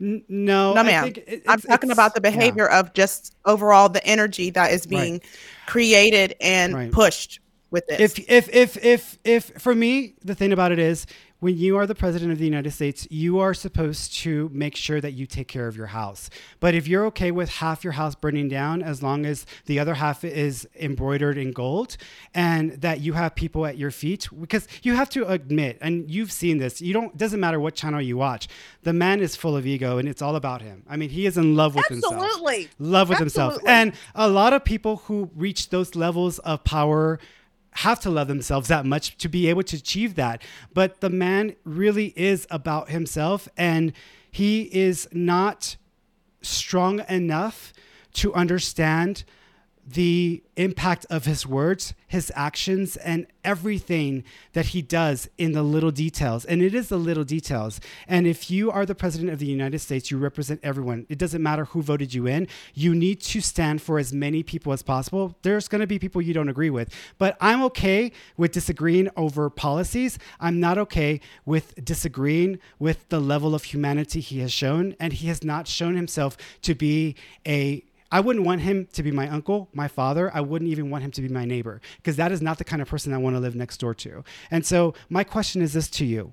N- 0.00 0.24
no, 0.30 0.72
No, 0.72 0.80
I 0.80 0.84
ma'am. 0.84 1.04
think 1.04 1.18
it- 1.26 1.42
i'm 1.48 1.60
talking 1.60 1.90
it's- 1.90 1.96
about 1.98 2.14
the 2.14 2.20
yeah. 2.22 2.30
behavior 2.30 2.68
of 2.78 2.94
just 2.94 3.34
overall 3.44 3.88
the 3.88 4.04
energy 4.06 4.48
that 4.50 4.70
is 4.72 4.86
being 4.86 5.20
created 5.66 6.36
and 6.40 6.74
Right. 6.74 6.92
pushed 6.92 7.40
with 7.70 7.86
this 7.86 8.18
if 8.18 8.28
if 8.28 8.54
if 8.54 8.84
if 8.84 9.18
if 9.24 9.62
for 9.62 9.74
me 9.74 10.14
the 10.24 10.34
thing 10.34 10.52
about 10.52 10.72
it 10.72 10.78
is 10.78 11.06
when 11.38 11.56
you 11.56 11.78
are 11.78 11.86
the 11.86 11.94
president 11.94 12.30
of 12.30 12.38
the 12.38 12.44
United 12.44 12.70
States 12.70 13.06
you 13.10 13.38
are 13.38 13.54
supposed 13.54 14.12
to 14.14 14.50
make 14.52 14.76
sure 14.76 15.00
that 15.00 15.12
you 15.12 15.26
take 15.26 15.48
care 15.48 15.66
of 15.68 15.76
your 15.76 15.86
house 15.86 16.28
but 16.58 16.74
if 16.74 16.86
you're 16.86 17.06
okay 17.06 17.30
with 17.30 17.48
half 17.48 17.82
your 17.84 17.94
house 17.94 18.14
burning 18.14 18.48
down 18.48 18.82
as 18.82 19.02
long 19.02 19.24
as 19.24 19.46
the 19.66 19.78
other 19.78 19.94
half 19.94 20.24
is 20.24 20.68
embroidered 20.78 21.38
in 21.38 21.52
gold 21.52 21.96
and 22.34 22.72
that 22.72 23.00
you 23.00 23.14
have 23.14 23.34
people 23.34 23.64
at 23.64 23.78
your 23.78 23.90
feet 23.90 24.28
because 24.40 24.68
you 24.82 24.94
have 24.94 25.08
to 25.08 25.26
admit 25.26 25.78
and 25.80 26.10
you've 26.10 26.32
seen 26.32 26.58
this 26.58 26.80
you 26.82 26.92
don't 26.92 27.16
doesn't 27.16 27.40
matter 27.40 27.60
what 27.60 27.74
channel 27.74 28.00
you 28.00 28.16
watch 28.16 28.48
the 28.82 28.92
man 28.92 29.20
is 29.20 29.36
full 29.36 29.56
of 29.56 29.66
ego 29.66 29.98
and 29.98 30.08
it's 30.08 30.20
all 30.22 30.36
about 30.36 30.60
him 30.62 30.82
i 30.88 30.96
mean 30.96 31.08
he 31.08 31.26
is 31.26 31.38
in 31.38 31.54
love 31.56 31.74
with 31.74 31.86
himself 31.86 32.14
Absolutely. 32.14 32.68
love 32.78 33.08
with. 33.08 33.20
Absolutely. 33.20 33.68
And 33.68 33.92
a 34.14 34.28
lot 34.28 34.52
of 34.52 34.64
people 34.64 34.96
who 34.96 35.30
reach 35.34 35.70
those 35.70 35.94
levels 35.94 36.38
of 36.40 36.64
power 36.64 37.18
have 37.72 38.00
to 38.00 38.10
love 38.10 38.28
themselves 38.28 38.68
that 38.68 38.84
much 38.84 39.16
to 39.18 39.28
be 39.28 39.48
able 39.48 39.62
to 39.62 39.76
achieve 39.76 40.14
that. 40.16 40.42
But 40.74 41.00
the 41.00 41.10
man 41.10 41.56
really 41.64 42.12
is 42.16 42.46
about 42.50 42.90
himself 42.90 43.48
and 43.56 43.92
he 44.30 44.62
is 44.74 45.08
not 45.12 45.76
strong 46.42 47.02
enough 47.08 47.72
to 48.14 48.34
understand 48.34 49.24
the 49.92 50.42
impact 50.56 51.04
of 51.10 51.24
his 51.24 51.46
words, 51.46 51.94
his 52.06 52.30
actions, 52.36 52.96
and 52.98 53.26
everything 53.44 54.22
that 54.52 54.66
he 54.66 54.82
does 54.82 55.28
in 55.36 55.52
the 55.52 55.62
little 55.62 55.90
details. 55.90 56.44
And 56.44 56.62
it 56.62 56.74
is 56.74 56.90
the 56.90 56.96
little 56.96 57.24
details. 57.24 57.80
And 58.06 58.26
if 58.26 58.50
you 58.50 58.70
are 58.70 58.86
the 58.86 58.94
president 58.94 59.30
of 59.30 59.38
the 59.38 59.46
United 59.46 59.80
States, 59.80 60.10
you 60.10 60.18
represent 60.18 60.60
everyone. 60.62 61.06
It 61.08 61.18
doesn't 61.18 61.42
matter 61.42 61.64
who 61.64 61.82
voted 61.82 62.14
you 62.14 62.26
in. 62.26 62.46
You 62.74 62.94
need 62.94 63.20
to 63.22 63.40
stand 63.40 63.82
for 63.82 63.98
as 63.98 64.12
many 64.12 64.42
people 64.42 64.72
as 64.72 64.82
possible. 64.82 65.36
There's 65.42 65.66
going 65.66 65.80
to 65.80 65.86
be 65.86 65.98
people 65.98 66.22
you 66.22 66.34
don't 66.34 66.48
agree 66.48 66.70
with, 66.70 66.94
but 67.18 67.36
I'm 67.40 67.62
okay 67.64 68.12
with 68.36 68.52
disagreeing 68.52 69.08
over 69.16 69.50
policies. 69.50 70.18
I'm 70.38 70.60
not 70.60 70.78
okay 70.78 71.20
with 71.44 71.84
disagreeing 71.84 72.58
with 72.78 73.08
the 73.08 73.20
level 73.20 73.54
of 73.54 73.64
humanity 73.64 74.20
he 74.20 74.40
has 74.40 74.52
shown. 74.52 74.94
And 75.00 75.14
he 75.14 75.28
has 75.28 75.42
not 75.42 75.66
shown 75.66 75.96
himself 75.96 76.36
to 76.62 76.74
be 76.74 77.16
a 77.46 77.84
I 78.12 78.20
wouldn't 78.20 78.44
want 78.44 78.62
him 78.62 78.88
to 78.92 79.02
be 79.02 79.10
my 79.10 79.28
uncle, 79.28 79.68
my 79.72 79.88
father. 79.88 80.30
I 80.34 80.40
wouldn't 80.40 80.70
even 80.70 80.90
want 80.90 81.04
him 81.04 81.10
to 81.12 81.22
be 81.22 81.28
my 81.28 81.44
neighbor 81.44 81.80
because 81.96 82.16
that 82.16 82.32
is 82.32 82.42
not 82.42 82.58
the 82.58 82.64
kind 82.64 82.82
of 82.82 82.88
person 82.88 83.12
I 83.12 83.18
want 83.18 83.36
to 83.36 83.40
live 83.40 83.54
next 83.54 83.78
door 83.78 83.94
to. 83.94 84.24
And 84.50 84.66
so, 84.66 84.94
my 85.08 85.24
question 85.24 85.62
is 85.62 85.72
this 85.72 85.88
to 85.90 86.04
you. 86.04 86.32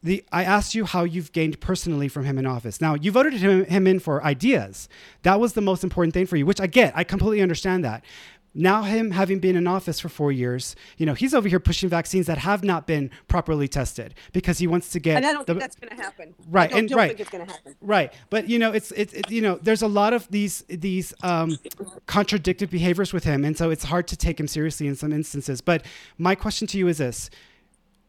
The, 0.00 0.24
I 0.30 0.44
asked 0.44 0.76
you 0.76 0.84
how 0.84 1.02
you've 1.02 1.32
gained 1.32 1.58
personally 1.60 2.06
from 2.06 2.24
him 2.24 2.38
in 2.38 2.46
office. 2.46 2.80
Now, 2.80 2.94
you 2.94 3.10
voted 3.10 3.32
him, 3.32 3.64
him 3.64 3.86
in 3.88 3.98
for 3.98 4.24
ideas. 4.24 4.88
That 5.22 5.40
was 5.40 5.54
the 5.54 5.60
most 5.60 5.82
important 5.82 6.14
thing 6.14 6.26
for 6.26 6.36
you, 6.36 6.46
which 6.46 6.60
I 6.60 6.68
get. 6.68 6.96
I 6.96 7.02
completely 7.02 7.42
understand 7.42 7.84
that. 7.84 8.04
Now, 8.60 8.82
him 8.82 9.12
having 9.12 9.38
been 9.38 9.54
in 9.54 9.68
office 9.68 10.00
for 10.00 10.08
four 10.08 10.32
years, 10.32 10.74
you 10.96 11.06
know, 11.06 11.14
he's 11.14 11.32
over 11.32 11.48
here 11.48 11.60
pushing 11.60 11.88
vaccines 11.88 12.26
that 12.26 12.38
have 12.38 12.64
not 12.64 12.88
been 12.88 13.08
properly 13.28 13.68
tested 13.68 14.16
because 14.32 14.58
he 14.58 14.66
wants 14.66 14.88
to 14.88 14.98
get. 14.98 15.16
And 15.16 15.24
I 15.24 15.32
don't 15.32 15.46
the- 15.46 15.54
think 15.54 15.60
that's 15.60 15.76
going 15.76 15.96
to 15.96 16.02
happen. 16.02 16.34
Right, 16.50 16.68
I 16.68 16.72
don't, 16.72 16.78
and 16.80 16.90
right. 16.90 17.06
think 17.06 17.20
it's 17.20 17.30
going 17.30 17.46
to 17.46 17.52
happen. 17.52 17.76
Right, 17.80 18.12
but 18.30 18.48
you 18.48 18.58
know, 18.58 18.72
it's 18.72 18.90
it's 18.92 19.12
it, 19.12 19.30
you 19.30 19.40
know, 19.40 19.60
there's 19.62 19.82
a 19.82 19.86
lot 19.86 20.12
of 20.12 20.26
these 20.32 20.64
these 20.68 21.14
um, 21.22 21.56
contradictive 22.06 22.68
behaviors 22.68 23.12
with 23.12 23.22
him, 23.22 23.44
and 23.44 23.56
so 23.56 23.70
it's 23.70 23.84
hard 23.84 24.08
to 24.08 24.16
take 24.16 24.40
him 24.40 24.48
seriously 24.48 24.88
in 24.88 24.96
some 24.96 25.12
instances. 25.12 25.60
But 25.60 25.84
my 26.18 26.34
question 26.34 26.66
to 26.68 26.78
you 26.78 26.88
is 26.88 26.98
this: 26.98 27.30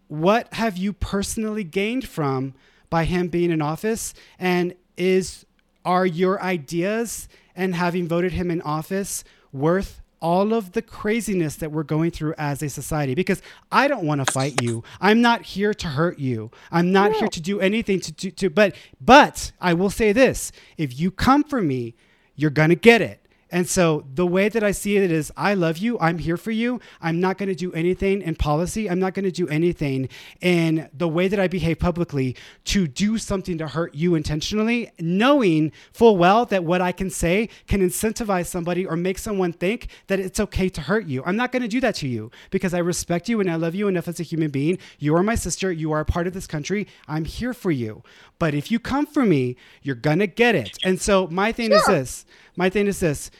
What 0.08 0.52
have 0.56 0.78
you 0.78 0.94
personally 0.94 1.64
gained 1.64 2.08
from 2.08 2.56
by 2.90 3.04
him 3.04 3.28
being 3.28 3.52
in 3.52 3.62
office, 3.62 4.16
and 4.40 4.74
is 4.98 5.46
are 5.86 6.08
your 6.08 6.42
ideas 6.42 7.28
and 7.56 7.76
having 7.76 8.08
voted 8.08 8.32
him 8.32 8.50
in 8.50 8.64
office 8.64 9.24
worth 9.52 9.99
all 10.22 10.54
of 10.54 10.74
the 10.74 10.82
craziness 10.82 11.56
that 11.58 11.72
we're 11.72 11.84
going 11.84 12.12
through 12.12 12.34
as 12.38 12.62
a 12.62 12.70
society 12.70 13.16
because 13.16 13.42
I 13.72 13.88
don't 13.88 14.06
want 14.06 14.26
to 14.26 14.32
fight 14.32 14.62
you. 14.62 14.84
I'm 15.00 15.22
not 15.22 15.44
here 15.44 15.74
to 15.74 15.88
hurt 15.88 16.20
you. 16.20 16.52
I'm 16.72 16.92
not 16.92 17.14
here 17.14 17.28
to 17.28 17.42
do 17.42 17.60
anything 17.60 18.00
to 18.02 18.14
to, 18.14 18.32
to 18.32 18.50
but 18.50 18.76
but 19.00 19.52
I 19.62 19.74
will 19.74 19.90
say 19.90 20.12
this, 20.12 20.52
if 20.78 21.00
you 21.00 21.12
come 21.12 21.44
for 21.44 21.62
me, 21.62 21.96
you're 22.36 22.50
going 22.50 22.70
to 22.70 22.76
get 22.76 23.02
it. 23.02 23.26
And 23.52 23.68
so 23.68 24.06
the 24.14 24.28
way 24.28 24.50
that 24.50 24.64
I 24.64 24.72
see 24.72 24.98
it 24.98 25.12
is 25.12 25.32
I 25.36 25.54
love 25.54 25.78
you. 25.78 25.98
I'm 26.00 26.20
here 26.20 26.38
for 26.38 26.52
you. 26.52 26.80
I'm 27.02 27.20
not 27.20 27.38
going 27.38 27.50
to 27.50 27.56
do 27.56 27.72
anything 27.74 28.22
in 28.22 28.36
policy. 28.36 28.90
I'm 28.90 29.00
not 29.00 29.14
going 29.14 29.26
to 29.26 29.32
do 29.32 29.48
anything 29.48 30.10
in 30.42 30.90
the 30.94 31.08
way 31.08 31.28
that 31.28 31.40
I 31.40 31.48
behave 31.48 31.80
publicly 31.80 32.36
to 32.66 32.88
do 32.88 33.18
something 33.18 33.58
to 33.58 33.68
hurt 33.68 33.96
you 33.96 34.16
intentionally, 34.16 34.92
knowing 35.00 35.72
full 35.92 36.18
well 36.18 36.46
that 36.46 36.64
what 36.64 36.82
I 36.82 36.92
can 36.92 37.10
say 37.10 37.50
can 37.68 37.82
incentivize 37.82 38.48
somebody 38.48 38.86
or 38.86 38.96
make 38.96 39.18
someone 39.18 39.54
think 39.54 39.88
that 40.08 40.20
it's 40.20 40.40
okay 40.40 40.70
to 40.70 40.82
hurt 40.82 41.06
you. 41.06 41.24
I'm 41.26 41.36
not 41.36 41.52
going 41.52 41.64
to 41.64 41.68
do 41.68 41.80
that 41.82 41.96
to 41.96 42.08
you 42.08 42.32
because 42.52 42.74
I 42.74 42.80
respect 42.80 43.30
you 43.30 43.40
and 43.40 43.50
I 43.50 43.56
love 43.56 43.76
you 43.76 43.88
enough 43.88 44.08
as 44.08 44.20
a 44.20 44.24
human 44.24 44.52
being. 44.52 44.78
You 45.00 45.16
are 45.16 45.24
my 45.24 45.36
sister. 45.36 45.72
You 45.72 45.92
are 45.92 46.02
a 46.02 46.06
part 46.06 46.28
of 46.28 46.34
this 46.34 46.48
country. 46.48 46.88
I'm 47.08 47.26
here 47.26 47.54
for 47.54 47.72
you. 47.72 48.04
But 48.38 48.54
if 48.54 48.72
you 48.72 48.80
come 48.80 49.06
for 49.06 49.26
me, 49.26 49.58
you're 49.82 49.96
going 49.96 50.20
to 50.20 50.28
get 50.28 50.56
it. 50.56 50.78
And 50.84 51.02
so 51.02 51.28
my 51.28 51.52
thing 51.52 51.70
sure. 51.70 51.78
is 51.78 51.86
this 51.86 52.26
my 52.56 52.70
thing 52.70 52.88
is 52.88 53.00
this 53.00 53.32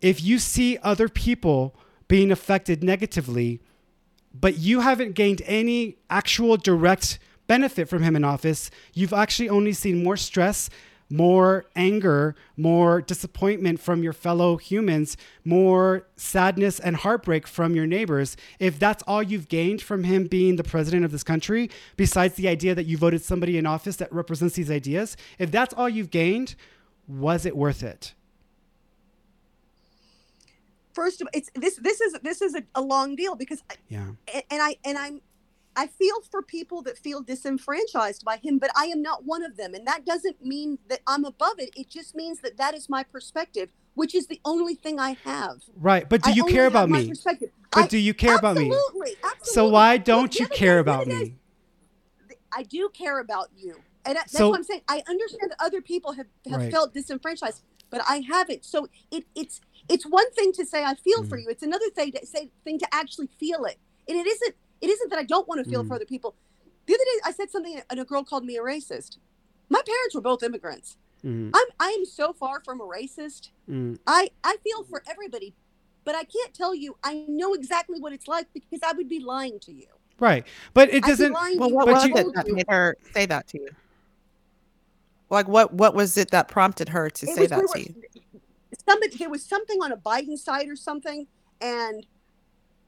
if 0.00 0.22
you 0.22 0.38
see 0.38 0.78
other 0.82 1.08
people 1.08 1.76
being 2.08 2.30
affected 2.30 2.82
negatively, 2.82 3.60
but 4.34 4.58
you 4.58 4.80
haven't 4.80 5.14
gained 5.14 5.40
any 5.46 5.96
actual 6.10 6.56
direct 6.56 7.18
benefit 7.46 7.88
from 7.88 8.02
him 8.02 8.16
in 8.16 8.24
office, 8.24 8.70
you've 8.94 9.12
actually 9.12 9.48
only 9.48 9.72
seen 9.72 10.02
more 10.02 10.16
stress, 10.16 10.68
more 11.08 11.66
anger, 11.76 12.34
more 12.56 13.00
disappointment 13.00 13.78
from 13.78 14.02
your 14.02 14.12
fellow 14.12 14.56
humans, 14.56 15.16
more 15.44 16.06
sadness 16.16 16.80
and 16.80 16.96
heartbreak 16.96 17.46
from 17.46 17.74
your 17.76 17.86
neighbors. 17.86 18.36
If 18.58 18.78
that's 18.78 19.02
all 19.06 19.22
you've 19.22 19.48
gained 19.48 19.82
from 19.82 20.04
him 20.04 20.26
being 20.26 20.56
the 20.56 20.64
president 20.64 21.04
of 21.04 21.12
this 21.12 21.22
country, 21.22 21.70
besides 21.96 22.34
the 22.34 22.48
idea 22.48 22.74
that 22.74 22.86
you 22.86 22.96
voted 22.96 23.22
somebody 23.22 23.58
in 23.58 23.66
office 23.66 23.96
that 23.96 24.12
represents 24.12 24.56
these 24.56 24.70
ideas, 24.70 25.16
if 25.38 25.50
that's 25.50 25.74
all 25.74 25.88
you've 25.88 26.10
gained, 26.10 26.54
was 27.06 27.44
it 27.44 27.56
worth 27.56 27.82
it? 27.82 28.14
First 30.94 31.20
of 31.20 31.28
it's 31.32 31.50
this 31.54 31.76
this 31.76 32.00
is 32.00 32.16
this 32.22 32.42
is 32.42 32.54
a, 32.54 32.62
a 32.74 32.80
long 32.80 33.16
deal 33.16 33.34
because 33.34 33.62
yeah 33.88 34.06
and, 34.32 34.42
and 34.50 34.62
i 34.62 34.76
and 34.84 34.98
i'm 34.98 35.20
I 35.74 35.86
feel 35.86 36.20
for 36.30 36.42
people 36.42 36.82
that 36.82 36.98
feel 36.98 37.22
disenfranchised 37.22 38.24
by 38.24 38.36
him, 38.36 38.58
but 38.58 38.70
I 38.76 38.86
am 38.86 39.00
not 39.00 39.24
one 39.24 39.42
of 39.42 39.56
them. 39.56 39.74
And 39.74 39.86
that 39.86 40.04
doesn't 40.04 40.44
mean 40.44 40.78
that 40.88 41.00
I'm 41.06 41.24
above 41.24 41.58
it. 41.58 41.70
It 41.76 41.88
just 41.88 42.14
means 42.14 42.40
that 42.40 42.56
that 42.58 42.74
is 42.74 42.88
my 42.88 43.02
perspective, 43.02 43.70
which 43.94 44.14
is 44.14 44.26
the 44.26 44.40
only 44.44 44.74
thing 44.74 45.00
I 45.00 45.16
have. 45.24 45.62
Right. 45.76 46.08
But 46.08 46.22
do 46.22 46.32
you 46.32 46.44
care 46.44 46.66
about 46.66 46.90
me? 46.90 47.12
But 47.70 47.84
I, 47.84 47.86
do 47.86 47.98
you 47.98 48.12
care 48.12 48.36
about 48.36 48.56
me? 48.56 48.70
Absolutely. 48.70 49.16
So 49.42 49.68
why 49.68 49.96
don't 49.96 50.38
you 50.38 50.46
care 50.46 50.78
about 50.78 51.06
me? 51.06 51.36
I 52.54 52.64
do 52.64 52.90
care 52.92 53.18
about 53.20 53.48
you. 53.56 53.76
And 54.04 54.16
that's 54.16 54.32
so, 54.32 54.50
what 54.50 54.56
I'm 54.56 54.64
saying. 54.64 54.82
I 54.88 55.02
understand 55.08 55.52
that 55.52 55.64
other 55.64 55.80
people 55.80 56.12
have, 56.12 56.26
have 56.50 56.60
right. 56.60 56.72
felt 56.72 56.92
disenfranchised, 56.92 57.62
but 57.88 58.02
I 58.06 58.22
haven't. 58.28 58.64
So 58.64 58.88
it, 59.10 59.24
it's 59.34 59.60
it's 59.88 60.04
one 60.04 60.30
thing 60.32 60.52
to 60.52 60.64
say 60.64 60.84
I 60.84 60.94
feel 60.94 61.20
mm-hmm. 61.20 61.28
for 61.28 61.38
you. 61.38 61.48
It's 61.48 61.62
another 61.62 61.88
thing 61.90 62.12
to 62.12 62.26
say 62.26 62.50
thing 62.64 62.78
to 62.78 62.86
actually 62.92 63.28
feel 63.38 63.64
it. 63.64 63.78
And 64.08 64.18
it 64.18 64.26
isn't 64.26 64.54
it 64.80 64.90
isn't 64.90 65.10
that 65.10 65.18
I 65.18 65.24
don't 65.24 65.46
want 65.48 65.64
to 65.64 65.70
feel 65.70 65.80
mm-hmm. 65.80 65.88
for 65.88 65.94
other 65.94 66.04
people. 66.04 66.34
The 66.86 66.94
other 66.94 67.04
day 67.04 67.20
I 67.24 67.32
said 67.32 67.50
something 67.50 67.80
and 67.90 68.00
a 68.00 68.04
girl 68.04 68.24
called 68.24 68.44
me 68.44 68.56
a 68.56 68.62
racist. 68.62 69.18
My 69.68 69.80
parents 69.86 70.14
were 70.14 70.20
both 70.20 70.42
immigrants. 70.42 70.96
Mm-hmm. 71.24 71.50
I'm 71.54 71.66
I 71.78 71.88
am 71.90 72.04
so 72.04 72.32
far 72.32 72.60
from 72.64 72.80
a 72.80 72.84
racist. 72.84 73.50
Mm. 73.70 73.98
I 74.06 74.30
I 74.42 74.56
feel 74.64 74.84
for 74.84 75.02
everybody, 75.08 75.54
but 76.04 76.14
I 76.14 76.24
can't 76.24 76.52
tell 76.52 76.74
you 76.74 76.96
I 77.04 77.24
know 77.28 77.54
exactly 77.54 78.00
what 78.00 78.12
it's 78.12 78.26
like 78.26 78.46
because 78.52 78.80
I 78.84 78.92
would 78.92 79.08
be 79.08 79.20
lying 79.20 79.60
to 79.60 79.72
you. 79.72 79.86
Right, 80.18 80.46
but 80.74 80.92
it 80.92 81.02
doesn't. 81.04 81.32
Well, 81.32 81.70
what 81.70 81.88
was 81.88 82.04
it 82.04 82.14
that 82.14 82.46
made 82.48 82.66
her 82.68 82.96
say 83.12 83.26
that 83.26 83.48
to 83.48 83.58
you? 83.58 83.68
Like 85.30 85.48
what? 85.48 85.72
What 85.72 85.94
was 85.94 86.16
it 86.16 86.30
that 86.30 86.48
prompted 86.48 86.88
her 86.90 87.08
to 87.08 87.26
it 87.26 87.34
say 87.34 87.46
that 87.46 87.66
to 87.72 87.80
you? 87.80 87.94
Somebody 88.88 89.16
there 89.16 89.30
was 89.30 89.44
something 89.44 89.82
on 89.82 89.92
a 89.92 89.96
Biden 89.96 90.38
side 90.38 90.68
or 90.68 90.76
something, 90.76 91.26
and 91.60 92.06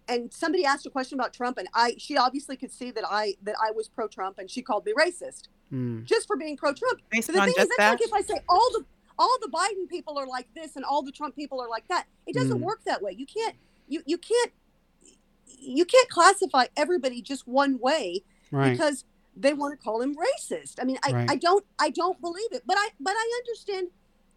and 0.09 0.33
somebody 0.33 0.65
asked 0.65 0.87
a 0.87 0.91
question 0.91 1.19
about 1.19 1.33
Trump, 1.33 1.59
and 1.59 1.69
I 1.75 1.95
she 1.99 2.17
obviously 2.17 2.57
could 2.57 2.73
see 2.73 2.91
that 2.91 3.05
I 3.09 3.35
that 3.43 3.57
I 3.63 3.71
was 3.71 3.89
pro 3.89 4.09
Trump, 4.09 4.39
and 4.39 4.51
she 4.51 4.63
called 4.63 4.85
me 4.85 4.93
racist 4.99 5.49
mm. 5.73 6.05
just 6.05 6.27
for 6.27 6.37
being 6.37 6.57
pro 6.57 6.73
Trump. 6.73 7.01
So 7.23 7.33
the 7.33 7.41
thing 7.41 7.55
is, 7.59 7.69
that's 7.77 7.79
like 7.79 8.03
if 8.03 8.13
I 8.13 8.23
say 8.23 8.41
all 8.49 8.71
the 8.73 8.85
all 9.19 9.37
the 9.41 9.49
Biden 9.49 9.89
people 9.89 10.19
are 10.19 10.27
like 10.27 10.49
this 10.55 10.77
and 10.77 10.85
all 10.85 11.03
the 11.03 11.13
Trump 11.13 11.37
people 11.37 11.61
are 11.61 11.69
like 11.69 11.87
that. 11.89 12.07
It 12.27 12.35
doesn't 12.35 12.59
mm. 12.59 12.63
work 12.65 12.83
that 12.85 13.03
way. 13.03 13.13
You 13.13 13.27
can't 13.27 13.55
you 13.89 14.03
you 14.07 14.19
can't 14.19 14.53
you 15.47 15.85
can't 15.85 16.09
classify 16.09 16.67
everybody 16.77 17.23
just 17.23 17.47
one 17.47 17.79
way 17.79 18.23
right. 18.51 18.73
because 18.73 19.05
they 19.37 19.53
want 19.53 19.79
to 19.79 19.83
call 19.83 20.01
him 20.01 20.15
racist. 20.17 20.77
I 20.81 20.85
mean, 20.85 20.99
I, 21.05 21.13
right. 21.13 21.31
I 21.31 21.37
don't 21.37 21.65
I 21.79 21.91
don't 21.91 22.21
believe 22.21 22.53
it, 22.53 22.63
but 22.67 22.77
I 22.79 22.89
but 23.01 23.15
I 23.17 23.41
understand 23.45 23.89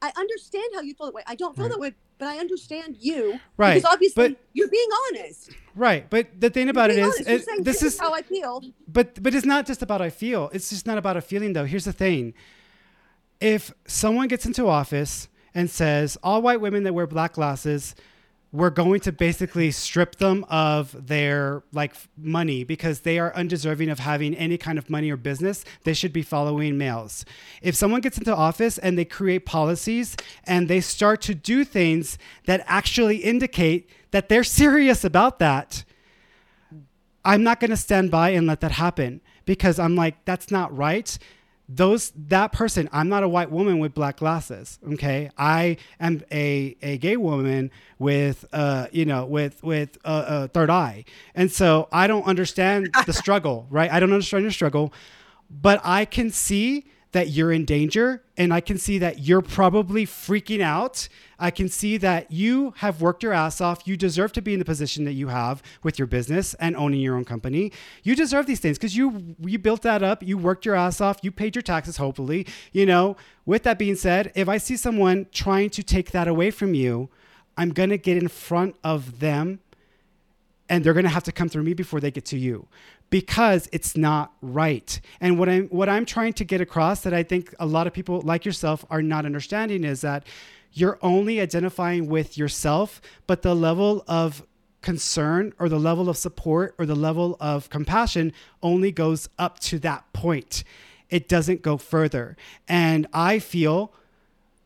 I 0.02 0.12
understand 0.16 0.66
how 0.76 0.82
you 0.82 0.94
feel 0.94 1.08
that 1.08 1.16
way. 1.16 1.24
I 1.26 1.36
don't 1.36 1.56
feel 1.56 1.66
right. 1.66 1.72
that 1.72 1.80
way, 1.80 1.94
but 2.18 2.28
I 2.28 2.38
understand 2.38 2.98
you. 3.00 3.40
Right. 3.58 3.76
Because 3.76 3.92
obviously 3.92 4.30
but, 4.30 4.38
you're 4.54 4.70
being 4.70 4.90
honest. 5.10 5.52
Right. 5.76 6.10
But 6.10 6.40
the 6.40 6.50
thing 6.50 6.70
about 6.70 6.90
it 6.92 7.00
is, 7.00 7.20
it, 7.22 7.28
uh, 7.28 7.44
saying, 7.44 7.64
this, 7.64 7.80
this 7.80 7.94
is 7.96 8.00
how 8.00 8.14
I 8.14 8.22
feel. 8.22 8.64
But 8.88 9.22
but 9.22 9.34
it's 9.34 9.46
not 9.46 9.66
just 9.66 9.82
about 9.82 10.02
I 10.02 10.10
feel. 10.10 10.50
It's 10.54 10.70
just 10.70 10.86
not 10.86 10.98
about 10.98 11.18
a 11.18 11.22
feeling 11.22 11.54
though. 11.54 11.66
Here's 11.66 11.86
the 11.86 11.94
thing. 11.94 12.34
If 13.40 13.74
someone 13.86 14.28
gets 14.28 14.46
into 14.46 14.68
office 14.68 15.28
and 15.54 15.70
says 15.70 16.18
all 16.24 16.42
white 16.42 16.62
women 16.62 16.84
that 16.84 16.94
wear 16.94 17.08
black 17.08 17.34
glasses 17.34 17.96
we're 18.52 18.70
going 18.70 19.00
to 19.02 19.12
basically 19.12 19.72
strip 19.72 20.16
them 20.16 20.46
of 20.50 21.08
their 21.08 21.64
like 21.74 21.94
money 22.18 22.64
because 22.64 23.02
they 23.02 23.20
are 23.20 23.36
undeserving 23.36 23.90
of 23.90 24.00
having 24.00 24.34
any 24.36 24.58
kind 24.58 24.78
of 24.78 24.90
money 24.90 25.12
or 25.12 25.18
business. 25.18 25.66
They 25.84 25.94
should 25.94 26.14
be 26.14 26.22
following 26.22 26.78
males. 26.78 27.26
If 27.62 27.76
someone 27.76 28.02
gets 28.02 28.18
into 28.18 28.34
office 28.34 28.78
and 28.78 28.98
they 28.98 29.06
create 29.06 29.46
policies 29.46 30.16
and 30.46 30.68
they 30.68 30.80
start 30.80 31.22
to 31.24 31.36
do 31.36 31.66
things 31.66 32.18
that 32.46 32.64
actually 32.66 33.18
indicate 33.18 33.90
that 34.12 34.30
they're 34.30 34.44
serious 34.44 35.04
about 35.04 35.40
that 35.40 35.84
i'm 37.26 37.44
not 37.44 37.60
going 37.60 37.70
to 37.70 37.78
stand 37.78 38.10
by 38.10 38.30
and 38.30 38.48
let 38.48 38.62
that 38.62 38.72
happen 38.72 39.22
because 39.46 39.80
i'm 39.80 39.96
like 39.96 40.24
that's 40.26 40.50
not 40.50 40.76
right 40.76 41.18
those 41.70 42.12
that 42.16 42.52
person 42.54 42.88
i'm 42.94 43.10
not 43.10 43.24
a 43.24 43.28
white 43.28 43.52
woman 43.52 43.80
with 43.80 43.94
black 43.94 44.18
glasses 44.18 44.80
okay? 44.94 45.30
I 45.38 45.78
am 46.00 46.24
a, 46.32 46.76
a 46.82 46.98
gay 46.98 47.18
woman 47.18 47.72
with 48.00 48.46
uh 48.54 48.88
you 48.92 49.06
know 49.06 49.26
with 49.26 49.62
with 49.64 49.98
a, 50.06 50.26
a 50.28 50.48
third 50.48 50.70
eye. 50.70 51.04
And 51.36 51.52
so 51.52 51.90
i 51.92 52.08
don't 52.08 52.26
understand 52.26 52.90
the 53.06 53.14
struggle 53.24 53.68
right? 53.70 53.92
I 53.92 54.00
don't 54.00 54.12
understand 54.14 54.44
your 54.44 54.52
struggle 54.52 54.94
but 55.50 55.82
i 55.84 56.06
can 56.06 56.32
see 56.32 56.86
that 57.18 57.30
you're 57.30 57.52
in 57.52 57.66
danger 57.66 58.22
and 58.38 58.54
I 58.54 58.62
can 58.62 58.78
see 58.78 59.00
that 59.00 59.22
you're 59.22 59.42
probably 59.42 60.06
freaking 60.06 60.62
out. 60.62 61.08
I 61.40 61.50
can 61.50 61.68
see 61.68 61.98
that 61.98 62.32
you 62.32 62.76
have 62.78 63.02
worked 63.02 63.24
your 63.24 63.34
ass 63.34 63.60
off. 63.60 63.88
You 63.88 63.98
deserve 63.98 64.34
to 64.34 64.42
be 64.44 64.54
in 64.54 64.60
the 64.60 64.66
position 64.66 65.04
that 65.06 65.14
you 65.14 65.30
have 65.30 65.64
with 65.82 65.98
your 65.98 66.06
business 66.06 66.54
and 66.60 66.76
owning 66.76 67.00
your 67.00 67.16
own 67.16 67.26
company. 67.26 67.72
You 68.04 68.16
deserve 68.16 68.46
these 68.46 68.60
things 68.60 68.78
because 68.78 68.96
you 68.96 69.36
you 69.40 69.58
built 69.58 69.82
that 69.82 70.04
up. 70.04 70.22
You 70.22 70.38
worked 70.38 70.64
your 70.64 70.76
ass 70.76 71.02
off. 71.02 71.18
You 71.24 71.32
paid 71.32 71.56
your 71.56 71.64
taxes, 71.64 71.98
hopefully. 71.98 72.46
You 72.72 72.86
know, 72.86 73.18
with 73.48 73.64
that 73.64 73.80
being 73.80 73.96
said, 73.96 74.32
if 74.36 74.48
I 74.48 74.60
see 74.60 74.78
someone 74.78 75.26
trying 75.32 75.72
to 75.72 75.82
take 75.82 76.12
that 76.12 76.28
away 76.28 76.52
from 76.52 76.76
you, 76.76 77.10
I'm 77.58 77.70
gonna 77.70 77.98
get 77.98 78.18
in 78.18 78.28
front 78.28 78.76
of 78.84 79.18
them 79.22 79.60
and 80.70 80.84
they're 80.84 80.94
going 80.94 81.06
to 81.06 81.10
have 81.10 81.24
to 81.24 81.32
come 81.32 81.50
through 81.50 81.64
me 81.64 81.74
before 81.74 82.00
they 82.00 82.12
get 82.12 82.26
to 82.26 82.38
you 82.38 82.68
because 83.10 83.70
it's 83.72 83.96
not 83.96 84.34
right. 84.42 85.00
And 85.22 85.40
what 85.40 85.50
I'm 85.50 85.68
what 85.68 85.90
I'm 85.90 86.06
trying 86.06 86.34
to 86.34 86.44
get 86.44 86.62
across 86.62 87.02
that 87.02 87.14
I 87.14 87.24
think 87.24 87.54
a 87.60 87.66
lot 87.66 87.88
of 87.88 87.94
people 87.94 88.22
like 88.22 88.46
yourself 88.46 88.86
are 88.90 89.02
not 89.02 89.26
understanding 89.26 89.84
is 89.84 90.02
that 90.02 90.26
you're 90.74 91.00
only 91.02 91.40
identifying 91.40 92.08
with 92.08 92.38
yourself, 92.38 93.02
but 93.26 93.42
the 93.42 93.56
level 93.56 94.04
of 94.08 94.46
concern 94.82 95.54
or 95.60 95.70
the 95.70 95.80
level 95.80 96.08
of 96.10 96.18
support 96.18 96.76
or 96.78 96.86
the 96.86 96.96
level 96.96 97.36
of 97.40 97.70
compassion 97.70 98.32
only 98.62 98.92
goes 98.92 99.28
up 99.40 99.60
to 99.60 99.80
that 99.80 100.12
point. 100.14 100.64
It 101.10 101.28
doesn't 101.28 101.62
go 101.62 101.78
further. 101.78 102.38
And 102.68 103.08
I 103.14 103.40
feel 103.40 103.94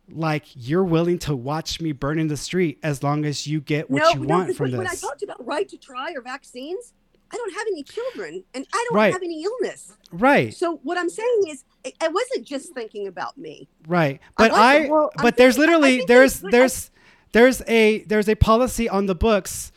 like 0.09 0.45
you're 0.55 0.83
willing 0.83 1.17
to 1.19 1.35
watch 1.35 1.79
me 1.79 1.91
burn 1.91 2.19
in 2.19 2.27
the 2.27 2.35
street 2.35 2.79
as 2.83 3.01
long 3.01 3.23
as 3.23 3.47
you 3.47 3.61
get 3.61 3.89
what 3.89 4.01
no, 4.01 4.09
you 4.09 4.25
no, 4.25 4.37
want 4.37 4.55
from 4.55 4.71
when, 4.71 4.71
this. 4.71 4.77
When 4.79 4.87
I 4.87 4.95
talked 4.95 5.23
about 5.23 5.45
right 5.45 5.67
to 5.69 5.77
try 5.77 6.11
or 6.13 6.21
vaccines, 6.21 6.93
I 7.31 7.37
don't 7.37 7.53
have 7.53 7.67
any 7.67 7.83
children 7.83 8.43
and 8.53 8.65
I 8.73 8.85
don't 8.89 8.97
right. 8.97 9.13
have 9.13 9.23
any 9.23 9.43
illness. 9.43 9.95
Right. 10.11 10.53
So 10.53 10.79
what 10.83 10.97
I'm 10.97 11.09
saying 11.09 11.43
is 11.47 11.63
I 12.01 12.07
wasn't 12.07 12.45
just 12.45 12.73
thinking 12.73 13.07
about 13.07 13.37
me. 13.37 13.67
Right. 13.87 14.19
But 14.37 14.51
I, 14.51 14.85
I 14.85 14.89
well, 14.89 15.11
but 15.21 15.37
there's 15.37 15.57
literally 15.57 16.03
there's 16.07 16.41
there's 16.41 16.91
there's 17.31 17.61
a 17.67 18.03
there's 18.03 18.27
a 18.27 18.35
policy 18.35 18.89
on 18.89 19.05
the 19.05 19.15
books 19.15 19.71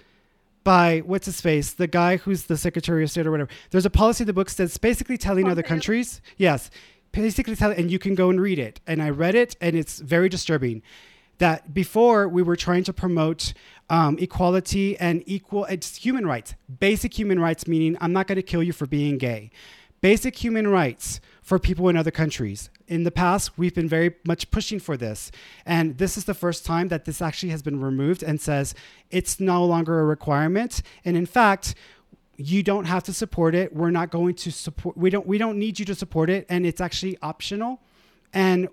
by 0.64 1.00
what's 1.00 1.26
his 1.26 1.40
face, 1.40 1.72
the 1.72 1.86
guy 1.86 2.16
who's 2.16 2.44
the 2.44 2.56
Secretary 2.56 3.04
of 3.04 3.10
State 3.10 3.26
or 3.26 3.30
whatever. 3.30 3.50
There's 3.70 3.86
a 3.86 3.90
policy 3.90 4.22
in 4.22 4.26
the 4.26 4.32
books 4.32 4.54
that's 4.54 4.78
basically 4.78 5.18
telling 5.18 5.48
other 5.48 5.62
countries, 5.62 6.22
yes, 6.38 6.70
basically 7.12 7.54
telling, 7.54 7.78
and 7.78 7.90
you 7.90 7.98
can 7.98 8.14
go 8.14 8.30
and 8.30 8.40
read 8.40 8.58
it. 8.58 8.80
And 8.86 9.02
I 9.02 9.10
read 9.10 9.34
it, 9.34 9.56
and 9.60 9.76
it's 9.76 10.00
very 10.00 10.28
disturbing. 10.28 10.82
That 11.38 11.74
before 11.74 12.28
we 12.28 12.42
were 12.42 12.56
trying 12.56 12.84
to 12.84 12.92
promote 12.92 13.54
um, 13.90 14.18
equality 14.18 14.96
and 14.98 15.22
equal 15.26 15.64
it's 15.66 15.96
human 15.96 16.26
rights, 16.26 16.54
basic 16.80 17.18
human 17.18 17.38
rights, 17.38 17.66
meaning 17.66 17.96
I'm 18.00 18.12
not 18.12 18.26
going 18.26 18.36
to 18.36 18.42
kill 18.42 18.62
you 18.62 18.72
for 18.72 18.86
being 18.86 19.18
gay. 19.18 19.50
basic 20.00 20.36
human 20.44 20.68
rights 20.68 21.18
for 21.40 21.58
people 21.58 21.88
in 21.88 21.96
other 21.96 22.10
countries. 22.10 22.68
In 22.88 23.04
the 23.04 23.10
past, 23.10 23.56
we've 23.56 23.74
been 23.74 23.88
very 23.88 24.14
much 24.26 24.50
pushing 24.50 24.78
for 24.78 24.98
this. 24.98 25.30
And 25.64 25.96
this 25.96 26.18
is 26.18 26.26
the 26.26 26.34
first 26.34 26.66
time 26.66 26.88
that 26.88 27.06
this 27.06 27.22
actually 27.22 27.48
has 27.50 27.62
been 27.62 27.80
removed 27.80 28.22
and 28.22 28.38
says 28.38 28.74
it's 29.10 29.40
no 29.40 29.64
longer 29.64 30.00
a 30.00 30.04
requirement. 30.04 30.82
And 31.06 31.16
in 31.16 31.24
fact, 31.24 31.74
you 32.36 32.62
don't 32.62 32.84
have 32.84 33.02
to 33.04 33.14
support 33.14 33.54
it. 33.54 33.74
We're 33.74 33.90
not 33.90 34.10
going 34.10 34.34
to 34.34 34.50
support 34.50 34.96
we 34.96 35.08
don't 35.08 35.26
we 35.26 35.38
don't 35.38 35.58
need 35.58 35.78
you 35.78 35.86
to 35.86 35.94
support 35.94 36.28
it 36.28 36.44
and 36.50 36.66
it's 36.66 36.82
actually 36.82 37.16
optional. 37.22 37.80
And 38.34 38.68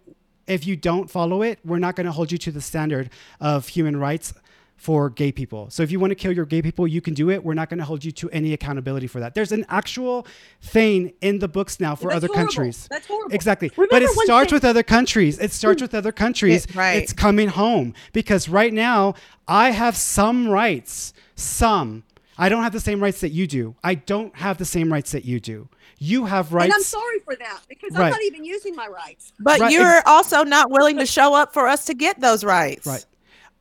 if 0.47 0.67
you 0.67 0.75
don't 0.75 1.09
follow 1.09 1.43
it, 1.43 1.59
we're 1.63 1.79
not 1.79 1.95
going 1.95 2.07
to 2.07 2.11
hold 2.11 2.31
you 2.31 2.37
to 2.39 2.51
the 2.51 2.61
standard 2.61 3.09
of 3.39 3.69
human 3.69 3.95
rights 3.97 4.33
for 4.81 5.11
gay 5.11 5.31
people. 5.31 5.69
So 5.69 5.83
if 5.83 5.91
you 5.91 5.99
want 5.99 6.09
to 6.09 6.15
kill 6.15 6.31
your 6.31 6.47
gay 6.47 6.63
people, 6.63 6.87
you 6.87 7.01
can 7.01 7.13
do 7.13 7.29
it. 7.29 7.43
We're 7.43 7.53
not 7.53 7.69
going 7.69 7.77
to 7.77 7.85
hold 7.85 8.03
you 8.03 8.11
to 8.13 8.31
any 8.31 8.51
accountability 8.51 9.05
for 9.05 9.19
that. 9.19 9.35
There's 9.35 9.51
an 9.51 9.63
actual 9.69 10.25
thing 10.59 11.13
in 11.21 11.37
the 11.37 11.47
books 11.47 11.79
now 11.79 11.93
for 11.93 12.11
other 12.11 12.25
horrible. 12.25 12.45
countries. 12.45 12.87
That's 12.89 13.05
horrible. 13.05 13.31
Exactly. 13.31 13.71
Remember 13.77 13.91
but 13.91 14.01
it 14.01 14.09
starts 14.09 14.49
thing- 14.49 14.55
with 14.55 14.65
other 14.65 14.81
countries. 14.81 15.37
It 15.37 15.51
starts 15.51 15.83
with 15.83 15.93
other 15.93 16.11
countries. 16.11 16.65
It, 16.65 16.75
right. 16.75 16.93
It's 16.93 17.13
coming 17.13 17.49
home 17.49 17.93
because 18.11 18.49
right 18.49 18.73
now 18.73 19.13
I 19.47 19.69
have 19.69 19.95
some 19.95 20.49
rights, 20.49 21.13
some. 21.35 22.03
I 22.35 22.49
don't 22.49 22.63
have 22.63 22.73
the 22.73 22.79
same 22.79 23.03
rights 23.03 23.21
that 23.21 23.29
you 23.29 23.45
do. 23.45 23.75
I 23.83 23.93
don't 23.93 24.35
have 24.35 24.57
the 24.57 24.65
same 24.65 24.91
rights 24.91 25.11
that 25.11 25.25
you 25.25 25.39
do. 25.39 25.69
You 25.99 26.25
have 26.25 26.53
rights. 26.53 26.65
And 26.65 26.73
I'm 26.73 26.81
sorry 26.81 27.19
for 27.19 27.35
that 27.35 27.59
because 27.69 27.91
right. 27.91 28.05
I'm 28.05 28.09
not 28.09 28.23
even 28.23 28.43
using 28.43 28.75
my 28.75 28.87
rights. 28.87 29.31
But 29.39 29.59
right. 29.59 29.71
you're 29.71 30.01
also 30.07 30.43
not 30.43 30.71
willing 30.71 30.97
to 30.97 31.05
show 31.05 31.35
up 31.35 31.53
for 31.53 31.67
us 31.67 31.85
to 31.85 31.93
get 31.93 32.19
those 32.19 32.43
rights. 32.43 32.87
Right. 32.87 33.05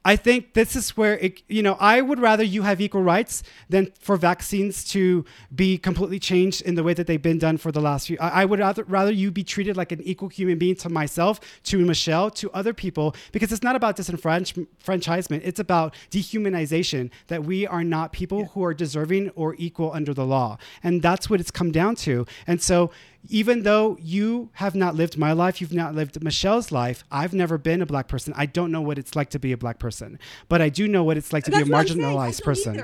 I 0.03 0.17
think 0.17 0.55
this 0.55 0.77
is 0.77 0.97
where 0.97 1.19
it, 1.19 1.43
you 1.47 1.63
know, 1.63 1.77
I 1.79 2.01
would 2.01 2.19
rather 2.21 2.43
you 2.43 2.63
have 2.63 2.81
equal 2.81 3.03
rights 3.03 3.43
than 3.69 3.93
for 4.01 4.17
vaccines 4.17 4.83
to 4.93 5.27
be 5.55 5.77
completely 5.77 6.19
changed 6.19 6.63
in 6.63 6.75
the 6.75 6.83
way 6.83 6.95
that 6.95 7.07
they've 7.07 7.21
been 7.21 7.39
done 7.39 7.59
for 7.59 7.71
the 7.71 7.83
last 7.83 8.07
few. 8.07 8.17
I, 8.19 8.43
I 8.43 8.45
would 8.47 8.61
rather, 8.61 8.85
rather 8.85 9.13
you 9.13 9.31
be 9.31 9.45
treated 9.45 9.77
like 9.77 9.93
an 9.93 10.01
equal 10.03 10.31
human 10.31 10.59
being 10.59 10.75
to 10.77 10.89
myself, 10.89 11.39
to 11.65 11.85
Michelle, 11.85 12.31
to 12.31 12.51
other 12.53 12.73
people, 12.73 13.15
because 13.33 13.53
it's 13.53 13.63
not 13.63 13.77
about 13.77 13.97
disenfranchisement. 13.97 15.43
It's 15.45 15.61
about 15.61 15.95
dehumanization 16.11 17.11
that 17.27 17.45
we 17.45 17.67
are 17.67 17.85
not 17.85 18.13
people 18.13 18.41
yeah. 18.41 18.47
who 18.47 18.65
are 18.65 18.73
deserving 18.73 19.31
or 19.31 19.55
equal 19.59 19.93
under 19.93 20.15
the 20.15 20.25
law. 20.25 20.57
And 20.83 21.03
that's 21.03 21.29
what 21.29 21.41
it's 21.41 21.51
come 21.51 21.73
down 21.73 21.95
to. 21.97 22.25
And 22.47 22.63
so 22.63 22.91
even 23.29 23.63
though 23.63 23.99
you 24.01 24.51
have 24.55 24.75
not 24.75 24.95
lived 24.95 25.19
my 25.19 25.33
life, 25.33 25.61
you've 25.61 25.73
not 25.75 25.95
lived 25.95 26.23
Michelle's 26.23 26.73
life, 26.73 27.05
I've 27.11 27.35
never 27.35 27.59
been 27.59 27.83
a 27.83 27.87
black 27.87 28.09
person. 28.09 28.33
I 28.37 28.47
don't 28.47 28.73
know 28.73 28.81
what 28.81 28.99
it's 28.99 29.15
like 29.15 29.31
to 29.31 29.39
be 29.39 29.53
a 29.53 29.57
black 29.59 29.79
person, 29.79 30.19
but 30.49 30.63
I 30.63 30.69
do 30.69 30.89
know 30.89 31.05
what 31.05 31.17
it's 31.17 31.33
like 31.33 31.45
to 31.45 31.51
be 31.51 31.59
a 31.59 31.65
marginalized 31.65 32.43
person. 32.43 32.83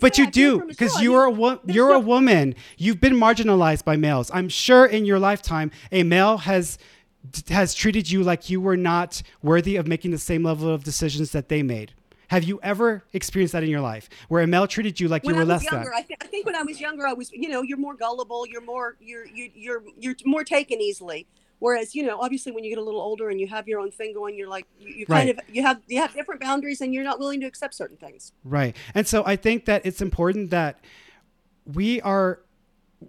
But 0.00 0.18
you 0.18 0.30
do 0.30 0.64
because 0.66 1.00
you 1.00 1.14
are 1.14 1.24
a 1.24 1.30
wo- 1.30 1.60
you're 1.66 1.90
no- 1.90 1.96
a 1.96 2.00
woman. 2.00 2.54
You've 2.78 3.00
been 3.00 3.14
marginalized 3.14 3.84
by 3.84 3.96
males. 3.96 4.30
I'm 4.34 4.48
sure 4.48 4.86
in 4.86 5.04
your 5.04 5.18
lifetime 5.18 5.70
a 5.92 6.02
male 6.02 6.38
has 6.38 6.78
has 7.48 7.74
treated 7.74 8.10
you 8.10 8.22
like 8.22 8.50
you 8.50 8.60
were 8.60 8.76
not 8.76 9.22
worthy 9.42 9.76
of 9.76 9.86
making 9.86 10.10
the 10.10 10.18
same 10.18 10.42
level 10.42 10.68
of 10.68 10.84
decisions 10.84 11.32
that 11.32 11.48
they 11.48 11.62
made. 11.62 11.92
Have 12.34 12.42
you 12.42 12.58
ever 12.64 13.04
experienced 13.12 13.52
that 13.52 13.62
in 13.62 13.70
your 13.70 13.80
life 13.80 14.08
where 14.26 14.42
a 14.42 14.46
male 14.48 14.66
treated 14.66 14.98
you 14.98 15.06
like 15.06 15.22
when 15.22 15.36
you 15.36 15.38
were 15.38 15.44
less 15.44 15.62
younger, 15.62 15.84
than? 15.84 15.94
I, 15.94 16.02
th- 16.02 16.18
I 16.20 16.26
think 16.26 16.46
when 16.46 16.56
I 16.56 16.64
was 16.64 16.80
younger, 16.80 17.06
I 17.06 17.12
was, 17.12 17.30
you 17.30 17.48
know, 17.48 17.62
you're 17.62 17.78
more 17.78 17.94
gullible, 17.94 18.44
you're 18.44 18.60
more, 18.60 18.96
you're, 19.00 19.24
you're, 19.26 19.50
you're, 19.54 19.82
you're 20.00 20.14
more 20.24 20.42
taken 20.42 20.80
easily. 20.80 21.28
Whereas, 21.60 21.94
you 21.94 22.02
know, 22.02 22.20
obviously 22.20 22.50
when 22.50 22.64
you 22.64 22.70
get 22.70 22.78
a 22.78 22.82
little 22.82 23.00
older 23.00 23.30
and 23.30 23.40
you 23.40 23.46
have 23.46 23.68
your 23.68 23.78
own 23.78 23.92
thing 23.92 24.14
going, 24.14 24.36
you're 24.36 24.48
like, 24.48 24.66
you, 24.80 24.88
you 24.88 25.06
kind 25.06 25.28
right. 25.28 25.38
of, 25.38 25.54
you 25.54 25.62
have, 25.62 25.80
you 25.86 26.00
have 26.00 26.12
different 26.12 26.40
boundaries 26.40 26.80
and 26.80 26.92
you're 26.92 27.04
not 27.04 27.20
willing 27.20 27.40
to 27.40 27.46
accept 27.46 27.72
certain 27.72 27.96
things. 27.96 28.32
Right. 28.42 28.74
And 28.96 29.06
so 29.06 29.22
I 29.24 29.36
think 29.36 29.66
that 29.66 29.86
it's 29.86 30.02
important 30.02 30.50
that 30.50 30.80
we 31.64 32.00
are 32.00 32.40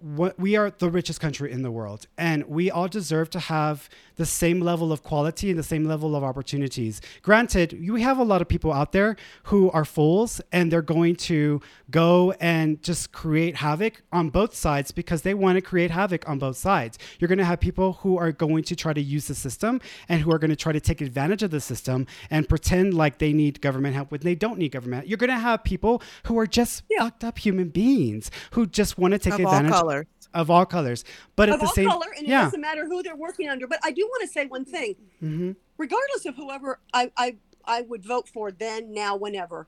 what 0.01 0.39
we 0.39 0.55
are 0.55 0.71
the 0.71 0.89
richest 0.89 1.19
country 1.19 1.51
in 1.51 1.61
the 1.61 1.71
world 1.71 2.07
and 2.17 2.45
we 2.45 2.69
all 2.71 2.87
deserve 2.87 3.29
to 3.29 3.39
have 3.39 3.89
the 4.15 4.25
same 4.25 4.61
level 4.61 4.91
of 4.91 5.03
quality 5.03 5.49
and 5.49 5.59
the 5.59 5.63
same 5.63 5.83
level 5.85 6.15
of 6.15 6.23
opportunities. 6.23 7.01
Granted 7.21 7.77
we 7.89 8.01
have 8.01 8.17
a 8.17 8.23
lot 8.23 8.41
of 8.41 8.47
people 8.47 8.71
out 8.71 8.91
there 8.91 9.15
who 9.43 9.69
are 9.71 9.85
fools 9.85 10.41
and 10.51 10.71
they're 10.71 10.81
going 10.81 11.15
to 11.15 11.61
go 11.91 12.33
and 12.39 12.81
just 12.81 13.11
create 13.11 13.57
havoc 13.57 14.01
on 14.11 14.29
both 14.29 14.55
sides 14.55 14.91
because 14.91 15.21
they 15.23 15.33
want 15.33 15.55
to 15.57 15.61
create 15.61 15.91
havoc 15.91 16.27
on 16.27 16.39
both 16.39 16.57
sides. 16.57 16.97
You're 17.19 17.27
going 17.27 17.39
to 17.39 17.45
have 17.45 17.59
people 17.59 17.93
who 17.93 18.17
are 18.17 18.31
going 18.31 18.63
to 18.63 18.75
try 18.75 18.93
to 18.93 19.01
use 19.01 19.27
the 19.27 19.35
system 19.35 19.81
and 20.09 20.21
who 20.21 20.31
are 20.31 20.39
going 20.39 20.49
to 20.49 20.55
try 20.55 20.71
to 20.71 20.79
take 20.79 21.01
advantage 21.01 21.43
of 21.43 21.51
the 21.51 21.61
system 21.61 22.07
and 22.29 22.47
pretend 22.47 22.93
like 22.93 23.17
they 23.17 23.33
need 23.33 23.61
government 23.61 23.95
help 23.95 24.11
when 24.11 24.21
they 24.21 24.35
don't 24.35 24.57
need 24.57 24.71
government 24.71 25.07
you're 25.07 25.17
going 25.17 25.29
to 25.29 25.37
have 25.37 25.63
people 25.63 26.01
who 26.25 26.37
are 26.37 26.47
just 26.47 26.83
yeah. 26.89 26.99
fucked 26.99 27.23
up 27.23 27.37
human 27.37 27.69
beings 27.69 28.31
who 28.51 28.65
just 28.65 28.97
want 28.97 29.13
to 29.13 29.19
take 29.19 29.33
of 29.33 29.39
advantage 29.41 29.71
colors. 29.87 30.07
of 30.33 30.49
all 30.49 30.65
colors. 30.65 31.03
But 31.35 31.49
of 31.49 31.55
at 31.55 31.61
the 31.61 31.67
same 31.67 31.89
color, 31.89 32.07
and 32.17 32.27
yeah. 32.27 32.41
it 32.41 32.45
doesn't 32.45 32.61
matter 32.61 32.85
who 32.85 33.03
they're 33.03 33.15
working 33.15 33.49
under. 33.49 33.67
But 33.67 33.79
I 33.83 33.91
do 33.91 34.03
want 34.03 34.21
to 34.21 34.27
say 34.27 34.45
one 34.45 34.65
thing. 34.65 34.95
Mm-hmm. 35.23 35.51
Regardless 35.77 36.25
of 36.25 36.35
whoever 36.35 36.79
I, 36.93 37.11
I 37.17 37.35
I 37.65 37.81
would 37.81 38.05
vote 38.05 38.27
for 38.27 38.51
then, 38.51 38.93
now, 38.93 39.15
whenever. 39.15 39.67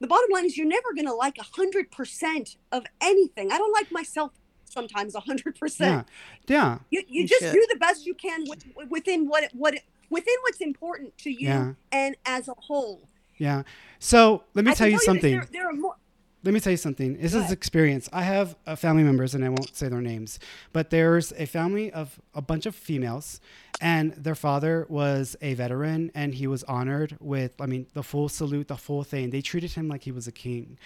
The 0.00 0.06
bottom 0.08 0.30
line 0.32 0.44
is 0.44 0.56
you're 0.56 0.66
never 0.66 0.92
going 0.94 1.06
to 1.06 1.14
like 1.14 1.36
100% 1.36 2.56
of 2.72 2.84
anything. 3.00 3.52
I 3.52 3.58
don't 3.58 3.72
like 3.72 3.92
myself 3.92 4.32
sometimes 4.64 5.14
100%. 5.14 5.80
Yeah. 5.80 6.02
Yeah. 6.48 6.78
You, 6.90 7.00
you, 7.00 7.22
you 7.22 7.28
just 7.28 7.40
should. 7.40 7.52
do 7.52 7.66
the 7.70 7.78
best 7.78 8.04
you 8.04 8.14
can 8.14 8.44
with, 8.48 8.64
within 8.88 9.28
what 9.28 9.44
what 9.52 9.74
within 10.10 10.34
what's 10.42 10.60
important 10.60 11.16
to 11.18 11.30
you 11.30 11.48
yeah. 11.48 11.72
and 11.92 12.16
as 12.26 12.48
a 12.48 12.54
whole. 12.58 13.08
Yeah. 13.38 13.62
So, 13.98 14.44
let 14.54 14.64
me 14.64 14.72
I 14.72 14.74
tell 14.74 14.88
you 14.88 14.98
something. 14.98 15.32
There, 15.32 15.48
there, 15.52 15.68
are 15.68 15.72
more 15.72 15.96
let 16.44 16.52
me 16.52 16.60
tell 16.60 16.72
you 16.72 16.76
something. 16.76 17.18
This 17.18 17.34
is 17.34 17.52
experience. 17.52 18.08
I 18.12 18.22
have 18.22 18.56
uh, 18.66 18.74
family 18.74 19.04
members, 19.04 19.34
and 19.34 19.44
I 19.44 19.48
won't 19.48 19.76
say 19.76 19.88
their 19.88 20.00
names, 20.00 20.40
but 20.72 20.90
there's 20.90 21.32
a 21.32 21.46
family 21.46 21.92
of 21.92 22.20
a 22.34 22.42
bunch 22.42 22.66
of 22.66 22.74
females, 22.74 23.40
and 23.80 24.12
their 24.12 24.34
father 24.34 24.86
was 24.88 25.36
a 25.40 25.54
veteran, 25.54 26.10
and 26.14 26.34
he 26.34 26.48
was 26.48 26.64
honored 26.64 27.16
with, 27.20 27.52
I 27.60 27.66
mean, 27.66 27.86
the 27.94 28.02
full 28.02 28.28
salute, 28.28 28.68
the 28.68 28.76
full 28.76 29.04
thing. 29.04 29.30
They 29.30 29.40
treated 29.40 29.72
him 29.72 29.88
like 29.88 30.02
he 30.02 30.10
was 30.10 30.26
a 30.26 30.32
king, 30.32 30.78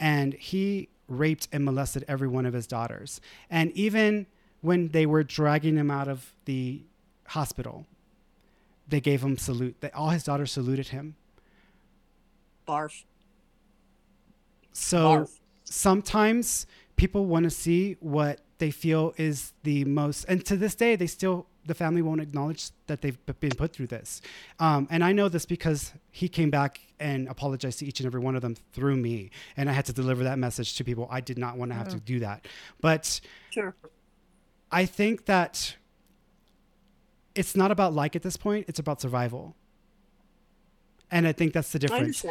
and 0.00 0.34
he 0.34 0.88
raped 1.06 1.46
and 1.52 1.64
molested 1.64 2.04
every 2.08 2.28
one 2.28 2.44
of 2.46 2.52
his 2.52 2.66
daughters. 2.66 3.20
And 3.50 3.70
even 3.72 4.26
when 4.62 4.88
they 4.88 5.06
were 5.06 5.22
dragging 5.22 5.76
him 5.76 5.90
out 5.90 6.08
of 6.08 6.32
the 6.44 6.82
hospital, 7.28 7.86
they 8.88 9.00
gave 9.00 9.22
him 9.22 9.36
salute. 9.36 9.76
They, 9.80 9.90
all 9.90 10.10
his 10.10 10.24
daughters 10.24 10.50
saluted 10.50 10.88
him. 10.88 11.14
Barf. 12.66 13.04
So 14.74 15.28
sometimes 15.64 16.66
people 16.96 17.24
want 17.26 17.44
to 17.44 17.50
see 17.50 17.96
what 18.00 18.40
they 18.58 18.70
feel 18.70 19.14
is 19.16 19.52
the 19.62 19.84
most, 19.84 20.24
and 20.24 20.44
to 20.46 20.56
this 20.56 20.74
day, 20.74 20.96
they 20.96 21.06
still 21.06 21.46
the 21.66 21.74
family 21.74 22.02
won't 22.02 22.20
acknowledge 22.20 22.70
that 22.88 23.00
they've 23.00 23.18
been 23.40 23.54
put 23.56 23.72
through 23.72 23.86
this. 23.86 24.20
Um, 24.58 24.86
and 24.90 25.02
I 25.02 25.12
know 25.12 25.30
this 25.30 25.46
because 25.46 25.94
he 26.10 26.28
came 26.28 26.50
back 26.50 26.78
and 27.00 27.26
apologized 27.28 27.78
to 27.78 27.86
each 27.86 28.00
and 28.00 28.06
every 28.06 28.20
one 28.20 28.36
of 28.36 28.42
them 28.42 28.54
through 28.72 28.96
me, 28.96 29.30
and 29.56 29.70
I 29.70 29.72
had 29.72 29.86
to 29.86 29.92
deliver 29.92 30.24
that 30.24 30.38
message 30.38 30.76
to 30.76 30.84
people. 30.84 31.08
I 31.10 31.20
did 31.20 31.38
not 31.38 31.56
want 31.56 31.70
to 31.70 31.76
have 31.76 31.88
mm-hmm. 31.88 31.98
to 31.98 32.04
do 32.04 32.18
that, 32.20 32.46
but 32.80 33.20
sure. 33.50 33.74
I 34.70 34.86
think 34.86 35.26
that 35.26 35.76
it's 37.34 37.56
not 37.56 37.70
about 37.70 37.94
like 37.94 38.16
at 38.16 38.22
this 38.22 38.36
point; 38.36 38.66
it's 38.68 38.80
about 38.80 39.00
survival. 39.00 39.54
And 41.10 41.28
I 41.28 41.32
think 41.32 41.52
that's 41.52 41.70
the 41.70 41.78
difference 41.78 42.24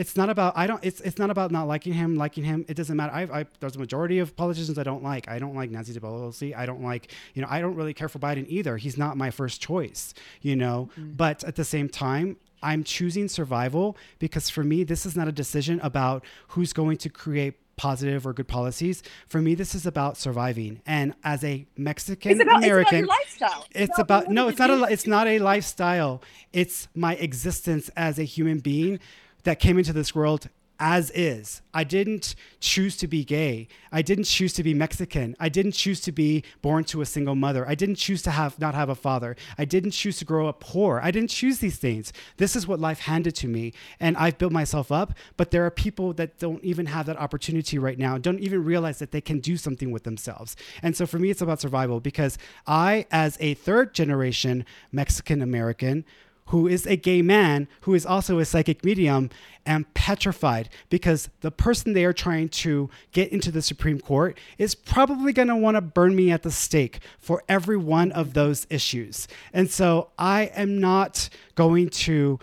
it's 0.00 0.16
not 0.16 0.30
about 0.30 0.54
I 0.56 0.66
don't 0.66 0.82
it's 0.82 1.02
it's 1.02 1.18
not 1.18 1.28
about 1.28 1.50
not 1.50 1.68
liking 1.68 1.92
him, 1.92 2.16
liking 2.16 2.42
him. 2.42 2.64
It 2.68 2.74
doesn't 2.74 2.96
matter. 2.96 3.12
I, 3.12 3.40
I 3.40 3.46
there's 3.60 3.76
a 3.76 3.78
majority 3.78 4.18
of 4.18 4.34
politicians 4.34 4.78
I 4.78 4.82
don't 4.82 5.02
like. 5.02 5.28
I 5.28 5.38
don't 5.38 5.54
like 5.54 5.70
Nancy 5.70 5.92
Pelosi. 5.92 6.56
I 6.56 6.64
don't 6.64 6.82
like 6.82 7.12
you 7.34 7.42
know 7.42 7.48
I 7.50 7.60
don't 7.60 7.74
really 7.74 7.92
care 7.92 8.08
for 8.08 8.18
Biden 8.18 8.46
either. 8.48 8.78
He's 8.78 8.96
not 8.96 9.18
my 9.18 9.30
first 9.30 9.60
choice. 9.60 10.14
You 10.40 10.56
know, 10.56 10.88
mm-hmm. 10.98 11.12
but 11.12 11.44
at 11.44 11.56
the 11.56 11.64
same 11.64 11.90
time, 11.90 12.38
I'm 12.62 12.82
choosing 12.82 13.28
survival 13.28 13.94
because 14.18 14.48
for 14.48 14.64
me, 14.64 14.84
this 14.84 15.04
is 15.04 15.16
not 15.16 15.28
a 15.28 15.32
decision 15.32 15.80
about 15.82 16.24
who's 16.48 16.72
going 16.72 16.96
to 16.96 17.10
create 17.10 17.56
positive 17.76 18.26
or 18.26 18.32
good 18.32 18.48
policies. 18.48 19.02
For 19.28 19.42
me, 19.42 19.54
this 19.54 19.74
is 19.74 19.84
about 19.84 20.16
surviving. 20.16 20.80
And 20.86 21.14
as 21.24 21.44
a 21.44 21.66
Mexican 21.76 22.32
it's 22.32 22.40
about, 22.40 22.64
American, 22.64 23.00
it's 23.00 23.04
about 23.04 23.18
lifestyle. 23.18 23.66
It's, 23.70 23.90
it's 23.90 23.98
about, 23.98 24.22
about 24.22 24.32
no, 24.32 24.48
it's 24.48 24.58
not 24.58 24.70
a 24.70 24.82
it's 24.84 25.06
not 25.06 25.26
a 25.26 25.38
lifestyle. 25.40 26.22
It's 26.54 26.88
my 26.94 27.16
existence 27.16 27.90
as 27.96 28.18
a 28.18 28.24
human 28.24 28.60
being 28.60 28.98
that 29.44 29.60
came 29.60 29.78
into 29.78 29.92
this 29.92 30.14
world 30.14 30.48
as 30.80 31.10
is. 31.10 31.60
I 31.74 31.84
didn't 31.84 32.34
choose 32.58 32.96
to 32.96 33.06
be 33.06 33.22
gay. 33.22 33.68
I 33.92 34.00
didn't 34.00 34.24
choose 34.24 34.54
to 34.54 34.62
be 34.62 34.72
Mexican. 34.72 35.36
I 35.38 35.50
didn't 35.50 35.72
choose 35.72 36.00
to 36.00 36.10
be 36.10 36.42
born 36.62 36.84
to 36.84 37.02
a 37.02 37.06
single 37.06 37.34
mother. 37.34 37.68
I 37.68 37.74
didn't 37.74 37.96
choose 37.96 38.22
to 38.22 38.30
have 38.30 38.58
not 38.58 38.74
have 38.74 38.88
a 38.88 38.94
father. 38.94 39.36
I 39.58 39.66
didn't 39.66 39.90
choose 39.90 40.16
to 40.18 40.24
grow 40.24 40.48
up 40.48 40.58
poor. 40.58 40.98
I 41.02 41.10
didn't 41.10 41.28
choose 41.28 41.58
these 41.58 41.76
things. 41.76 42.14
This 42.38 42.56
is 42.56 42.66
what 42.66 42.80
life 42.80 43.00
handed 43.00 43.34
to 43.36 43.46
me 43.46 43.74
and 44.00 44.16
I've 44.16 44.38
built 44.38 44.52
myself 44.52 44.90
up, 44.90 45.12
but 45.36 45.50
there 45.50 45.66
are 45.66 45.70
people 45.70 46.14
that 46.14 46.38
don't 46.38 46.64
even 46.64 46.86
have 46.86 47.04
that 47.06 47.18
opportunity 47.18 47.78
right 47.78 47.98
now. 47.98 48.16
Don't 48.16 48.40
even 48.40 48.64
realize 48.64 48.98
that 49.00 49.12
they 49.12 49.20
can 49.20 49.38
do 49.38 49.58
something 49.58 49.90
with 49.90 50.04
themselves. 50.04 50.56
And 50.82 50.96
so 50.96 51.06
for 51.06 51.18
me 51.18 51.28
it's 51.28 51.42
about 51.42 51.60
survival 51.60 52.00
because 52.00 52.38
I 52.66 53.06
as 53.10 53.36
a 53.38 53.52
third 53.52 53.92
generation 53.92 54.64
Mexican 54.92 55.42
American 55.42 56.06
who 56.50 56.66
is 56.66 56.86
a 56.86 56.96
gay 56.96 57.22
man 57.22 57.68
who 57.82 57.94
is 57.94 58.04
also 58.04 58.38
a 58.38 58.44
psychic 58.44 58.84
medium 58.84 59.30
am 59.66 59.86
petrified 59.94 60.68
because 60.88 61.28
the 61.40 61.50
person 61.50 61.92
they 61.92 62.04
are 62.04 62.12
trying 62.12 62.48
to 62.48 62.90
get 63.12 63.30
into 63.30 63.52
the 63.52 63.62
Supreme 63.62 64.00
Court 64.00 64.36
is 64.58 64.74
probably 64.74 65.32
going 65.32 65.48
to 65.48 65.56
want 65.56 65.76
to 65.76 65.80
burn 65.80 66.16
me 66.16 66.30
at 66.32 66.42
the 66.42 66.50
stake 66.50 67.00
for 67.18 67.44
every 67.48 67.76
one 67.76 68.10
of 68.12 68.34
those 68.34 68.66
issues. 68.68 69.28
And 69.52 69.70
so 69.70 70.10
I 70.18 70.50
am 70.54 70.80
not 70.80 71.28
going 71.54 71.88
to 71.90 72.40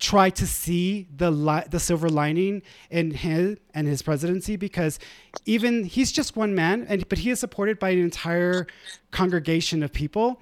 try 0.00 0.28
to 0.28 0.46
see 0.46 1.06
the 1.16 1.30
li- 1.30 1.62
the 1.70 1.78
silver 1.78 2.08
lining 2.08 2.62
in 2.90 3.12
him 3.12 3.56
and 3.72 3.86
his 3.86 4.02
presidency 4.02 4.56
because 4.56 4.98
even 5.46 5.84
he's 5.84 6.10
just 6.10 6.36
one 6.36 6.54
man 6.54 6.84
and 6.88 7.08
but 7.08 7.18
he 7.18 7.30
is 7.30 7.38
supported 7.38 7.78
by 7.78 7.90
an 7.90 8.00
entire 8.00 8.66
congregation 9.12 9.84
of 9.84 9.92
people 9.92 10.40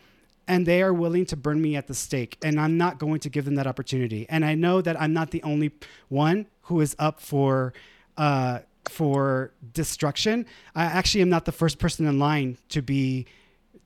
and 0.53 0.67
they 0.67 0.83
are 0.83 0.93
willing 0.93 1.25
to 1.25 1.37
burn 1.37 1.61
me 1.63 1.77
at 1.77 1.87
the 1.87 1.95
stake 1.95 2.37
and 2.43 2.61
i'm 2.61 2.77
not 2.77 2.99
going 2.99 3.19
to 3.19 3.31
give 3.31 3.45
them 3.45 3.55
that 3.55 3.67
opportunity. 3.67 4.27
And 4.29 4.45
i 4.45 4.55
know 4.55 4.81
that 4.83 5.01
i'm 5.01 5.13
not 5.13 5.31
the 5.31 5.43
only 5.43 5.73
one 6.09 6.47
who 6.63 6.81
is 6.81 6.95
up 6.99 7.21
for 7.21 7.73
uh, 8.17 8.61
for 8.89 9.53
destruction. 9.73 10.45
I 10.75 10.85
actually 10.85 11.23
am 11.23 11.31
not 11.31 11.45
the 11.45 11.53
first 11.53 11.79
person 11.79 12.07
in 12.07 12.19
line 12.19 12.59
to 12.71 12.83
be 12.83 13.27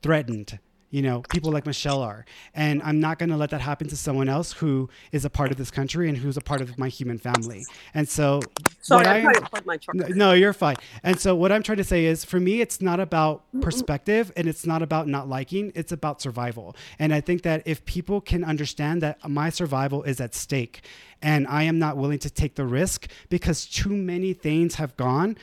threatened 0.01 0.59
you 0.97 1.03
know 1.03 1.21
people 1.29 1.51
like 1.51 1.67
michelle 1.67 2.01
are. 2.01 2.25
And 2.55 2.81
i'm 2.81 2.99
not 2.99 3.19
going 3.19 3.29
to 3.29 3.37
let 3.37 3.51
that 3.51 3.61
happen 3.61 3.87
to 3.89 3.95
someone 3.95 4.27
else 4.27 4.51
who 4.51 4.89
is 5.11 5.25
a 5.25 5.29
part 5.29 5.51
of 5.51 5.57
this 5.57 5.69
country 5.69 6.09
and 6.09 6.17
who's 6.17 6.37
a 6.37 6.41
part 6.41 6.59
of 6.59 6.75
my 6.79 6.89
human 6.89 7.19
family. 7.19 7.65
And 7.93 8.09
so 8.09 8.41
sorry 8.81 9.05
I, 9.05 9.17
I 9.19 9.61
my 9.63 9.77
no, 9.93 10.07
no 10.07 10.33
you're 10.33 10.53
fine. 10.53 10.77
And 11.03 11.19
so 11.19 11.35
what 11.35 11.51
i'm 11.51 11.61
trying 11.61 11.77
to 11.77 11.83
say 11.93 12.05
is 12.05 12.25
for 12.25 12.39
me 12.39 12.61
it's 12.61 12.81
not 12.81 12.99
about 12.99 13.43
perspective 13.61 14.31
and 14.35 14.47
it's 14.47 14.65
not 14.65 14.81
about 14.81 15.07
not 15.07 15.29
liking 15.29 15.71
it's 15.75 15.91
about 15.91 16.19
survival. 16.19 16.75
And 16.97 17.13
i 17.13 17.21
think 17.21 17.43
that 17.43 17.61
if 17.65 17.85
people 17.85 18.19
can 18.19 18.43
understand 18.43 19.03
that 19.03 19.15
my 19.29 19.51
survival 19.51 20.01
is 20.01 20.19
at 20.19 20.33
stake 20.33 20.81
and 21.21 21.45
i 21.47 21.61
am 21.61 21.77
not 21.77 21.95
willing 21.95 22.19
to 22.19 22.29
take 22.41 22.55
the 22.55 22.65
risk 22.65 23.07
because 23.29 23.65
too 23.65 23.95
many 24.11 24.33
things 24.33 24.75
have 24.75 24.97
gone 24.97 25.37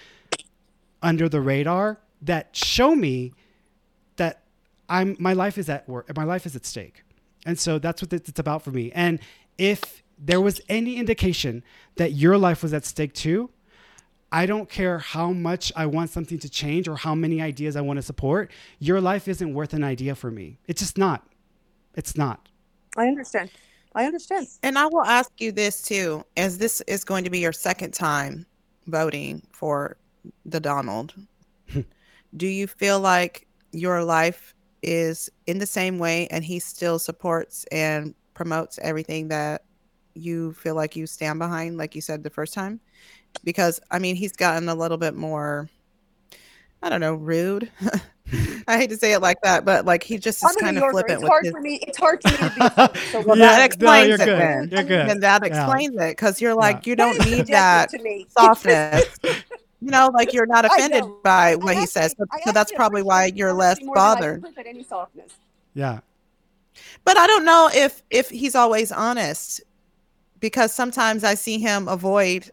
under 1.00 1.28
the 1.28 1.40
radar 1.40 2.00
that 2.20 2.56
show 2.56 2.96
me 2.96 3.32
I'm 4.88 5.16
my 5.18 5.32
life 5.32 5.58
is 5.58 5.68
at 5.68 5.88
work. 5.88 6.14
My 6.16 6.24
life 6.24 6.46
is 6.46 6.56
at 6.56 6.66
stake, 6.66 7.02
and 7.46 7.58
so 7.58 7.78
that's 7.78 8.02
what 8.02 8.12
it's 8.12 8.38
about 8.38 8.62
for 8.62 8.70
me. 8.70 8.92
And 8.92 9.18
if 9.58 10.02
there 10.18 10.40
was 10.40 10.60
any 10.68 10.96
indication 10.96 11.62
that 11.96 12.12
your 12.12 12.38
life 12.38 12.62
was 12.62 12.72
at 12.72 12.84
stake 12.84 13.12
too, 13.14 13.50
I 14.30 14.46
don't 14.46 14.68
care 14.68 14.98
how 14.98 15.32
much 15.32 15.72
I 15.76 15.86
want 15.86 16.10
something 16.10 16.38
to 16.40 16.48
change 16.48 16.88
or 16.88 16.96
how 16.96 17.14
many 17.14 17.40
ideas 17.40 17.76
I 17.76 17.80
want 17.82 17.98
to 17.98 18.02
support. 18.02 18.50
Your 18.78 19.00
life 19.00 19.28
isn't 19.28 19.54
worth 19.54 19.72
an 19.74 19.84
idea 19.84 20.14
for 20.14 20.30
me. 20.30 20.58
It's 20.66 20.80
just 20.80 20.98
not. 20.98 21.26
It's 21.94 22.16
not. 22.16 22.48
I 22.96 23.06
understand. 23.06 23.50
I 23.94 24.06
understand. 24.06 24.48
And 24.62 24.76
I 24.76 24.86
will 24.86 25.04
ask 25.04 25.30
you 25.38 25.52
this 25.52 25.82
too, 25.82 26.24
as 26.36 26.58
this 26.58 26.80
is 26.82 27.04
going 27.04 27.24
to 27.24 27.30
be 27.30 27.38
your 27.38 27.52
second 27.52 27.94
time 27.94 28.44
voting 28.86 29.42
for 29.52 29.96
the 30.44 30.58
Donald. 30.60 31.14
do 32.36 32.46
you 32.46 32.66
feel 32.66 32.98
like 32.98 33.46
your 33.70 34.02
life 34.02 34.54
is 34.84 35.30
in 35.46 35.58
the 35.58 35.66
same 35.66 35.98
way 35.98 36.28
and 36.30 36.44
he 36.44 36.58
still 36.58 36.98
supports 36.98 37.64
and 37.72 38.14
promotes 38.34 38.78
everything 38.82 39.28
that 39.28 39.62
you 40.14 40.52
feel 40.52 40.74
like 40.74 40.94
you 40.94 41.06
stand 41.06 41.38
behind 41.38 41.76
like 41.76 41.94
you 41.94 42.00
said 42.00 42.22
the 42.22 42.30
first 42.30 42.54
time 42.54 42.78
because 43.42 43.80
i 43.90 43.98
mean 43.98 44.14
he's 44.14 44.32
gotten 44.32 44.68
a 44.68 44.74
little 44.74 44.98
bit 44.98 45.14
more 45.14 45.68
i 46.82 46.88
don't 46.88 47.00
know 47.00 47.14
rude 47.14 47.70
i 48.68 48.78
hate 48.78 48.90
to 48.90 48.96
say 48.96 49.12
it 49.12 49.20
like 49.20 49.40
that 49.42 49.64
but 49.64 49.84
like 49.84 50.02
he 50.02 50.18
just 50.18 50.44
is 50.44 50.56
kind 50.56 50.78
of 50.78 50.84
flippant 50.90 51.20
it's 51.20 51.28
hard 51.28 51.44
his... 51.44 51.52
for 51.52 51.60
me 51.60 51.78
it's 51.82 51.98
hard 51.98 52.22
for 52.22 52.30
me 52.30 52.36
to 52.36 52.92
be 52.92 53.00
so 53.10 53.20
well, 53.22 53.36
yeah, 53.36 53.56
that 53.56 53.64
explains 53.64 54.18
no, 54.18 54.24
it 54.24 54.26
then. 54.26 54.68
You're 54.70 54.82
good. 54.82 55.08
and 55.08 55.22
that 55.22 55.44
explains 55.44 55.94
yeah. 55.94 56.06
it 56.06 56.12
because 56.12 56.40
you're 56.40 56.54
like 56.54 56.86
yeah. 56.86 56.90
you 56.90 56.96
don't 56.96 57.24
need 57.26 57.46
that 57.48 57.90
softness 58.36 59.04
you 59.84 59.90
know, 59.90 60.10
like 60.14 60.32
you're 60.32 60.46
not 60.46 60.64
offended 60.64 61.04
by 61.22 61.56
what 61.56 61.76
he 61.76 61.84
says. 61.84 62.14
So, 62.18 62.24
so 62.46 62.52
that's 62.52 62.72
probably 62.72 63.02
why 63.02 63.26
you're 63.26 63.52
less 63.52 63.78
bothered. 63.94 64.42
Yeah. 65.74 66.00
But 67.04 67.18
I 67.18 67.26
don't 67.26 67.44
know 67.44 67.68
if 67.72 68.02
if 68.10 68.30
he's 68.30 68.54
always 68.54 68.90
honest 68.90 69.60
because 70.40 70.72
sometimes 70.72 71.22
I 71.22 71.34
see 71.34 71.58
him 71.58 71.86
avoid 71.86 72.50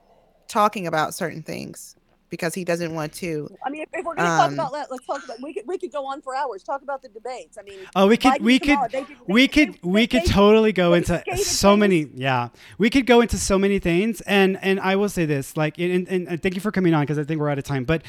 talking 0.48 0.88
about 0.88 1.14
certain 1.14 1.42
things 1.42 1.96
because 2.32 2.56
he 2.56 2.64
doesn't 2.64 2.96
want 2.96 3.14
to. 3.14 3.54
I 3.64 3.70
mean, 3.70 3.84
if, 3.84 3.90
if 3.94 4.04
we're 4.04 4.16
going 4.16 4.26
to 4.26 4.32
um, 4.32 4.40
talk 4.40 4.52
about 4.54 4.72
that, 4.72 4.90
let's 4.90 5.06
talk 5.06 5.24
about. 5.24 5.40
We 5.42 5.54
could 5.54 5.68
we 5.68 5.78
could 5.78 5.92
go 5.92 6.08
on 6.08 6.22
for 6.22 6.36
hours. 6.36 6.64
Talk 6.64 6.82
about 6.82 7.04
the 7.04 7.10
debates. 7.10 7.60
I 7.60 7.62
mean, 7.62 7.80
oh, 7.96 8.08
we 8.08 8.18
could 8.18 8.42
we 8.42 8.58
could 8.58 8.80
did, 8.90 9.06
we 9.28 9.48
could 9.48 9.74
they, 9.74 9.80
we 9.84 10.08
could 10.08 10.26
totally 10.26 10.72
go 10.72 10.94
into 10.94 11.22
so 11.36 11.78
many. 11.78 12.10
Yeah, 12.16 12.50
we 12.80 12.90
could 12.90 13.06
go 13.06 13.22
into 13.22 13.38
so 13.38 13.60
many 13.60 13.78
things, 13.78 14.22
and 14.22 14.58
and 14.64 14.80
I 14.80 14.96
will 14.96 15.10
say 15.10 15.26
this, 15.26 15.56
like, 15.56 15.78
and, 15.78 16.08
and, 16.08 16.28
and 16.28 16.42
thank 16.42 16.56
you 16.56 16.62
for 16.62 16.72
coming 16.72 16.96
on 16.96 17.04
because 17.04 17.20
I 17.20 17.24
think 17.26 17.40
we're 17.40 17.50
out 17.50 17.60
of 17.60 17.66
time, 17.66 17.84
but 17.84 18.02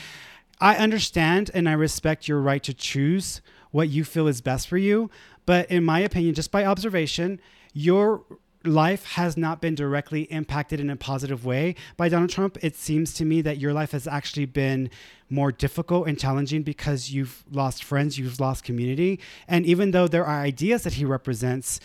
I 0.61 0.77
understand 0.77 1.51
and 1.53 1.69
I 1.69 1.73
respect 1.73 2.29
your 2.29 2.41
right 2.41 2.63
to 2.63 2.73
choose 2.73 3.43
what 3.73 3.89
you 3.89 4.05
feel 4.05 4.29
is 4.29 4.41
best 4.41 4.69
for 4.69 4.79
you, 4.79 5.11
but 5.45 5.69
in 5.71 5.85
my 5.85 5.99
opinion, 5.99 6.35
just 6.35 6.53
by 6.53 6.65
observation, 6.65 7.41
your 7.73 8.23
life 8.65 9.05
has 9.05 9.37
not 9.37 9.61
been 9.61 9.75
directly 9.75 10.23
impacted 10.25 10.81
in 10.81 10.91
a 10.91 10.97
positive 10.97 11.45
way 11.45 11.75
by 11.97 12.09
Donald 12.09 12.31
Trump, 12.31 12.59
it 12.63 12.77
seems 12.77 13.13
to 13.15 13.25
me 13.25 13.41
that 13.43 13.59
your 13.59 13.73
life 13.73 13.93
has 13.93 14.07
actually 14.07 14.47
been 14.47 14.91
more 15.29 15.51
difficult 15.51 16.09
and 16.09 16.19
challenging 16.19 16.63
because 16.63 17.11
you've 17.11 17.45
lost 17.51 17.83
friends, 17.83 18.19
you've 18.19 18.39
lost 18.39 18.65
community. 18.65 19.19
And 19.49 19.65
even 19.65 19.91
though 19.93 20.07
there 20.07 20.25
are 20.25 20.41
ideas 20.41 20.83
that 20.85 20.95
he 20.95 21.05
represents, 21.05 21.81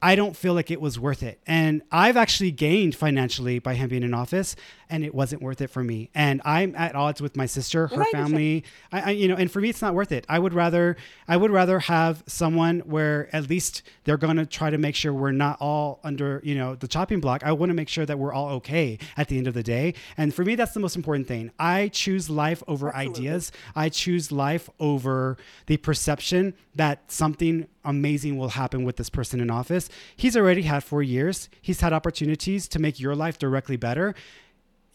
I 0.00 0.14
don't 0.14 0.36
feel 0.36 0.54
like 0.54 0.70
it 0.70 0.80
was 0.80 0.98
worth 0.98 1.22
it. 1.22 1.40
And 1.46 1.82
I've 1.90 2.16
actually 2.16 2.52
gained 2.52 2.94
financially 2.94 3.58
by 3.58 3.74
him 3.74 3.88
being 3.88 4.02
in 4.02 4.14
office, 4.14 4.54
and 4.90 5.04
it 5.04 5.14
wasn't 5.14 5.42
worth 5.42 5.60
it 5.60 5.68
for 5.68 5.82
me. 5.82 6.10
And 6.14 6.40
I'm 6.44 6.74
at 6.76 6.94
odds 6.94 7.20
with 7.20 7.36
my 7.36 7.46
sister, 7.46 7.88
her 7.88 8.04
family. 8.06 8.64
I, 8.92 9.00
I, 9.00 9.10
you 9.10 9.28
know, 9.28 9.34
and 9.34 9.50
for 9.50 9.60
me, 9.60 9.68
it's 9.68 9.82
not 9.82 9.94
worth 9.94 10.12
it. 10.12 10.24
I 10.28 10.38
would 10.38 10.54
rather, 10.54 10.96
I 11.26 11.36
would 11.36 11.50
rather 11.50 11.78
have 11.80 12.22
someone 12.26 12.80
where 12.80 13.28
at 13.34 13.48
least 13.48 13.82
they're 14.04 14.16
to 14.36 14.46
try 14.46 14.70
to 14.70 14.78
make 14.78 14.94
sure 14.94 15.12
we're 15.12 15.32
not 15.32 15.58
all 15.60 16.00
under, 16.04 16.40
you 16.44 16.54
know, 16.54 16.74
the 16.74 16.88
chopping 16.88 17.20
block. 17.20 17.42
I 17.44 17.52
want 17.52 17.70
to 17.70 17.74
make 17.74 17.88
sure 17.88 18.06
that 18.06 18.18
we're 18.18 18.32
all 18.32 18.48
okay 18.56 18.98
at 19.16 19.28
the 19.28 19.38
end 19.38 19.46
of 19.46 19.54
the 19.54 19.62
day. 19.62 19.94
And 20.16 20.34
for 20.34 20.44
me, 20.44 20.54
that's 20.54 20.72
the 20.72 20.80
most 20.80 20.96
important 20.96 21.26
thing. 21.26 21.50
I 21.58 21.88
choose 21.88 22.30
life 22.30 22.62
over 22.66 22.88
Absolutely. 22.88 23.28
ideas. 23.28 23.52
I 23.74 23.88
choose 23.88 24.32
life 24.32 24.70
over 24.80 25.36
the 25.66 25.76
perception 25.76 26.54
that 26.74 27.10
something 27.10 27.66
amazing 27.84 28.36
will 28.36 28.50
happen 28.50 28.84
with 28.84 28.96
this 28.96 29.10
person 29.10 29.40
in 29.40 29.50
office. 29.50 29.88
He's 30.16 30.36
already 30.36 30.62
had 30.62 30.84
four 30.84 31.02
years. 31.02 31.48
He's 31.60 31.80
had 31.80 31.92
opportunities 31.92 32.68
to 32.68 32.78
make 32.78 33.00
your 33.00 33.14
life 33.14 33.38
directly 33.38 33.76
better. 33.76 34.14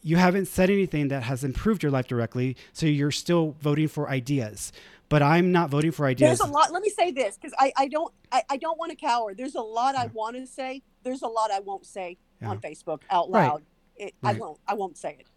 You 0.03 0.17
haven't 0.17 0.47
said 0.47 0.69
anything 0.69 1.07
that 1.07 1.23
has 1.23 1.43
improved 1.43 1.81
your 1.81 1.91
life 1.91 2.07
directly, 2.07 2.57
so 2.73 2.85
you're 2.85 3.11
still 3.11 3.55
voting 3.61 3.87
for 3.87 4.09
ideas. 4.09 4.71
But 5.09 5.21
I'm 5.21 5.51
not 5.51 5.69
voting 5.69 5.91
for 5.91 6.05
ideas. 6.05 6.39
There's 6.39 6.49
a 6.49 6.51
lot. 6.51 6.71
Let 6.71 6.81
me 6.81 6.89
say 6.89 7.11
this 7.11 7.37
because 7.37 7.53
I, 7.57 7.71
I 7.77 7.87
don't 7.87 8.13
I, 8.31 8.43
I 8.49 8.57
don't 8.57 8.77
want 8.77 8.91
to 8.91 8.97
cower. 8.97 9.33
There's 9.33 9.55
a 9.55 9.61
lot 9.61 9.95
yeah. 9.95 10.03
I 10.03 10.05
want 10.07 10.35
to 10.35 10.45
say. 10.47 10.81
There's 11.03 11.21
a 11.21 11.27
lot 11.27 11.51
I 11.51 11.59
won't 11.59 11.85
say 11.85 12.17
yeah. 12.41 12.49
on 12.49 12.59
Facebook 12.59 13.01
out 13.09 13.29
loud. 13.29 13.51
Right. 13.51 14.07
It, 14.07 14.15
right. 14.21 14.35
I 14.35 14.39
won't. 14.39 14.59
I 14.67 14.73
won't 14.73 14.97
say 14.97 15.17
it. 15.19 15.27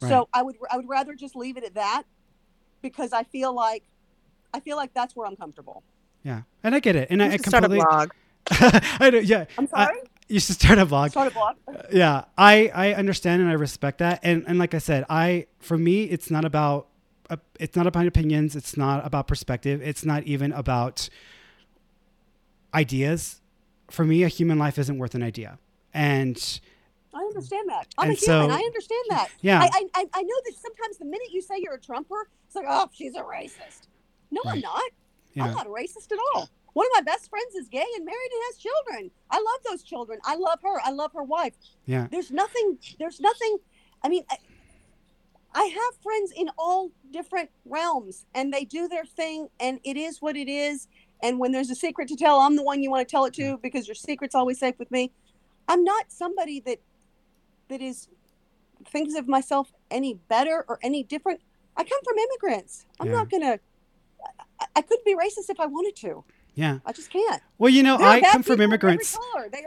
Right. 0.00 0.08
So 0.08 0.28
I 0.32 0.42
would 0.42 0.56
I 0.70 0.76
would 0.76 0.88
rather 0.88 1.14
just 1.14 1.36
leave 1.36 1.56
it 1.56 1.64
at 1.64 1.74
that 1.74 2.04
because 2.82 3.12
I 3.12 3.24
feel 3.24 3.54
like 3.54 3.84
I 4.54 4.60
feel 4.60 4.76
like 4.76 4.94
that's 4.94 5.14
where 5.14 5.26
I'm 5.26 5.36
comfortable. 5.36 5.82
Yeah, 6.22 6.42
and 6.64 6.74
I 6.74 6.80
get 6.80 6.96
it, 6.96 7.08
and 7.10 7.22
I, 7.22 7.32
I 7.32 7.38
completely. 7.38 7.80
Start 7.80 8.04
a 8.04 8.08
blog. 8.08 8.10
I 9.00 9.10
know, 9.10 9.18
yeah. 9.18 9.44
I'm 9.56 9.66
sorry. 9.66 10.00
You 10.28 10.40
should 10.40 10.56
start 10.56 10.78
a 10.78 10.86
blog. 10.86 11.10
Start 11.10 11.28
a 11.28 11.34
blog. 11.34 11.56
yeah, 11.92 12.24
I 12.36 12.70
I 12.74 12.94
understand 12.94 13.40
and 13.40 13.50
I 13.50 13.54
respect 13.54 13.98
that, 13.98 14.20
and 14.22 14.44
and 14.46 14.58
like 14.58 14.74
I 14.74 14.78
said, 14.78 15.04
I 15.08 15.46
for 15.58 15.78
me, 15.78 16.04
it's 16.04 16.30
not 16.30 16.44
about 16.44 16.88
uh, 17.30 17.36
it's 17.58 17.76
not 17.76 17.86
about 17.86 18.06
opinions. 18.06 18.54
It's 18.54 18.76
not 18.76 19.04
about 19.06 19.26
perspective. 19.26 19.80
It's 19.82 20.04
not 20.04 20.24
even 20.24 20.52
about 20.52 21.08
ideas. 22.74 23.40
For 23.90 24.04
me, 24.04 24.22
a 24.22 24.28
human 24.28 24.58
life 24.58 24.78
isn't 24.78 24.98
worth 24.98 25.14
an 25.14 25.22
idea, 25.22 25.58
and. 25.94 26.60
I 27.14 27.22
understand 27.22 27.70
that. 27.70 27.88
I'm 27.96 28.10
a 28.10 28.12
human. 28.12 28.50
So, 28.50 28.54
I 28.54 28.60
understand 28.60 29.04
that. 29.10 29.28
Yeah. 29.40 29.60
I, 29.62 29.70
I 29.94 30.06
I 30.12 30.22
know 30.22 30.34
that 30.44 30.54
sometimes 30.60 30.98
the 30.98 31.06
minute 31.06 31.32
you 31.32 31.40
say 31.40 31.54
you're 31.58 31.74
a 31.74 31.80
Trumper, 31.80 32.28
it's 32.46 32.54
like, 32.54 32.66
oh, 32.68 32.88
she's 32.92 33.14
a 33.14 33.22
racist. 33.22 33.88
No, 34.30 34.42
right. 34.44 34.56
I'm 34.56 34.60
not. 34.60 34.82
Yeah. 35.32 35.44
I'm 35.46 35.54
not 35.54 35.66
a 35.66 35.70
racist 35.70 36.12
at 36.12 36.18
all. 36.34 36.50
One 36.78 36.86
of 36.86 37.04
my 37.04 37.12
best 37.12 37.28
friends 37.28 37.56
is 37.56 37.66
gay 37.66 37.84
and 37.96 38.04
married 38.04 38.30
and 38.30 38.40
has 38.46 38.56
children. 38.56 39.10
I 39.32 39.38
love 39.38 39.58
those 39.68 39.82
children. 39.82 40.20
I 40.24 40.36
love 40.36 40.60
her. 40.62 40.80
I 40.84 40.92
love 40.92 41.10
her 41.12 41.24
wife. 41.24 41.54
Yeah. 41.86 42.06
There's 42.08 42.30
nothing. 42.30 42.78
There's 43.00 43.18
nothing. 43.18 43.58
I 44.04 44.08
mean, 44.08 44.22
I, 44.30 44.36
I 45.54 45.64
have 45.64 46.00
friends 46.00 46.32
in 46.36 46.50
all 46.56 46.92
different 47.10 47.50
realms, 47.64 48.26
and 48.32 48.54
they 48.54 48.64
do 48.64 48.86
their 48.86 49.04
thing, 49.04 49.48
and 49.58 49.80
it 49.82 49.96
is 49.96 50.22
what 50.22 50.36
it 50.36 50.48
is. 50.48 50.86
And 51.20 51.40
when 51.40 51.50
there's 51.50 51.68
a 51.68 51.74
secret 51.74 52.06
to 52.10 52.16
tell, 52.16 52.38
I'm 52.38 52.54
the 52.54 52.62
one 52.62 52.80
you 52.80 52.92
want 52.92 53.08
to 53.08 53.10
tell 53.10 53.24
it 53.24 53.34
to 53.34 53.58
because 53.60 53.88
your 53.88 53.96
secret's 53.96 54.36
always 54.36 54.60
safe 54.60 54.78
with 54.78 54.92
me. 54.92 55.10
I'm 55.66 55.82
not 55.82 56.12
somebody 56.12 56.60
that 56.60 56.78
that 57.70 57.82
is 57.82 58.06
thinks 58.86 59.16
of 59.16 59.26
myself 59.26 59.72
any 59.90 60.14
better 60.14 60.64
or 60.68 60.78
any 60.84 61.02
different. 61.02 61.40
I 61.76 61.82
come 61.82 61.98
from 62.04 62.18
immigrants. 62.18 62.86
I'm 63.00 63.08
yeah. 63.08 63.14
not 63.14 63.30
gonna. 63.30 63.58
I, 64.60 64.66
I 64.76 64.82
could 64.82 65.00
be 65.04 65.16
racist 65.16 65.50
if 65.50 65.58
I 65.58 65.66
wanted 65.66 65.96
to. 65.96 66.22
Yeah. 66.58 66.80
I 66.84 66.92
just 66.92 67.08
can't. 67.10 67.40
Well, 67.56 67.70
you 67.70 67.84
know, 67.84 67.96
They're 67.96 68.08
I 68.08 68.20
come 68.20 68.42
from 68.42 68.60
immigrants. 68.60 69.16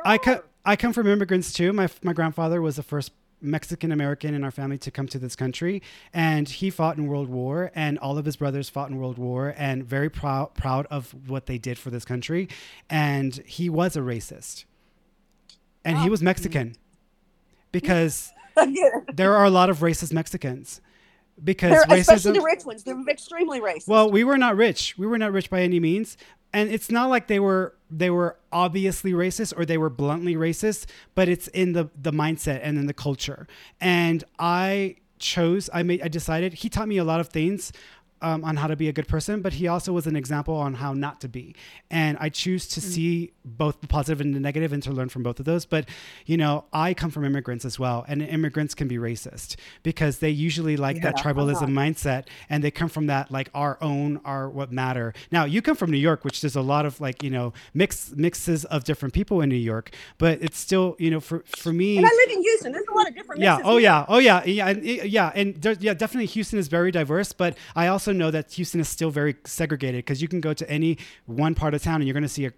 I 0.03 0.17
come 0.17 0.39
I 0.65 0.75
come 0.75 0.91
from 0.91 1.07
immigrants 1.07 1.53
too. 1.53 1.71
My 1.71 1.87
my 2.03 2.11
grandfather 2.11 2.61
was 2.61 2.75
the 2.75 2.83
first 2.83 3.13
Mexican 3.39 3.93
American 3.93 4.33
in 4.33 4.43
our 4.43 4.51
family 4.51 4.77
to 4.79 4.91
come 4.91 5.07
to 5.07 5.17
this 5.17 5.33
country, 5.33 5.81
and 6.13 6.49
he 6.49 6.69
fought 6.69 6.97
in 6.97 7.07
World 7.07 7.29
War, 7.29 7.71
and 7.73 7.97
all 7.97 8.17
of 8.17 8.25
his 8.25 8.35
brothers 8.35 8.67
fought 8.67 8.89
in 8.89 8.97
World 8.97 9.17
War, 9.17 9.55
and 9.57 9.85
very 9.85 10.09
proud 10.09 10.53
proud 10.53 10.85
of 10.91 11.15
what 11.29 11.45
they 11.45 11.57
did 11.57 11.77
for 11.77 11.91
this 11.91 12.03
country, 12.03 12.49
and 12.89 13.35
he 13.45 13.69
was 13.69 13.95
a 13.95 14.01
racist, 14.01 14.65
and 15.85 15.95
oh. 15.95 15.99
he 16.01 16.09
was 16.09 16.21
Mexican, 16.21 16.75
because 17.71 18.33
there 19.13 19.33
are 19.33 19.45
a 19.45 19.49
lot 19.49 19.69
of 19.69 19.79
racist 19.79 20.11
Mexicans. 20.11 20.81
Because 21.43 21.71
They're, 21.71 21.97
racism, 21.97 21.99
especially 22.01 22.31
the 22.33 22.45
rich 22.45 22.65
ones, 22.65 22.83
they're 22.83 23.01
extremely 23.09 23.59
racist. 23.61 23.87
Well, 23.87 24.11
we 24.11 24.23
were 24.23 24.37
not 24.37 24.55
rich. 24.57 24.95
We 24.95 25.07
were 25.07 25.17
not 25.17 25.31
rich 25.31 25.49
by 25.49 25.61
any 25.61 25.79
means, 25.79 26.15
and 26.53 26.69
it's 26.69 26.91
not 26.91 27.09
like 27.09 27.27
they 27.27 27.39
were 27.39 27.75
they 27.89 28.09
were 28.09 28.37
obviously 28.51 29.11
racist 29.11 29.53
or 29.57 29.65
they 29.65 29.77
were 29.77 29.89
bluntly 29.89 30.35
racist, 30.35 30.85
but 31.15 31.27
it's 31.29 31.47
in 31.49 31.73
the 31.73 31.89
the 31.99 32.11
mindset 32.11 32.59
and 32.63 32.77
in 32.77 32.87
the 32.87 32.93
culture. 32.93 33.47
And 33.79 34.23
I 34.39 34.95
chose 35.19 35.69
I 35.73 35.83
made 35.83 36.01
I 36.01 36.07
decided 36.07 36.53
he 36.55 36.69
taught 36.69 36.87
me 36.87 36.97
a 36.97 37.03
lot 37.03 37.19
of 37.19 37.29
things 37.29 37.71
um, 38.21 38.43
on 38.43 38.55
how 38.57 38.67
to 38.67 38.75
be 38.75 38.87
a 38.89 38.93
good 38.93 39.07
person, 39.07 39.41
but 39.41 39.53
he 39.53 39.67
also 39.67 39.93
was 39.93 40.07
an 40.07 40.15
example 40.15 40.55
on 40.55 40.75
how 40.75 40.93
not 40.93 41.21
to 41.21 41.27
be. 41.27 41.55
And 41.89 42.17
I 42.19 42.29
choose 42.29 42.67
to 42.69 42.79
mm. 42.79 42.83
see 42.83 43.31
both 43.43 43.81
the 43.81 43.87
positive 43.87 44.21
and 44.21 44.33
the 44.35 44.39
negative 44.39 44.73
and 44.73 44.83
to 44.83 44.91
learn 44.91 45.09
from 45.09 45.23
both 45.23 45.39
of 45.39 45.45
those. 45.45 45.65
But, 45.65 45.87
you 46.25 46.37
know, 46.37 46.65
I 46.71 46.93
come 46.93 47.09
from 47.09 47.25
immigrants 47.25 47.65
as 47.65 47.79
well, 47.79 48.05
and 48.07 48.21
immigrants 48.21 48.75
can 48.75 48.87
be 48.87 48.97
racist 48.97 49.55
because 49.83 50.19
they 50.19 50.29
usually 50.29 50.77
like 50.77 50.97
yeah, 50.97 51.03
that 51.03 51.17
tribalism 51.17 51.69
mindset 51.69 52.27
and 52.49 52.63
they 52.63 52.71
come 52.71 52.89
from 52.89 53.07
that, 53.07 53.31
like 53.31 53.49
our 53.53 53.77
own 53.81 54.19
are 54.23 54.49
what 54.49 54.71
matter. 54.71 55.13
Now, 55.31 55.45
you 55.45 55.61
come 55.61 55.75
from 55.75 55.91
New 55.91 55.97
York, 55.97 56.23
which 56.23 56.41
there's 56.41 56.55
a 56.55 56.61
lot 56.61 56.85
of 56.85 57.01
like, 57.01 57.23
you 57.23 57.29
know, 57.29 57.53
mix 57.73 58.13
mixes 58.15 58.65
of 58.65 58.83
different 58.83 59.13
people 59.13 59.41
in 59.41 59.49
New 59.49 59.55
York, 59.55 59.91
but 60.17 60.41
it's 60.41 60.57
still, 60.57 60.95
you 60.99 61.09
know, 61.09 61.19
for, 61.19 61.43
for 61.45 61.73
me. 61.73 61.97
And 61.97 62.05
I 62.05 62.09
live 62.09 62.37
in 62.37 62.41
Houston. 62.41 62.71
There's 62.71 62.87
a 62.87 62.93
lot 62.93 63.07
of 63.07 63.15
different 63.15 63.41
Yeah. 63.41 63.59
Oh, 63.63 63.73
here. 63.73 63.81
yeah. 63.81 64.05
Oh, 64.07 64.17
yeah. 64.19 64.43
Yeah. 64.45 64.67
And, 64.67 64.83
yeah. 64.83 65.31
And 65.33 65.77
yeah, 65.79 65.93
definitely 65.93 66.27
Houston 66.27 66.59
is 66.59 66.67
very 66.67 66.91
diverse, 66.91 67.33
but 67.33 67.57
I 67.75 67.87
also 67.87 68.10
also 68.11 68.17
know 68.17 68.31
that 68.31 68.51
Houston 68.53 68.81
is 68.81 68.89
still 68.89 69.09
very 69.09 69.35
segregated 69.45 69.99
because 69.99 70.21
you 70.21 70.27
can 70.27 70.41
go 70.41 70.53
to 70.53 70.69
any 70.69 70.97
one 71.25 71.55
part 71.55 71.73
of 71.73 71.81
town 71.81 71.95
and 71.95 72.05
you're 72.05 72.13
going 72.13 72.23
to 72.23 72.29
see 72.29 72.45
a 72.45 72.53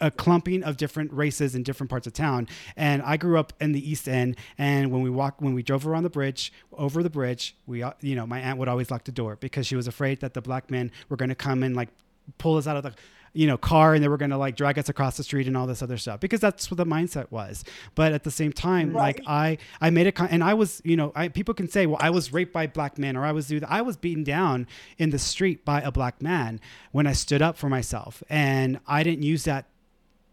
a 0.00 0.10
clumping 0.10 0.64
of 0.64 0.76
different 0.76 1.12
races 1.12 1.54
in 1.54 1.62
different 1.62 1.88
parts 1.88 2.06
of 2.06 2.12
town. 2.12 2.48
And 2.76 3.00
I 3.02 3.16
grew 3.16 3.38
up 3.38 3.52
in 3.60 3.72
the 3.72 3.90
East 3.90 4.08
End, 4.08 4.36
and 4.58 4.90
when 4.90 5.00
we 5.00 5.08
walked, 5.08 5.40
when 5.40 5.54
we 5.54 5.62
drove 5.62 5.86
around 5.86 6.02
the 6.02 6.10
bridge, 6.10 6.52
over 6.72 7.02
the 7.02 7.08
bridge, 7.08 7.56
we, 7.66 7.84
you 8.00 8.16
know, 8.16 8.26
my 8.26 8.40
aunt 8.40 8.58
would 8.58 8.68
always 8.68 8.90
lock 8.90 9.04
the 9.04 9.12
door 9.12 9.36
because 9.36 9.66
she 9.66 9.76
was 9.76 9.86
afraid 9.86 10.20
that 10.20 10.34
the 10.34 10.42
black 10.42 10.70
men 10.70 10.90
were 11.08 11.16
going 11.16 11.28
to 11.28 11.36
come 11.36 11.62
and 11.62 11.76
like 11.76 11.88
pull 12.36 12.56
us 12.56 12.66
out 12.66 12.76
of 12.76 12.82
the 12.82 12.94
you 13.36 13.46
know 13.46 13.56
car 13.56 13.94
and 13.94 14.02
they 14.02 14.08
were 14.08 14.16
going 14.16 14.30
to 14.30 14.36
like 14.36 14.56
drag 14.56 14.78
us 14.78 14.88
across 14.88 15.16
the 15.16 15.22
street 15.22 15.46
and 15.46 15.56
all 15.56 15.66
this 15.66 15.82
other 15.82 15.98
stuff 15.98 16.20
because 16.20 16.40
that's 16.40 16.70
what 16.70 16.78
the 16.78 16.86
mindset 16.86 17.30
was 17.30 17.64
but 17.94 18.12
at 18.12 18.24
the 18.24 18.30
same 18.30 18.52
time 18.52 18.92
right. 18.92 19.16
like 19.16 19.20
i 19.26 19.58
i 19.80 19.90
made 19.90 20.06
a 20.06 20.12
con- 20.12 20.28
and 20.30 20.42
i 20.42 20.54
was 20.54 20.80
you 20.84 20.96
know 20.96 21.12
I, 21.14 21.28
people 21.28 21.54
can 21.54 21.68
say 21.68 21.86
well 21.86 21.98
i 22.00 22.10
was 22.10 22.32
raped 22.32 22.52
by 22.52 22.66
black 22.66 22.98
men 22.98 23.16
or 23.16 23.24
i 23.24 23.32
was 23.32 23.52
i 23.68 23.82
was 23.82 23.96
beaten 23.96 24.24
down 24.24 24.66
in 24.98 25.10
the 25.10 25.18
street 25.18 25.64
by 25.64 25.80
a 25.82 25.92
black 25.92 26.22
man 26.22 26.60
when 26.92 27.06
i 27.06 27.12
stood 27.12 27.42
up 27.42 27.56
for 27.56 27.68
myself 27.68 28.22
and 28.28 28.80
i 28.86 29.02
didn't 29.02 29.22
use 29.22 29.44
that 29.44 29.66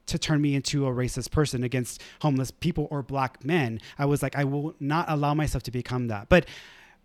to 0.06 0.20
turn 0.20 0.42
me 0.42 0.56
into 0.56 0.86
a 0.86 0.92
racist 0.92 1.32
person 1.32 1.64
against 1.64 2.02
homeless 2.22 2.52
people 2.52 2.88
or 2.92 3.02
black 3.02 3.44
men. 3.46 3.80
I 3.98 4.06
was 4.06 4.22
like, 4.22 4.36
I 4.36 4.44
will 4.44 4.76
not 4.80 5.10
allow 5.10 5.34
myself 5.34 5.64
to 5.64 5.72
become 5.72 6.08
that. 6.08 6.28
But 6.28 6.46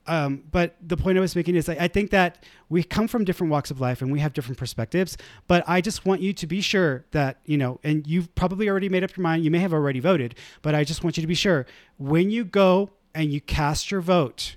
um, 0.08 0.42
but 0.50 0.74
the 0.80 0.96
point 0.96 1.18
I 1.18 1.20
was 1.20 1.36
making 1.36 1.54
is 1.54 1.68
I, 1.68 1.74
I 1.74 1.88
think 1.88 2.10
that 2.10 2.44
we 2.70 2.82
come 2.82 3.06
from 3.06 3.24
different 3.24 3.50
walks 3.50 3.70
of 3.70 3.80
life 3.80 4.00
and 4.00 4.10
we 4.10 4.20
have 4.20 4.32
different 4.32 4.58
perspectives. 4.58 5.18
But 5.46 5.62
I 5.68 5.80
just 5.82 6.06
want 6.06 6.22
you 6.22 6.32
to 6.32 6.46
be 6.46 6.62
sure 6.62 7.04
that, 7.10 7.38
you 7.44 7.58
know, 7.58 7.78
and 7.84 8.06
you've 8.06 8.34
probably 8.34 8.68
already 8.68 8.88
made 8.88 9.04
up 9.04 9.16
your 9.16 9.22
mind. 9.22 9.44
You 9.44 9.50
may 9.50 9.58
have 9.58 9.74
already 9.74 10.00
voted, 10.00 10.34
but 10.62 10.74
I 10.74 10.82
just 10.82 11.04
want 11.04 11.16
you 11.18 11.20
to 11.20 11.26
be 11.26 11.34
sure 11.34 11.66
when 11.98 12.30
you 12.30 12.44
go 12.44 12.90
and 13.14 13.32
you 13.32 13.40
cast 13.40 13.90
your 13.90 14.00
vote. 14.00 14.56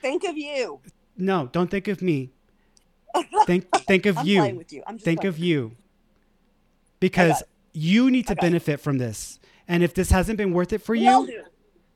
Think 0.00 0.22
of 0.24 0.36
you. 0.36 0.80
No, 1.16 1.48
don't 1.50 1.70
think 1.70 1.88
of 1.88 2.00
me. 2.00 2.30
Think 3.46 3.70
think 3.86 4.06
of 4.06 4.26
you. 4.26 4.56
With 4.56 4.72
you. 4.72 4.82
think 4.98 5.22
of 5.22 5.38
you. 5.38 5.76
Because 6.98 7.44
you 7.72 8.10
need 8.10 8.26
to 8.26 8.34
benefit 8.34 8.80
from 8.80 8.98
this. 8.98 9.38
And 9.68 9.84
if 9.84 9.94
this 9.94 10.10
hasn't 10.10 10.36
been 10.36 10.52
worth 10.52 10.72
it 10.72 10.82
for 10.82 10.94
we 10.94 11.04
you, 11.04 11.44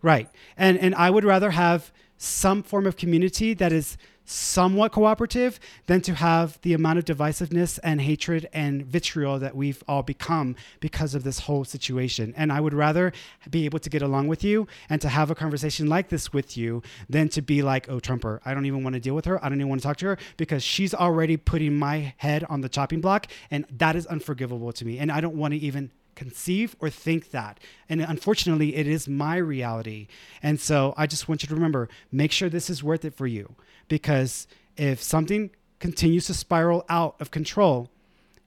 right. 0.00 0.28
And 0.56 0.78
and 0.78 0.94
I 0.94 1.10
would 1.10 1.24
rather 1.24 1.50
have 1.50 1.92
some 2.18 2.62
form 2.62 2.86
of 2.86 2.96
community 2.96 3.54
that 3.54 3.72
is 3.72 3.96
somewhat 4.28 4.92
cooperative 4.92 5.58
than 5.86 6.02
to 6.02 6.14
have 6.14 6.60
the 6.60 6.74
amount 6.74 6.98
of 6.98 7.04
divisiveness 7.04 7.78
and 7.82 8.00
hatred 8.00 8.46
and 8.52 8.84
vitriol 8.84 9.38
that 9.38 9.56
we've 9.56 9.82
all 9.88 10.02
become 10.02 10.54
because 10.80 11.14
of 11.14 11.24
this 11.24 11.40
whole 11.40 11.64
situation. 11.64 12.34
And 12.36 12.52
I 12.52 12.60
would 12.60 12.74
rather 12.74 13.12
be 13.48 13.64
able 13.64 13.78
to 13.78 13.88
get 13.88 14.02
along 14.02 14.28
with 14.28 14.44
you 14.44 14.66
and 14.90 15.00
to 15.00 15.08
have 15.08 15.30
a 15.30 15.34
conversation 15.34 15.86
like 15.86 16.10
this 16.10 16.32
with 16.32 16.56
you 16.56 16.82
than 17.08 17.30
to 17.30 17.40
be 17.40 17.62
like, 17.62 17.88
oh, 17.88 18.00
Trumper, 18.00 18.40
I 18.44 18.52
don't 18.52 18.66
even 18.66 18.82
want 18.82 18.94
to 18.94 19.00
deal 19.00 19.14
with 19.14 19.24
her. 19.24 19.42
I 19.42 19.48
don't 19.48 19.58
even 19.58 19.70
want 19.70 19.80
to 19.80 19.88
talk 19.88 19.96
to 19.98 20.06
her 20.06 20.18
because 20.36 20.62
she's 20.62 20.92
already 20.92 21.38
putting 21.38 21.78
my 21.78 22.12
head 22.18 22.44
on 22.50 22.60
the 22.60 22.68
chopping 22.68 23.00
block. 23.00 23.28
And 23.50 23.64
that 23.78 23.96
is 23.96 24.06
unforgivable 24.06 24.72
to 24.72 24.84
me. 24.84 24.98
And 24.98 25.10
I 25.10 25.22
don't 25.22 25.36
want 25.36 25.52
to 25.54 25.58
even 25.58 25.90
conceive 26.18 26.74
or 26.80 26.90
think 26.90 27.30
that. 27.30 27.60
And 27.88 28.00
unfortunately, 28.00 28.74
it 28.74 28.88
is 28.88 29.06
my 29.06 29.36
reality. 29.36 30.08
And 30.42 30.58
so 30.58 30.92
I 30.96 31.06
just 31.06 31.28
want 31.28 31.44
you 31.44 31.48
to 31.48 31.54
remember 31.54 31.88
make 32.10 32.32
sure 32.32 32.48
this 32.48 32.68
is 32.68 32.82
worth 32.82 33.04
it 33.04 33.14
for 33.14 33.28
you. 33.28 33.54
Because 33.86 34.48
if 34.76 35.00
something 35.00 35.50
continues 35.78 36.26
to 36.26 36.34
spiral 36.34 36.84
out 36.88 37.14
of 37.20 37.30
control, 37.30 37.88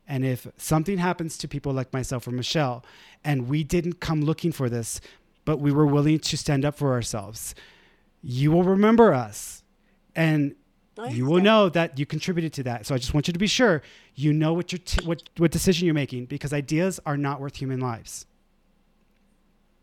and 0.05 0.26
if 0.26 0.47
something 0.57 0.97
happens 0.97 1.38
to 1.38 1.47
people 1.47 1.72
like 1.72 1.93
myself 1.93 2.28
or 2.28 2.32
Michelle, 2.32 2.84
and 3.24 3.47
we 3.47 3.63
didn't 3.63 4.01
come 4.01 4.22
looking 4.22 4.51
for 4.51 4.69
this, 4.69 4.99
but 5.45 5.57
we 5.57 5.72
were 5.72 5.88
willing 5.88 6.19
to 6.19 6.38
stand 6.38 6.65
up 6.65 6.76
for 6.76 6.91
ourselves, 6.91 7.55
you 8.22 8.51
will 8.51 8.63
remember 8.63 9.13
us. 9.13 9.63
And 10.13 10.55
you 11.10 11.26
will 11.26 11.41
know 11.41 11.70
that 11.70 11.97
you 11.97 12.06
contributed 12.06 12.54
to 12.54 12.64
that. 12.64 12.86
So 12.86 12.95
I 12.95 12.97
just 12.97 13.14
want 13.14 13.28
you 13.28 13.34
to 13.34 13.39
be 13.39 13.47
sure 13.47 13.82
you 14.16 14.34
know 14.34 14.54
what 14.54 14.72
your 14.72 14.80
t- 14.80 15.06
what 15.06 15.24
what 15.38 15.52
decision 15.52 15.86
you're 15.86 15.95
making 15.95 16.26
because 16.26 16.54
ideas 16.54 16.99
are 17.06 17.18
not 17.18 17.39
worth 17.39 17.56
human 17.56 17.80
lives. 17.80 18.26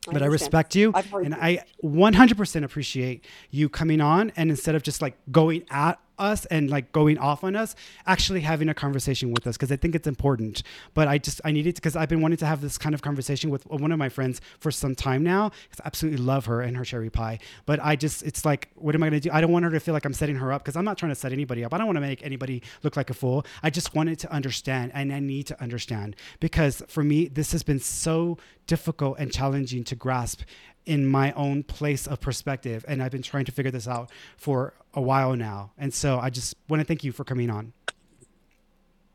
I 0.08 0.12
but 0.12 0.22
I 0.22 0.26
respect 0.26 0.74
you 0.74 0.92
and 0.94 1.34
you. 1.34 1.40
I 1.40 1.64
100% 1.82 2.64
appreciate 2.64 3.24
you 3.50 3.68
coming 3.68 4.00
on 4.00 4.32
and 4.36 4.50
instead 4.50 4.74
of 4.74 4.82
just 4.82 5.02
like 5.02 5.16
going 5.30 5.64
at 5.70 5.98
us 6.18 6.44
and 6.46 6.70
like 6.70 6.92
going 6.92 7.18
off 7.18 7.44
on 7.44 7.56
us, 7.56 7.74
actually 8.06 8.40
having 8.40 8.68
a 8.68 8.74
conversation 8.74 9.30
with 9.30 9.46
us 9.46 9.56
because 9.56 9.72
I 9.72 9.76
think 9.76 9.94
it's 9.94 10.06
important. 10.06 10.62
But 10.94 11.08
I 11.08 11.18
just 11.18 11.40
I 11.44 11.52
needed 11.52 11.74
because 11.74 11.96
I've 11.96 12.08
been 12.08 12.20
wanting 12.20 12.38
to 12.38 12.46
have 12.46 12.60
this 12.60 12.78
kind 12.78 12.94
of 12.94 13.02
conversation 13.02 13.50
with 13.50 13.66
one 13.66 13.92
of 13.92 13.98
my 13.98 14.08
friends 14.08 14.40
for 14.58 14.70
some 14.70 14.94
time 14.94 15.22
now 15.22 15.50
because 15.68 15.80
I 15.80 15.86
absolutely 15.86 16.22
love 16.22 16.46
her 16.46 16.60
and 16.60 16.76
her 16.76 16.84
cherry 16.84 17.10
pie. 17.10 17.38
But 17.66 17.80
I 17.82 17.96
just 17.96 18.22
it's 18.22 18.44
like 18.44 18.70
what 18.74 18.94
am 18.94 19.02
I 19.02 19.10
going 19.10 19.20
to 19.20 19.28
do? 19.28 19.34
I 19.34 19.40
don't 19.40 19.52
want 19.52 19.64
her 19.64 19.70
to 19.70 19.80
feel 19.80 19.94
like 19.94 20.04
I'm 20.04 20.14
setting 20.14 20.36
her 20.36 20.52
up 20.52 20.62
because 20.62 20.76
I'm 20.76 20.84
not 20.84 20.98
trying 20.98 21.10
to 21.10 21.16
set 21.16 21.32
anybody 21.32 21.64
up. 21.64 21.74
I 21.74 21.78
don't 21.78 21.86
want 21.86 21.96
to 21.96 22.02
make 22.02 22.24
anybody 22.24 22.62
look 22.82 22.96
like 22.96 23.10
a 23.10 23.14
fool. 23.14 23.44
I 23.62 23.70
just 23.70 23.94
wanted 23.94 24.18
to 24.20 24.32
understand 24.32 24.92
and 24.94 25.12
I 25.12 25.20
need 25.20 25.46
to 25.48 25.62
understand 25.62 26.16
because 26.40 26.82
for 26.88 27.02
me 27.02 27.28
this 27.28 27.52
has 27.52 27.62
been 27.62 27.80
so 27.80 28.38
difficult 28.66 29.18
and 29.18 29.32
challenging 29.32 29.82
to 29.84 29.96
grasp 29.96 30.42
in 30.88 31.06
my 31.06 31.32
own 31.32 31.62
place 31.62 32.06
of 32.06 32.18
perspective. 32.18 32.84
And 32.88 33.02
I've 33.02 33.12
been 33.12 33.22
trying 33.22 33.44
to 33.44 33.52
figure 33.52 33.70
this 33.70 33.86
out 33.86 34.10
for 34.38 34.72
a 34.98 35.00
while 35.00 35.36
now. 35.36 35.70
And 35.78 35.94
so 35.94 36.18
I 36.18 36.28
just 36.28 36.54
want 36.68 36.80
to 36.80 36.84
thank 36.84 37.04
you 37.04 37.12
for 37.12 37.24
coming 37.24 37.50
on. 37.50 37.72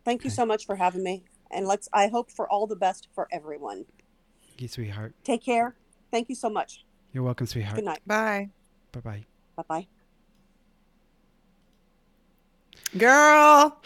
Thank 0.06 0.22
okay. 0.22 0.28
you 0.28 0.32
so 0.32 0.46
much 0.46 0.66
for 0.66 0.76
having 0.76 1.04
me. 1.04 1.26
And 1.52 1.68
let's, 1.68 1.88
I 1.94 2.08
hope 2.08 2.32
for 2.32 2.50
all 2.50 2.66
the 2.68 2.76
best 2.76 3.10
for 3.14 3.28
everyone. 3.32 3.86
Thank 4.48 4.62
you, 4.62 4.68
sweetheart. 4.68 5.14
Take 5.24 5.44
care. 5.44 5.76
Thank 6.10 6.30
you 6.30 6.36
so 6.36 6.50
much. 6.50 6.86
You're 7.12 7.24
welcome, 7.24 7.46
sweetheart. 7.46 7.76
Good 7.76 7.86
night. 7.86 8.02
Bye. 8.08 8.50
Bye 8.92 9.00
bye. 9.02 9.26
Bye 9.58 9.64
bye. 9.68 9.88
Girl. 12.98 13.78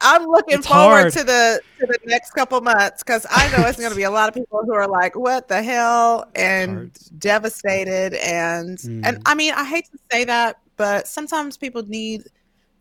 I'm 0.00 0.26
looking 0.26 0.58
it's 0.58 0.66
forward 0.66 1.00
hard. 1.00 1.12
to 1.14 1.24
the 1.24 1.60
to 1.80 1.86
the 1.86 1.98
next 2.04 2.32
couple 2.32 2.60
months 2.60 3.02
because 3.02 3.26
I 3.30 3.48
know 3.56 3.66
it's 3.66 3.78
going 3.78 3.90
to 3.90 3.96
be 3.96 4.02
a 4.02 4.10
lot 4.10 4.28
of 4.28 4.34
people 4.34 4.62
who 4.64 4.74
are 4.74 4.86
like, 4.86 5.16
"What 5.16 5.48
the 5.48 5.62
hell?" 5.62 6.30
and 6.34 6.92
devastated, 7.18 8.12
and 8.14 8.76
mm. 8.78 9.06
and 9.06 9.22
I 9.24 9.34
mean, 9.34 9.54
I 9.54 9.64
hate 9.64 9.86
to 9.90 9.98
say 10.12 10.24
that, 10.24 10.58
but 10.76 11.06
sometimes 11.08 11.56
people 11.56 11.82
need 11.82 12.24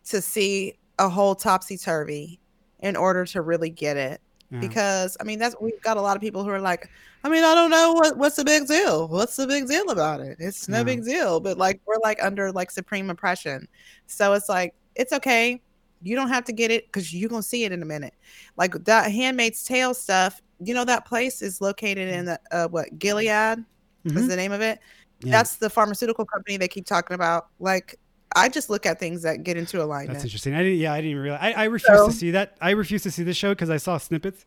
to 0.05 0.21
see 0.21 0.77
a 0.99 1.09
whole 1.09 1.35
topsy 1.35 1.77
turvy 1.77 2.39
in 2.79 2.95
order 2.95 3.25
to 3.25 3.41
really 3.41 3.69
get 3.69 3.97
it. 3.97 4.21
Yeah. 4.51 4.59
Because 4.59 5.17
I 5.19 5.23
mean, 5.23 5.39
that's 5.39 5.55
we've 5.59 5.81
got 5.81 5.97
a 5.97 6.01
lot 6.01 6.15
of 6.15 6.21
people 6.21 6.43
who 6.43 6.49
are 6.51 6.61
like, 6.61 6.89
I 7.23 7.29
mean, 7.29 7.43
I 7.43 7.55
don't 7.55 7.71
know 7.71 7.93
what 7.93 8.17
what's 8.17 8.35
the 8.35 8.45
big 8.45 8.67
deal. 8.67 9.07
What's 9.07 9.35
the 9.35 9.47
big 9.47 9.67
deal 9.67 9.89
about 9.89 10.19
it? 10.19 10.37
It's 10.39 10.69
no 10.69 10.77
yeah. 10.77 10.83
big 10.83 11.03
deal, 11.03 11.39
but 11.39 11.57
like 11.57 11.81
we're 11.85 11.99
like 12.03 12.23
under 12.23 12.51
like 12.51 12.69
supreme 12.69 13.09
oppression, 13.09 13.67
so 14.05 14.33
it's 14.33 14.49
like 14.49 14.75
it's 14.95 15.11
okay 15.13 15.61
you 16.05 16.15
don't 16.15 16.29
have 16.29 16.45
to 16.45 16.53
get 16.53 16.71
it 16.71 16.85
because 16.85 17.13
you're 17.13 17.29
gonna 17.29 17.41
see 17.41 17.63
it 17.63 17.71
in 17.71 17.81
a 17.81 17.85
minute. 17.85 18.13
Like 18.57 18.73
that 18.85 19.11
Handmaid's 19.11 19.63
Tale 19.63 19.93
stuff. 19.93 20.41
You 20.59 20.73
know 20.73 20.85
that 20.85 21.05
place 21.05 21.41
is 21.41 21.61
located 21.61 22.09
in 22.09 22.25
the 22.25 22.39
uh, 22.51 22.67
what 22.67 22.97
Gilead 22.99 23.27
mm-hmm. 23.27 24.17
is 24.17 24.27
the 24.27 24.35
name 24.35 24.51
of 24.51 24.61
it. 24.61 24.79
Yeah. 25.25 25.31
That's 25.31 25.57
the 25.57 25.69
pharmaceutical 25.69 26.25
company 26.25 26.57
they 26.57 26.67
keep 26.67 26.85
talking 26.85 27.15
about. 27.15 27.47
Like 27.59 27.99
I 28.35 28.49
just 28.49 28.69
look 28.69 28.85
at 28.85 28.99
things 28.99 29.21
that 29.21 29.43
get 29.43 29.57
into 29.57 29.81
alignment. 29.81 30.13
That's 30.13 30.25
interesting. 30.25 30.53
I 30.53 30.63
didn't. 30.63 30.79
Yeah, 30.79 30.93
I 30.93 30.97
didn't 30.97 31.11
even 31.11 31.23
realize. 31.23 31.41
I, 31.41 31.51
I 31.53 31.63
refuse 31.65 31.97
so, 31.97 32.07
to 32.07 32.13
see 32.13 32.31
that. 32.31 32.57
I 32.61 32.71
refuse 32.71 33.03
to 33.03 33.11
see 33.11 33.23
the 33.23 33.33
show 33.33 33.49
because 33.49 33.69
I 33.69 33.77
saw 33.77 33.97
snippets. 33.97 34.45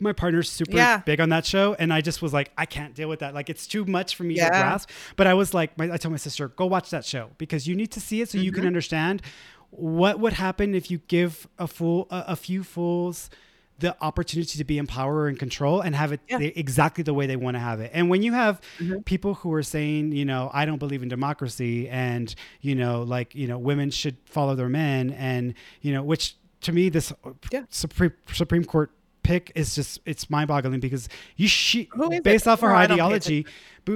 My 0.00 0.12
partner's 0.12 0.50
super 0.50 0.76
yeah. 0.76 0.98
big 0.98 1.20
on 1.20 1.28
that 1.28 1.46
show, 1.46 1.74
and 1.78 1.92
I 1.92 2.00
just 2.00 2.20
was 2.20 2.32
like, 2.32 2.50
I 2.58 2.66
can't 2.66 2.94
deal 2.94 3.08
with 3.08 3.20
that. 3.20 3.32
Like, 3.32 3.48
it's 3.48 3.66
too 3.66 3.84
much 3.84 4.16
for 4.16 4.24
me 4.24 4.34
yeah. 4.34 4.46
to 4.46 4.50
grasp. 4.50 4.90
But 5.14 5.28
I 5.28 5.34
was 5.34 5.54
like, 5.54 5.78
my, 5.78 5.84
I 5.84 5.96
told 5.98 6.10
my 6.10 6.18
sister, 6.18 6.48
go 6.48 6.66
watch 6.66 6.90
that 6.90 7.04
show 7.04 7.30
because 7.38 7.68
you 7.68 7.76
need 7.76 7.92
to 7.92 8.00
see 8.00 8.20
it 8.20 8.28
so 8.28 8.36
mm-hmm. 8.36 8.44
you 8.44 8.52
can 8.52 8.62
mm-hmm. 8.62 8.68
understand 8.68 9.22
what 9.70 10.18
would 10.20 10.34
happen 10.34 10.74
if 10.74 10.90
you 10.90 10.98
give 11.06 11.48
a 11.58 11.66
fool 11.66 12.06
a, 12.10 12.24
a 12.28 12.36
few 12.36 12.62
fools 12.64 13.30
the 13.78 13.96
opportunity 14.00 14.56
to 14.56 14.64
be 14.64 14.78
in 14.78 14.86
power 14.86 15.26
and 15.26 15.38
control 15.38 15.80
and 15.80 15.96
have 15.96 16.12
it 16.12 16.20
yeah. 16.28 16.38
exactly 16.38 17.02
the 17.02 17.12
way 17.12 17.26
they 17.26 17.36
want 17.36 17.56
to 17.56 17.58
have 17.58 17.80
it. 17.80 17.90
And 17.92 18.08
when 18.08 18.22
you 18.22 18.32
have 18.32 18.60
mm-hmm. 18.78 19.00
people 19.00 19.34
who 19.34 19.52
are 19.52 19.62
saying, 19.62 20.12
you 20.12 20.24
know, 20.24 20.50
I 20.52 20.64
don't 20.64 20.78
believe 20.78 21.02
in 21.02 21.08
democracy 21.08 21.88
and, 21.88 22.32
you 22.60 22.76
know, 22.76 23.02
like, 23.02 23.34
you 23.34 23.48
know, 23.48 23.58
women 23.58 23.90
should 23.90 24.16
follow 24.26 24.54
their 24.54 24.68
men 24.68 25.10
and, 25.10 25.54
you 25.80 25.92
know, 25.92 26.02
which 26.02 26.36
to 26.62 26.72
me, 26.72 26.88
this 26.88 27.12
yeah. 27.50 27.64
Supreme, 27.68 28.12
Supreme 28.32 28.64
Court 28.64 28.92
pick 29.24 29.50
is 29.54 29.74
just, 29.74 30.00
it's 30.06 30.30
mind 30.30 30.48
boggling 30.48 30.80
because 30.80 31.08
you, 31.36 31.48
she, 31.48 31.88
based 32.22 32.46
it? 32.46 32.50
off 32.50 32.60
her 32.60 32.74
ideology, 32.74 33.44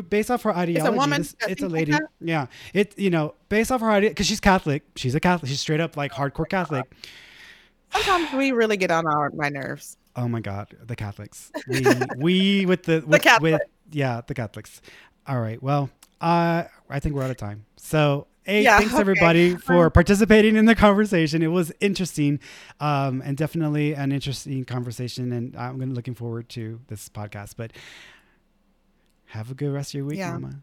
based 0.09 0.31
off 0.31 0.43
her 0.43 0.51
ideology, 0.51 0.81
it's 0.81 0.89
a, 0.89 0.93
woman, 0.93 1.23
this, 1.23 1.37
it's 1.49 1.63
a 1.63 1.69
lady. 1.69 1.93
Like 1.93 2.03
yeah. 2.21 2.47
It, 2.75 2.99
you 2.99 3.11
know, 3.11 3.35
based 3.49 3.71
off 3.71 3.81
her 3.81 3.91
idea, 3.91 4.13
cause 4.13 4.27
she's 4.27 4.41
Catholic. 4.41 4.83
She's 4.97 5.15
a 5.15 5.21
Catholic. 5.21 5.49
She's 5.49 5.61
straight 5.61 5.81
up 5.81 5.97
like 5.97 6.13
hardcore 6.13 6.49
Catholic. 6.49 6.85
Sometimes 7.93 8.33
we 8.33 8.53
really 8.53 8.77
get 8.77 8.91
on 8.91 9.07
our 9.07 9.31
my 9.35 9.49
nerves. 9.49 9.97
Oh 10.17 10.29
my 10.29 10.41
God, 10.41 10.77
the 10.85 10.97
Catholics. 10.97 11.51
We 11.69 11.85
we 12.17 12.67
with 12.67 12.85
the 12.85 13.03
with, 13.07 13.23
the 13.25 13.39
with 13.41 13.61
yeah 13.91 14.21
the 14.27 14.35
Catholics. 14.35 14.81
All 15.27 15.41
right. 15.41 15.63
Well, 15.63 15.91
uh, 16.21 16.65
I 16.89 17.01
think 17.01 17.15
we're 17.15 17.23
out 17.23 17.31
of 17.31 17.37
time. 17.37 17.67
So 17.77 18.27
Hey, 18.49 18.63
yeah, 18.63 18.79
thanks 18.79 18.95
okay. 18.95 19.01
everybody 19.03 19.57
for 19.67 19.91
participating 19.91 20.57
in 20.57 20.65
the 20.65 20.75
conversation. 20.75 21.43
It 21.43 21.49
was 21.49 21.71
interesting, 21.81 22.41
um, 22.81 23.21
and 23.23 23.37
definitely 23.37 23.95
an 23.95 24.11
interesting 24.11 24.65
conversation. 24.65 25.33
And 25.33 25.55
I'm 25.55 25.79
looking 25.93 26.15
forward 26.15 26.49
to 26.51 26.81
this 26.87 27.11
podcast. 27.11 27.57
But 27.59 27.73
have 29.27 29.51
a 29.51 29.55
good 29.55 29.71
rest 29.71 29.91
of 29.91 29.99
your 29.99 30.07
week, 30.07 30.17
yeah. 30.17 30.33
Mama. 30.33 30.63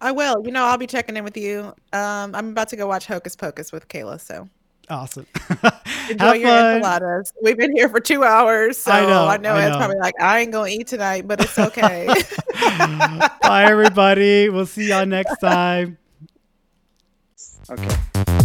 I 0.00 0.12
will. 0.12 0.36
You 0.46 0.50
know, 0.50 0.64
I'll 0.64 0.78
be 0.78 0.86
checking 0.86 1.14
in 1.18 1.24
with 1.24 1.36
you. 1.36 1.74
Um, 1.92 2.34
I'm 2.34 2.48
about 2.48 2.68
to 2.68 2.76
go 2.76 2.86
watch 2.86 3.04
Hocus 3.04 3.36
Pocus 3.36 3.70
with 3.70 3.88
Kayla. 3.88 4.18
So 4.18 4.48
Awesome. 4.88 5.26
Enjoy 6.10 6.32
your 6.34 6.48
fun. 6.48 6.74
enchiladas. 6.76 7.32
We've 7.42 7.56
been 7.56 7.74
here 7.74 7.88
for 7.88 7.98
two 7.98 8.22
hours, 8.22 8.78
so 8.78 8.92
I 8.92 9.06
know, 9.06 9.26
I 9.26 9.36
know 9.36 9.54
I 9.54 9.66
it's 9.66 9.72
know. 9.72 9.78
probably 9.78 9.98
like 9.98 10.14
I 10.20 10.40
ain't 10.40 10.52
gonna 10.52 10.70
eat 10.70 10.86
tonight, 10.86 11.26
but 11.26 11.40
it's 11.40 11.58
okay. 11.58 12.06
Bye, 13.42 13.64
everybody. 13.68 14.48
We'll 14.48 14.66
see 14.66 14.88
y'all 14.90 15.06
next 15.06 15.38
time. 15.38 15.98
Okay. 17.68 18.42